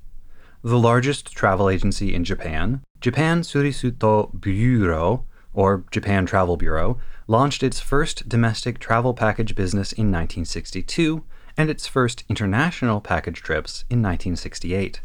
The 0.62 0.78
largest 0.78 1.32
travel 1.32 1.68
agency 1.68 2.14
in 2.14 2.24
Japan, 2.24 2.82
Japan 3.00 3.42
Surisuto 3.42 4.40
Bureau, 4.40 5.26
or 5.54 5.84
Japan 5.90 6.26
Travel 6.26 6.56
Bureau, 6.56 6.98
launched 7.26 7.62
its 7.62 7.80
first 7.80 8.28
domestic 8.28 8.78
travel 8.78 9.14
package 9.14 9.54
business 9.54 9.92
in 9.92 10.12
1962 10.12 11.24
and 11.56 11.70
its 11.70 11.86
first 11.86 12.24
international 12.28 13.00
package 13.00 13.40
trips 13.40 13.84
in 13.88 14.02
1968. 14.02 15.00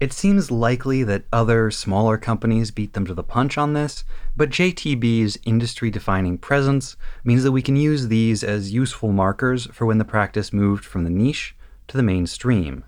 It 0.00 0.12
seems 0.12 0.52
likely 0.52 1.02
that 1.02 1.24
other 1.32 1.72
smaller 1.72 2.16
companies 2.18 2.70
beat 2.70 2.92
them 2.92 3.04
to 3.06 3.14
the 3.14 3.24
punch 3.24 3.58
on 3.58 3.72
this, 3.72 4.04
but 4.36 4.50
JTB's 4.50 5.38
industry 5.44 5.90
defining 5.90 6.38
presence 6.38 6.96
means 7.24 7.42
that 7.42 7.50
we 7.50 7.62
can 7.62 7.74
use 7.74 8.06
these 8.06 8.44
as 8.44 8.72
useful 8.72 9.10
markers 9.10 9.66
for 9.72 9.86
when 9.86 9.98
the 9.98 10.04
practice 10.04 10.52
moved 10.52 10.84
from 10.84 11.02
the 11.02 11.10
niche 11.10 11.56
to 11.88 11.96
the 11.96 12.04
mainstream. 12.04 12.84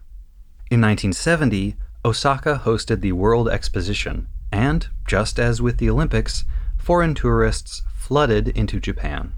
In 0.70 0.80
1970, 0.80 1.74
Osaka 2.04 2.62
hosted 2.64 3.00
the 3.00 3.10
World 3.10 3.48
Exposition, 3.48 4.28
and, 4.52 4.88
just 5.06 5.38
as 5.38 5.62
with 5.62 5.78
the 5.78 5.90
Olympics, 5.90 6.44
foreign 6.76 7.14
tourists 7.14 7.82
flooded 7.94 8.48
into 8.48 8.80
Japan. 8.80 9.32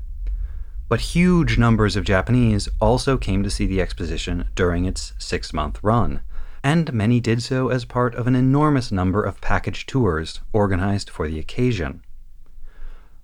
But 0.89 1.01
huge 1.01 1.59
numbers 1.59 1.97
of 1.97 2.05
Japanese 2.05 2.69
also 2.81 3.17
came 3.17 3.43
to 3.43 3.51
see 3.51 3.67
the 3.67 3.81
exposition 3.81 4.49
during 4.55 4.85
its 4.85 5.13
six 5.19 5.53
month 5.53 5.79
run 5.83 6.21
and 6.63 6.93
many 6.93 7.21
did 7.21 7.43
so 7.43 7.69
as 7.69 7.85
part 7.85 8.15
of 8.15 8.27
an 8.27 8.37
enormous 8.37 8.93
number 8.93 9.23
of 9.23 9.41
package 9.41 9.87
tours 9.87 10.41
organized 10.53 11.11
for 11.11 11.29
the 11.29 11.39
occasion. 11.39 12.03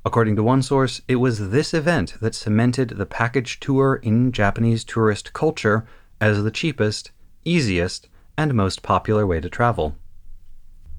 According 0.04 0.36
to 0.36 0.42
one 0.42 0.62
source, 0.62 1.00
it 1.06 1.16
was 1.16 1.50
this 1.50 1.74
event 1.74 2.14
that 2.20 2.34
cemented 2.34 2.90
the 2.90 3.06
package 3.06 3.60
tour 3.60 4.00
in 4.02 4.32
Japanese 4.32 4.84
tourist 4.84 5.32
culture 5.32 5.86
as 6.20 6.42
the 6.42 6.50
cheapest, 6.50 7.10
easiest, 7.44 8.08
and 8.36 8.54
most 8.54 8.82
popular 8.82 9.26
way 9.26 9.40
to 9.40 9.48
travel. 9.48 9.96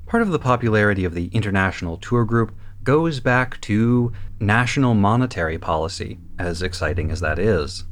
Part 0.09 0.23
of 0.23 0.31
the 0.31 0.39
popularity 0.39 1.05
of 1.05 1.13
the 1.13 1.27
international 1.27 1.95
tour 1.95 2.25
group 2.25 2.51
goes 2.83 3.19
back 3.19 3.61
to 3.61 4.11
national 4.39 4.95
monetary 4.95 5.59
policy, 5.59 6.17
as 6.39 6.63
exciting 6.63 7.11
as 7.11 7.19
that 7.19 7.37
is. 7.37 7.83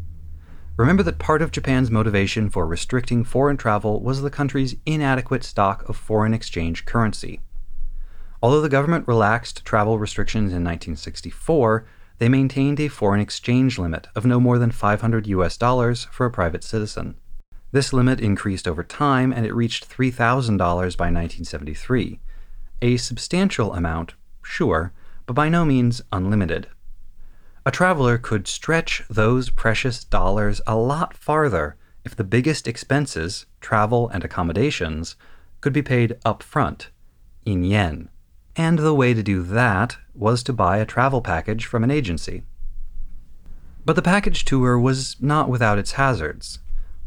Remember 0.78 1.03
that 1.03 1.20
part 1.20 1.43
of 1.43 1.51
Japan's 1.51 1.91
motivation 1.91 2.49
for 2.49 2.65
restricting 2.65 3.24
foreign 3.24 3.55
travel 3.55 4.01
was 4.01 4.24
the 4.24 4.32
country's 4.32 4.78
inadequate 4.84 5.43
stock 5.43 5.88
of 5.88 5.95
foreign 5.95 6.34
exchange 6.34 6.86
currency. 6.86 7.39
Although 8.41 8.61
the 8.61 8.68
government 8.68 9.07
relaxed 9.07 9.63
travel 9.63 9.99
restrictions 9.99 10.53
in 10.53 10.63
1964, 10.63 11.86
they 12.18 12.30
maintained 12.30 12.80
a 12.80 12.88
foreign 12.88 13.22
exchange 13.22 13.78
limit 13.78 14.07
of 14.15 14.26
no 14.26 14.39
more 14.39 14.57
than 14.57 14.72
500 14.72 15.28
US 15.28 15.55
dollars 15.55 16.05
for 16.05 16.26
a 16.26 16.32
private 16.32 16.63
citizen. 16.63 17.13
This 17.72 17.91
limit 17.91 18.20
increased 18.20 18.68
over 18.68 18.84
time 18.84 19.34
and 19.34 19.45
it 19.45 19.53
reached 19.53 19.89
$3,000 19.89 20.57
by 20.57 21.05
1973. 21.05 22.20
A 22.82 22.97
substantial 22.97 23.74
amount, 23.74 24.13
sure, 24.43 24.93
but 25.26 25.34
by 25.34 25.49
no 25.49 25.65
means 25.65 26.01
unlimited. 26.11 26.68
A 27.65 27.72
traveler 27.72 28.18
could 28.18 28.47
stretch 28.47 29.03
those 29.09 29.49
precious 29.49 30.03
dollars 30.03 30.61
a 30.65 30.78
lot 30.78 31.13
farther 31.13 31.76
if 32.05 32.15
the 32.15 32.24
biggest 32.24 32.68
expenses, 32.68 33.45
travel 33.59 34.07
and 34.09 34.24
accommodations, 34.24 35.18
could 35.59 35.74
be 35.74 35.82
paid 35.82 36.15
up 36.24 36.41
front, 36.41 36.89
in 37.45 37.65
yen. 37.65 38.07
And 38.55 38.80
the 38.80 38.93
way 38.93 39.13
to 39.13 39.22
do 39.22 39.43
that 39.43 39.97
was 40.15 40.43
to 40.43 40.53
buy 40.53 40.78
a 40.78 40.86
travel 40.86 41.22
package 41.22 41.65
from 41.65 41.84
an 41.84 41.91
agency. 41.91 42.43
But 43.86 43.97
the 43.97 44.01
package 44.01 44.45
tour 44.45 44.80
was 44.80 45.18
not 45.20 45.49
without 45.49 45.78
its 45.78 45.93
hazards. 45.93 46.59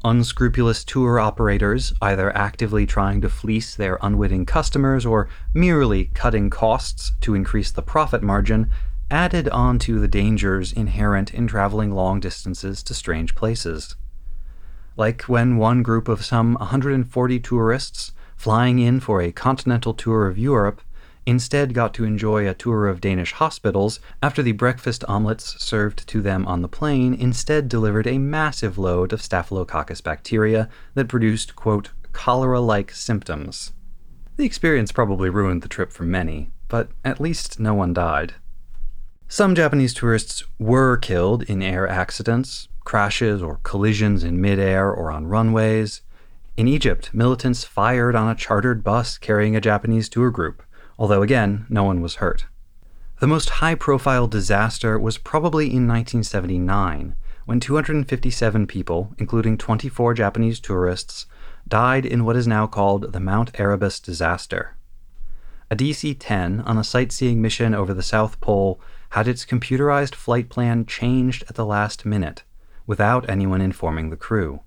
Unscrupulous 0.02 0.82
tour 0.82 1.20
operators, 1.20 1.92
either 2.00 2.34
actively 2.34 2.86
trying 2.86 3.20
to 3.20 3.28
fleece 3.28 3.74
their 3.74 3.98
unwitting 4.00 4.46
customers 4.46 5.04
or 5.04 5.28
merely 5.52 6.06
cutting 6.14 6.48
costs 6.48 7.12
to 7.20 7.34
increase 7.34 7.70
the 7.70 7.82
profit 7.82 8.22
margin, 8.22 8.70
added 9.10 9.46
on 9.50 9.78
to 9.80 10.00
the 10.00 10.08
dangers 10.08 10.72
inherent 10.72 11.34
in 11.34 11.46
traveling 11.46 11.90
long 11.90 12.18
distances 12.18 12.82
to 12.82 12.94
strange 12.94 13.34
places. 13.34 13.96
Like 14.96 15.22
when 15.24 15.58
one 15.58 15.82
group 15.82 16.08
of 16.08 16.24
some 16.24 16.54
140 16.54 17.40
tourists, 17.40 18.12
flying 18.36 18.78
in 18.78 19.00
for 19.00 19.20
a 19.20 19.32
continental 19.32 19.92
tour 19.92 20.26
of 20.26 20.38
Europe, 20.38 20.80
instead 21.26 21.74
got 21.74 21.94
to 21.94 22.04
enjoy 22.04 22.48
a 22.48 22.54
tour 22.54 22.88
of 22.88 23.00
Danish 23.00 23.32
hospitals 23.32 24.00
after 24.22 24.42
the 24.42 24.52
breakfast 24.52 25.04
omelets 25.06 25.62
served 25.62 26.06
to 26.08 26.20
them 26.20 26.46
on 26.46 26.62
the 26.62 26.68
plane 26.68 27.14
instead 27.14 27.68
delivered 27.68 28.06
a 28.06 28.18
massive 28.18 28.78
load 28.78 29.12
of 29.12 29.22
Staphylococcus 29.22 30.00
bacteria 30.00 30.68
that 30.94 31.08
produced, 31.08 31.54
quote, 31.56 31.90
cholera 32.12 32.60
like 32.60 32.90
symptoms. 32.90 33.72
The 34.36 34.44
experience 34.44 34.92
probably 34.92 35.30
ruined 35.30 35.62
the 35.62 35.68
trip 35.68 35.92
for 35.92 36.04
many, 36.04 36.50
but 36.68 36.88
at 37.04 37.20
least 37.20 37.60
no 37.60 37.74
one 37.74 37.92
died. 37.92 38.34
Some 39.28 39.54
Japanese 39.54 39.94
tourists 39.94 40.42
were 40.58 40.96
killed 40.96 41.44
in 41.44 41.62
air 41.62 41.86
accidents, 41.86 42.68
crashes 42.84 43.42
or 43.42 43.60
collisions 43.62 44.24
in 44.24 44.40
midair 44.40 44.90
or 44.90 45.12
on 45.12 45.26
runways. 45.26 46.00
In 46.56 46.66
Egypt, 46.66 47.10
militants 47.12 47.62
fired 47.62 48.16
on 48.16 48.28
a 48.28 48.34
chartered 48.34 48.82
bus 48.82 49.18
carrying 49.18 49.54
a 49.54 49.60
Japanese 49.60 50.08
tour 50.08 50.30
group 50.30 50.62
although 51.00 51.22
again, 51.22 51.66
no 51.70 51.82
one 51.82 52.02
was 52.02 52.16
hurt. 52.16 52.44
The 53.20 53.26
most 53.26 53.48
high 53.48 53.74
profile 53.74 54.28
disaster 54.28 54.98
was 54.98 55.16
probably 55.16 55.64
in 55.64 55.88
1979, 55.88 57.16
when 57.46 57.58
257 57.58 58.66
people, 58.66 59.14
including 59.18 59.56
24 59.56 60.14
Japanese 60.14 60.60
tourists, 60.60 61.26
died 61.66 62.04
in 62.04 62.24
what 62.24 62.36
is 62.36 62.46
now 62.46 62.66
called 62.66 63.14
the 63.14 63.20
Mount 63.20 63.58
Erebus 63.58 63.98
disaster. 63.98 64.76
A 65.70 65.76
DC 65.76 66.16
10 66.18 66.60
on 66.60 66.76
a 66.76 66.84
sightseeing 66.84 67.40
mission 67.40 67.74
over 67.74 67.94
the 67.94 68.02
South 68.02 68.38
Pole 68.40 68.80
had 69.10 69.26
its 69.26 69.46
computerized 69.46 70.14
flight 70.14 70.50
plan 70.50 70.84
changed 70.84 71.44
at 71.48 71.54
the 71.54 71.66
last 71.66 72.04
minute, 72.04 72.42
without 72.86 73.28
anyone 73.28 73.62
informing 73.62 74.10
the 74.10 74.16
crew. 74.16 74.60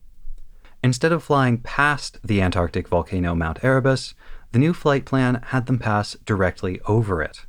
Instead 0.84 1.12
of 1.12 1.24
flying 1.24 1.60
past 1.60 2.20
the 2.24 2.42
Antarctic 2.42 2.88
volcano 2.88 3.36
Mount 3.36 3.64
Erebus, 3.64 4.16
the 4.54 4.60
new 4.60 4.72
flight 4.72 5.04
plan 5.04 5.42
had 5.48 5.66
them 5.66 5.80
pass 5.80 6.16
directly 6.26 6.80
over 6.86 7.24
it. 7.24 7.48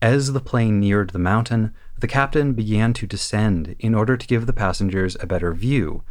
As 0.00 0.32
the 0.32 0.40
plane 0.40 0.80
neared 0.80 1.10
the 1.10 1.18
mountain, 1.18 1.74
the 1.98 2.08
captain 2.08 2.54
began 2.54 2.94
to 2.94 3.06
descend 3.06 3.76
in 3.78 3.94
order 3.94 4.16
to 4.16 4.26
give 4.26 4.46
the 4.46 4.54
passengers 4.54 5.18
a 5.20 5.26
better 5.26 5.52
view. 5.52 6.04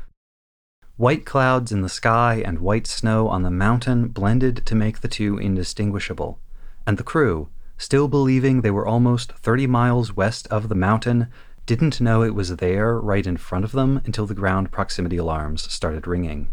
White 0.95 1.25
clouds 1.25 1.71
in 1.71 1.81
the 1.81 1.89
sky 1.89 2.43
and 2.45 2.59
white 2.59 2.85
snow 2.85 3.27
on 3.27 3.41
the 3.41 3.49
mountain 3.49 4.09
blended 4.09 4.63
to 4.67 4.75
make 4.75 5.01
the 5.01 5.07
two 5.07 5.39
indistinguishable, 5.39 6.39
and 6.85 6.99
the 6.99 7.03
crew, 7.03 7.49
still 7.79 8.07
believing 8.07 8.61
they 8.61 8.71
were 8.71 8.87
almost 8.87 9.31
30 9.31 9.65
miles 9.65 10.15
west 10.15 10.47
of 10.51 10.69
the 10.69 10.75
mountain, 10.75 11.27
didn't 11.65 11.99
know 11.99 12.21
it 12.21 12.35
was 12.35 12.57
there 12.57 12.99
right 12.99 13.25
in 13.25 13.37
front 13.37 13.65
of 13.65 13.71
them 13.71 14.01
until 14.05 14.27
the 14.27 14.35
ground 14.35 14.71
proximity 14.71 15.17
alarms 15.17 15.63
started 15.73 16.05
ringing. 16.05 16.47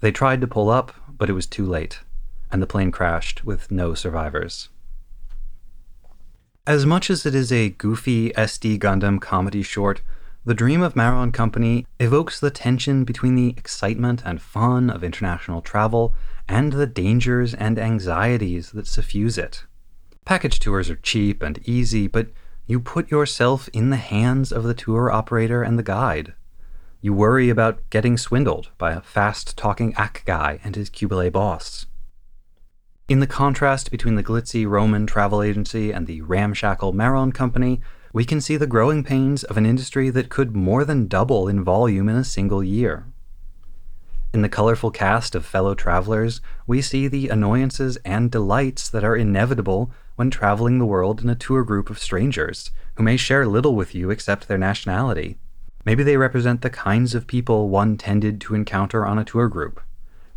They 0.00 0.12
tried 0.12 0.42
to 0.42 0.46
pull 0.46 0.68
up, 0.68 0.94
but 1.08 1.30
it 1.30 1.32
was 1.32 1.46
too 1.46 1.64
late 1.64 2.00
and 2.54 2.62
the 2.62 2.68
plane 2.68 2.92
crashed 2.92 3.44
with 3.44 3.72
no 3.72 3.94
survivors. 3.94 4.68
As 6.68 6.86
much 6.86 7.10
as 7.10 7.26
it 7.26 7.34
is 7.34 7.50
a 7.50 7.70
goofy 7.70 8.30
SD 8.30 8.78
Gundam 8.78 9.20
comedy 9.20 9.64
short, 9.64 10.02
The 10.44 10.54
Dream 10.54 10.80
of 10.80 10.94
Maron 10.94 11.32
Company 11.32 11.84
evokes 11.98 12.38
the 12.38 12.52
tension 12.52 13.02
between 13.02 13.34
the 13.34 13.54
excitement 13.56 14.22
and 14.24 14.40
fun 14.40 14.88
of 14.88 15.02
international 15.02 15.62
travel 15.62 16.14
and 16.48 16.74
the 16.74 16.86
dangers 16.86 17.54
and 17.54 17.76
anxieties 17.76 18.70
that 18.70 18.86
suffuse 18.86 19.36
it. 19.36 19.64
Package 20.24 20.60
tours 20.60 20.88
are 20.88 20.94
cheap 20.94 21.42
and 21.42 21.58
easy, 21.68 22.06
but 22.06 22.28
you 22.68 22.78
put 22.78 23.10
yourself 23.10 23.68
in 23.72 23.90
the 23.90 23.96
hands 23.96 24.52
of 24.52 24.62
the 24.62 24.74
tour 24.74 25.10
operator 25.10 25.64
and 25.64 25.76
the 25.76 25.82
guide. 25.82 26.34
You 27.00 27.14
worry 27.14 27.50
about 27.50 27.90
getting 27.90 28.16
swindled 28.16 28.70
by 28.78 28.92
a 28.92 29.00
fast 29.00 29.58
talking 29.58 29.92
Acguy 29.94 30.60
and 30.62 30.76
his 30.76 30.88
Qubeley 30.88 31.32
boss. 31.32 31.86
In 33.06 33.20
the 33.20 33.26
contrast 33.26 33.90
between 33.90 34.14
the 34.14 34.22
glitzy 34.22 34.66
Roman 34.66 35.06
travel 35.06 35.42
agency 35.42 35.92
and 35.92 36.06
the 36.06 36.22
ramshackle 36.22 36.94
Maron 36.94 37.32
company, 37.32 37.82
we 38.14 38.24
can 38.24 38.40
see 38.40 38.56
the 38.56 38.66
growing 38.66 39.04
pains 39.04 39.44
of 39.44 39.58
an 39.58 39.66
industry 39.66 40.08
that 40.08 40.30
could 40.30 40.56
more 40.56 40.86
than 40.86 41.06
double 41.06 41.46
in 41.46 41.62
volume 41.62 42.08
in 42.08 42.16
a 42.16 42.24
single 42.24 42.64
year. 42.64 43.04
In 44.32 44.40
the 44.40 44.48
colorful 44.48 44.90
cast 44.90 45.34
of 45.34 45.44
fellow 45.44 45.74
travelers, 45.74 46.40
we 46.66 46.80
see 46.80 47.06
the 47.06 47.28
annoyances 47.28 47.98
and 48.06 48.30
delights 48.30 48.88
that 48.88 49.04
are 49.04 49.14
inevitable 49.14 49.90
when 50.16 50.30
traveling 50.30 50.78
the 50.78 50.86
world 50.86 51.20
in 51.20 51.28
a 51.28 51.34
tour 51.34 51.62
group 51.62 51.90
of 51.90 51.98
strangers 51.98 52.70
who 52.94 53.02
may 53.02 53.18
share 53.18 53.46
little 53.46 53.74
with 53.74 53.94
you 53.94 54.08
except 54.08 54.48
their 54.48 54.56
nationality. 54.56 55.36
Maybe 55.84 56.04
they 56.04 56.16
represent 56.16 56.62
the 56.62 56.70
kinds 56.70 57.14
of 57.14 57.26
people 57.26 57.68
one 57.68 57.98
tended 57.98 58.40
to 58.40 58.54
encounter 58.54 59.04
on 59.04 59.18
a 59.18 59.24
tour 59.24 59.48
group. 59.48 59.82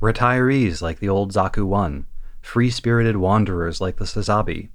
Retirees 0.02 0.82
like 0.82 1.00
the 1.00 1.08
old 1.08 1.32
Zaku 1.32 1.66
1, 1.66 2.06
free 2.48 2.70
spirited 2.70 3.18
wanderers 3.18 3.82
like 3.82 3.98
the 3.98 4.06
Sazabi, 4.06 4.70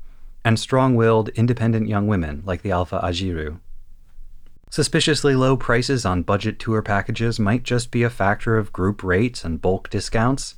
and 0.45 0.61
strong 0.61 0.95
willed, 0.95 1.31
independent 1.31 1.89
young 1.89 2.07
women 2.07 2.43
like 2.45 2.61
the 2.61 2.71
Alpha 2.71 3.01
Azieru. 3.03 3.61
Suspiciously 4.69 5.35
low 5.35 5.57
prices 5.57 6.05
on 6.05 6.23
budget 6.23 6.59
tour 6.59 6.83
packages 6.83 7.41
might 7.41 7.63
just 7.63 7.91
be 7.91 8.03
a 8.03 8.11
factor 8.11 8.59
of 8.59 8.75
group 8.75 9.03
rates 9.03 9.43
and 9.43 9.63
bulk 9.63 9.89
discounts, 9.89 10.55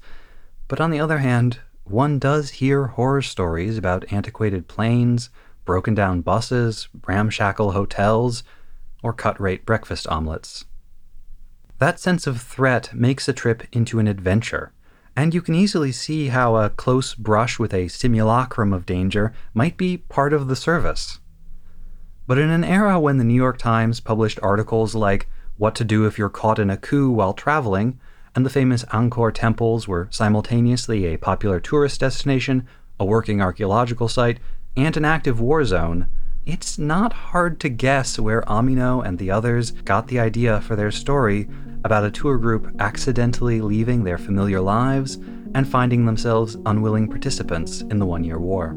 but 0.66 0.80
on 0.80 0.90
the 0.90 0.98
other 0.98 1.18
hand, 1.18 1.60
one 1.84 2.18
does 2.18 2.50
hear 2.50 2.88
horror 2.88 3.22
stories 3.22 3.78
about 3.78 4.12
antiquated 4.12 4.66
planes, 4.66 5.30
broken 5.64 5.94
down 5.94 6.20
buses, 6.20 6.88
ramshackle 7.06 7.72
hotels, 7.72 8.42
or 9.04 9.12
cut 9.12 9.40
rate 9.40 9.64
breakfast 9.64 10.08
omelets. 10.08 10.64
That 11.78 12.00
sense 12.00 12.26
of 12.26 12.42
threat 12.42 12.92
makes 12.92 13.28
a 13.28 13.32
trip 13.32 13.62
into 13.70 14.00
an 14.00 14.08
adventure 14.08 14.72
and 15.16 15.34
you 15.34 15.40
can 15.40 15.54
easily 15.54 15.92
see 15.92 16.28
how 16.28 16.56
a 16.56 16.70
close 16.70 17.14
brush 17.14 17.58
with 17.58 17.72
a 17.72 17.88
simulacrum 17.88 18.72
of 18.72 18.86
danger 18.86 19.32
might 19.52 19.76
be 19.76 19.96
part 19.96 20.32
of 20.32 20.48
the 20.48 20.56
service. 20.56 21.20
But 22.26 22.38
in 22.38 22.50
an 22.50 22.64
era 22.64 22.98
when 22.98 23.18
the 23.18 23.24
New 23.24 23.34
York 23.34 23.58
Times 23.58 24.00
published 24.00 24.38
articles 24.42 24.94
like 24.94 25.28
What 25.56 25.74
to 25.76 25.84
Do 25.84 26.06
If 26.06 26.18
You're 26.18 26.28
Caught 26.28 26.58
in 26.58 26.70
a 26.70 26.76
Coup 26.76 27.10
While 27.10 27.34
Traveling, 27.34 28.00
and 28.34 28.44
the 28.44 28.50
famous 28.50 28.84
Angkor 28.86 29.32
temples 29.32 29.86
were 29.86 30.08
simultaneously 30.10 31.06
a 31.06 31.18
popular 31.18 31.60
tourist 31.60 32.00
destination, 32.00 32.66
a 32.98 33.04
working 33.04 33.40
archaeological 33.40 34.08
site, 34.08 34.40
and 34.76 34.96
an 34.96 35.04
active 35.04 35.40
war 35.40 35.64
zone, 35.64 36.08
it's 36.46 36.78
not 36.78 37.12
hard 37.12 37.58
to 37.60 37.68
guess 37.68 38.18
where 38.18 38.42
Amino 38.42 39.04
and 39.04 39.18
the 39.18 39.30
others 39.30 39.70
got 39.70 40.08
the 40.08 40.18
idea 40.18 40.60
for 40.60 40.76
their 40.76 40.90
story 40.90 41.48
about 41.84 42.04
a 42.04 42.10
tour 42.10 42.38
group 42.38 42.74
accidentally 42.80 43.60
leaving 43.60 44.04
their 44.04 44.18
familiar 44.18 44.60
lives 44.60 45.16
and 45.54 45.68
finding 45.68 46.06
themselves 46.06 46.56
unwilling 46.66 47.08
participants 47.08 47.82
in 47.82 47.98
the 47.98 48.06
One 48.06 48.24
Year 48.24 48.38
War. 48.38 48.74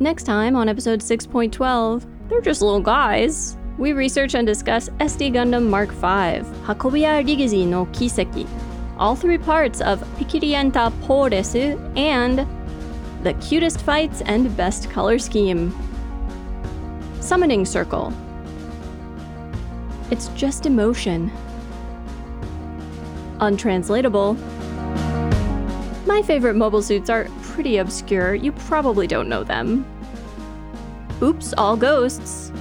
Next 0.00 0.24
time 0.24 0.54
on 0.54 0.68
episode 0.68 1.00
6.12, 1.00 2.06
they're 2.28 2.40
just 2.40 2.62
little 2.62 2.80
guys. 2.80 3.56
We 3.78 3.92
research 3.92 4.34
and 4.34 4.46
discuss 4.46 4.88
SD 5.00 5.32
Gundam 5.32 5.68
Mark 5.68 5.90
V, 5.90 6.46
Hakobiya 6.66 7.24
Rigiji 7.24 7.66
no 7.66 7.86
Kiseki, 7.86 8.46
all 8.98 9.16
three 9.16 9.38
parts 9.38 9.80
of 9.80 10.00
Pikirienta 10.16 10.92
Poresu, 11.02 11.76
and 11.98 12.46
the 13.24 13.34
cutest 13.34 13.80
fights 13.80 14.20
and 14.22 14.54
best 14.56 14.90
color 14.90 15.18
scheme. 15.18 15.74
Summoning 17.24 17.64
Circle. 17.64 18.12
It's 20.10 20.28
just 20.36 20.66
emotion. 20.66 21.32
Untranslatable. 23.40 24.34
My 26.04 26.20
favorite 26.20 26.52
mobile 26.52 26.82
suits 26.82 27.08
are 27.08 27.26
pretty 27.40 27.78
obscure. 27.78 28.34
You 28.34 28.52
probably 28.52 29.06
don't 29.06 29.30
know 29.30 29.42
them. 29.42 29.86
Oops, 31.22 31.54
all 31.54 31.78
ghosts. 31.78 32.52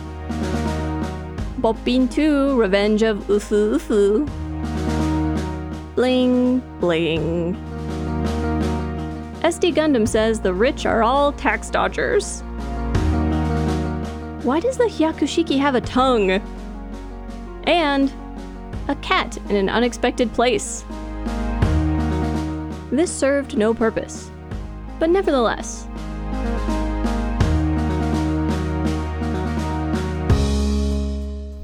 Boppin 1.59 2.09
2, 2.09 2.55
Revenge 2.55 3.03
of 3.03 3.17
Ufu 3.27 3.75
Ufu. 3.75 4.25
Bling, 5.95 6.59
bling. 6.79 7.55
SD 9.41 9.75
Gundam 9.75 10.07
says 10.07 10.39
the 10.39 10.53
rich 10.53 10.85
are 10.85 11.03
all 11.03 11.33
tax 11.33 11.69
dodgers. 11.69 12.41
Why 14.43 14.59
does 14.59 14.77
the 14.77 14.83
Hyakushiki 14.83 15.57
have 15.57 15.73
a 15.73 15.79
tongue? 15.79 16.31
And 17.63 18.11
a 18.89 18.95
cat 18.95 19.37
in 19.47 19.55
an 19.55 19.69
unexpected 19.69 20.33
place. 20.33 20.83
This 22.91 23.09
served 23.09 23.57
no 23.57 23.73
purpose, 23.73 24.29
but 24.99 25.09
nevertheless. 25.09 25.87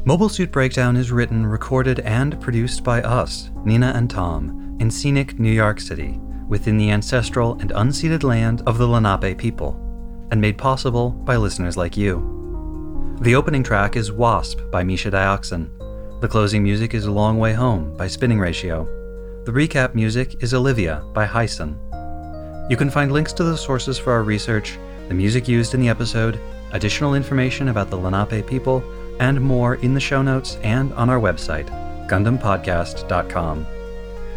Mobile 0.05 0.29
Suit 0.29 0.49
Breakdown 0.49 0.95
is 0.95 1.11
written, 1.11 1.45
recorded, 1.45 1.99
and 1.99 2.39
produced 2.39 2.85
by 2.85 3.01
us, 3.01 3.49
Nina 3.65 3.91
and 3.93 4.09
Tom, 4.09 4.77
in 4.79 4.89
scenic 4.89 5.37
New 5.37 5.51
York 5.51 5.81
City, 5.81 6.17
within 6.47 6.77
the 6.77 6.91
ancestral 6.91 7.59
and 7.59 7.71
unceded 7.71 8.23
land 8.23 8.63
of 8.65 8.77
the 8.77 8.87
Lenape 8.87 9.37
people, 9.37 9.73
and 10.31 10.39
made 10.39 10.57
possible 10.57 11.09
by 11.09 11.35
listeners 11.35 11.75
like 11.75 11.97
you. 11.97 12.38
The 13.21 13.35
opening 13.35 13.63
track 13.63 13.97
is 13.97 14.13
Wasp 14.13 14.61
by 14.71 14.81
Misha 14.81 15.11
Dioxin. 15.11 15.67
The 16.21 16.27
closing 16.29 16.63
music 16.63 16.93
is 16.93 17.03
A 17.03 17.11
Long 17.11 17.37
Way 17.37 17.51
Home 17.51 17.93
by 17.97 18.07
Spinning 18.07 18.39
Ratio. 18.39 18.85
The 19.43 19.51
recap 19.51 19.93
music 19.93 20.41
is 20.41 20.53
Olivia 20.53 21.03
by 21.13 21.25
Hyson. 21.25 21.77
You 22.69 22.77
can 22.77 22.89
find 22.89 23.11
links 23.11 23.33
to 23.33 23.43
the 23.43 23.57
sources 23.57 23.97
for 23.97 24.13
our 24.13 24.23
research, 24.23 24.79
the 25.09 25.13
music 25.13 25.49
used 25.49 25.73
in 25.73 25.81
the 25.81 25.89
episode, 25.89 26.39
additional 26.71 27.13
information 27.13 27.67
about 27.67 27.89
the 27.89 27.97
Lenape 27.97 28.47
people, 28.47 28.81
and 29.19 29.41
more 29.41 29.75
in 29.75 29.93
the 29.93 29.99
show 29.99 30.21
notes 30.21 30.55
and 30.63 30.93
on 30.93 31.09
our 31.09 31.19
website, 31.19 31.67
GundamPodcast.com. 32.07 33.67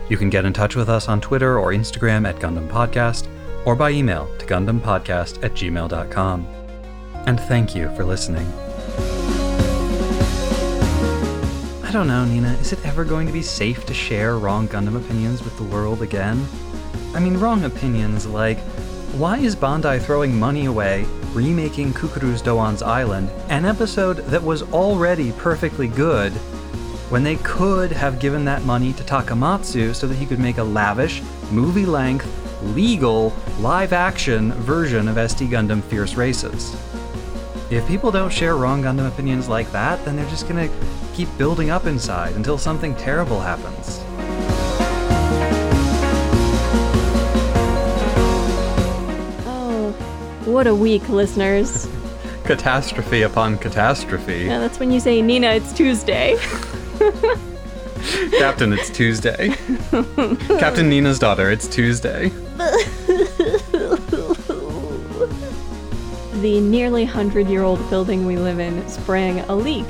You 0.08 0.16
can 0.16 0.28
get 0.28 0.44
in 0.44 0.52
touch 0.52 0.74
with 0.74 0.88
us 0.88 1.08
on 1.08 1.20
Twitter 1.20 1.56
or 1.56 1.72
Instagram 1.72 2.28
at 2.28 2.40
Gundam 2.40 2.68
Podcast, 2.68 3.28
or 3.64 3.76
by 3.76 3.90
email 3.90 4.28
to 4.38 4.46
GundamPodcast 4.46 5.44
at 5.44 5.52
gmail.com. 5.52 6.46
And 7.26 7.38
thank 7.38 7.76
you 7.76 7.94
for 7.94 8.04
listening. 8.04 8.52
I 11.92 11.94
don't 11.94 12.08
know, 12.08 12.24
Nina. 12.24 12.54
Is 12.54 12.72
it 12.72 12.82
ever 12.86 13.04
going 13.04 13.26
to 13.26 13.34
be 13.34 13.42
safe 13.42 13.84
to 13.84 13.92
share 13.92 14.38
wrong 14.38 14.66
Gundam 14.66 14.96
opinions 14.96 15.44
with 15.44 15.54
the 15.58 15.64
world 15.64 16.00
again? 16.00 16.42
I 17.14 17.20
mean, 17.20 17.36
wrong 17.36 17.64
opinions 17.64 18.24
like, 18.24 18.58
why 19.18 19.36
is 19.36 19.54
Bandai 19.54 20.00
throwing 20.00 20.40
money 20.40 20.64
away 20.64 21.04
remaking 21.34 21.92
Cucuruz 21.92 22.42
Doan's 22.42 22.80
Island, 22.80 23.28
an 23.50 23.66
episode 23.66 24.16
that 24.28 24.42
was 24.42 24.62
already 24.72 25.32
perfectly 25.32 25.86
good, 25.86 26.32
when 27.12 27.22
they 27.22 27.36
could 27.36 27.92
have 27.92 28.18
given 28.18 28.46
that 28.46 28.64
money 28.64 28.94
to 28.94 29.02
Takamatsu 29.02 29.94
so 29.94 30.06
that 30.06 30.16
he 30.16 30.24
could 30.24 30.40
make 30.40 30.56
a 30.56 30.64
lavish, 30.64 31.20
movie 31.50 31.84
length, 31.84 32.26
legal, 32.74 33.34
live 33.60 33.92
action 33.92 34.52
version 34.54 35.08
of 35.08 35.16
SD 35.16 35.50
Gundam 35.50 35.82
Fierce 35.82 36.14
Races? 36.14 36.74
If 37.70 37.86
people 37.86 38.10
don't 38.10 38.32
share 38.32 38.56
wrong 38.56 38.82
Gundam 38.82 39.08
opinions 39.08 39.46
like 39.46 39.70
that, 39.72 40.02
then 40.06 40.16
they're 40.16 40.30
just 40.30 40.48
gonna 40.48 40.70
keep 41.12 41.28
building 41.38 41.70
up 41.70 41.86
inside 41.86 42.34
until 42.34 42.58
something 42.58 42.94
terrible 42.96 43.40
happens. 43.40 44.00
Oh, 49.46 49.94
what 50.44 50.66
a 50.66 50.74
week, 50.74 51.08
listeners. 51.08 51.88
catastrophe 52.44 53.22
upon 53.22 53.58
catastrophe. 53.58 54.44
Yeah, 54.44 54.58
that's 54.58 54.78
when 54.78 54.90
you 54.90 55.00
say, 55.00 55.22
Nina, 55.22 55.48
it's 55.48 55.72
Tuesday. 55.72 56.36
Captain, 58.38 58.72
it's 58.72 58.90
Tuesday. 58.90 59.50
Captain 60.58 60.88
Nina's 60.88 61.18
daughter, 61.18 61.50
it's 61.50 61.68
Tuesday. 61.68 62.28
the 66.40 66.60
nearly 66.60 67.04
100 67.04 67.46
year 67.46 67.62
old 67.62 67.88
building 67.88 68.26
we 68.26 68.36
live 68.36 68.58
in 68.58 68.86
sprang 68.88 69.40
a 69.40 69.54
leak 69.54 69.86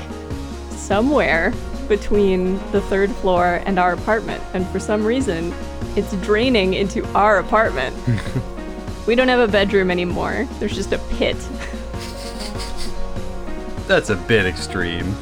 somewhere 0.83 1.53
between 1.89 2.55
the 2.73 2.81
third 2.83 3.11
floor 3.17 3.61
and 3.67 3.79
our 3.79 3.93
apartment, 3.93 4.43
and 4.55 4.67
for 4.69 4.79
some 4.81 5.05
reason, 5.05 5.53
it's 5.97 6.13
draining 6.17 6.75
into 6.75 7.05
our 7.15 7.39
apartment. 7.39 7.97
we 9.07 9.15
don't 9.15 9.29
have 9.29 9.41
a 9.41 9.51
bedroom 9.51 9.91
anymore, 9.91 10.47
there's 10.59 10.75
just 10.75 10.93
a 10.93 10.99
pit. 11.17 11.37
That's 13.89 14.11
a 14.11 14.17
bit 14.17 14.47
extreme. 14.47 15.15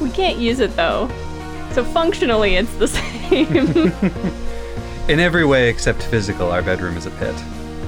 We 0.00 0.10
can't 0.10 0.38
use 0.38 0.60
it 0.60 0.74
though. 0.76 1.08
So 1.72 1.84
functionally, 1.84 2.56
it's 2.56 2.74
the 2.76 2.88
same. 2.88 3.92
In 5.08 5.20
every 5.20 5.44
way 5.46 5.68
except 5.68 6.02
physical, 6.04 6.50
our 6.50 6.62
bedroom 6.62 6.96
is 6.96 7.06
a 7.06 7.10
pit. 7.12 7.34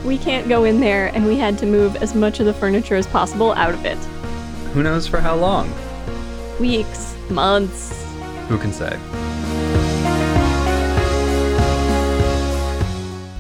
we 0.04 0.16
can't 0.16 0.48
go 0.48 0.64
in 0.64 0.80
there, 0.80 1.08
and 1.14 1.26
we 1.26 1.36
had 1.36 1.58
to 1.58 1.66
move 1.66 1.96
as 1.96 2.14
much 2.14 2.40
of 2.40 2.46
the 2.46 2.54
furniture 2.54 2.96
as 2.96 3.06
possible 3.06 3.52
out 3.52 3.74
of 3.74 3.84
it. 3.84 3.98
Who 4.72 4.82
knows 4.82 5.06
for 5.06 5.20
how 5.20 5.34
long? 5.36 5.70
Weeks, 6.60 7.16
months. 7.30 8.04
Who 8.50 8.58
can 8.58 8.70
say? 8.70 8.90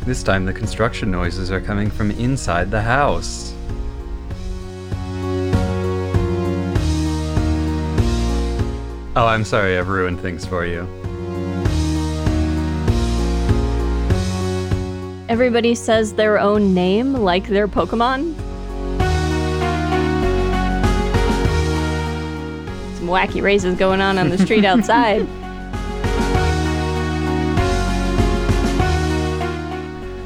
This 0.06 0.22
time 0.22 0.46
the 0.46 0.54
construction 0.54 1.10
noises 1.10 1.50
are 1.50 1.60
coming 1.60 1.90
from 1.90 2.12
inside 2.12 2.70
the 2.70 2.80
house. 2.80 3.52
Oh, 9.14 9.26
I'm 9.26 9.44
sorry, 9.44 9.76
I've 9.76 9.88
ruined 9.88 10.20
things 10.20 10.46
for 10.46 10.64
you. 10.64 10.88
Everybody 15.28 15.74
says 15.74 16.14
their 16.14 16.38
own 16.38 16.72
name 16.72 17.12
like 17.12 17.48
their 17.48 17.68
Pokemon. 17.68 18.39
Wacky 23.10 23.42
races 23.42 23.76
going 23.76 24.00
on 24.00 24.16
on 24.18 24.28
the 24.30 24.38
street 24.38 24.64
outside. 24.64 25.22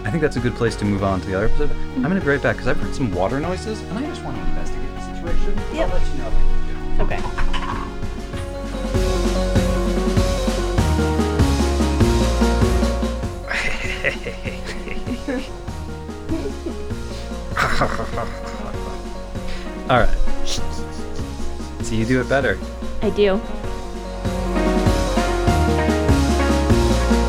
I 0.04 0.10
think 0.10 0.20
that's 0.22 0.36
a 0.36 0.40
good 0.40 0.54
place 0.54 0.76
to 0.76 0.84
move 0.84 1.02
on 1.02 1.20
to 1.22 1.26
the 1.26 1.34
other 1.34 1.46
episode. 1.46 1.70
I'm 1.96 2.02
gonna 2.02 2.20
be 2.20 2.26
right 2.26 2.42
back 2.42 2.56
because 2.56 2.68
I've 2.68 2.76
heard 2.76 2.94
some 2.94 3.10
water 3.12 3.40
noises 3.40 3.80
and 3.80 3.98
I 3.98 4.02
just 4.06 4.22
want 4.22 4.36
to 4.36 4.42
investigate 4.44 4.94
the 4.94 5.00
situation. 5.14 5.58
Yep. 5.74 5.90
I'll 5.90 5.98
let 5.98 6.06
you 6.08 6.14
know 6.18 6.28
if 6.28 6.34
I 6.34 6.42
need 6.42 6.98
to. 6.98 7.04
Okay. 7.04 7.20
All 19.90 19.98
right. 19.98 20.16
So 21.84 21.94
you 21.94 22.04
do 22.06 22.20
it 22.20 22.28
better. 22.28 22.58
I 23.02 23.10
do. 23.10 23.36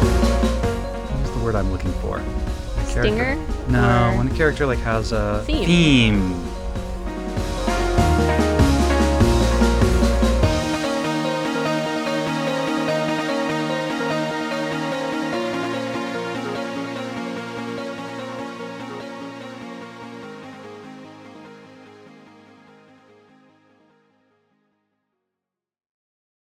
What's 0.05 1.31
the 1.31 1.39
word 1.43 1.55
I'm 1.55 1.71
looking 1.71 1.91
for? 1.93 2.17
A 2.17 2.23
character- 2.87 3.01
Stinger? 3.01 3.35
No, 3.69 4.11
Or- 4.13 4.17
when 4.17 4.27
a 4.27 4.33
character 4.35 4.65
like 4.65 4.79
has 4.79 5.11
a 5.11 5.43
Theme. 5.45 5.65
theme. 5.65 6.54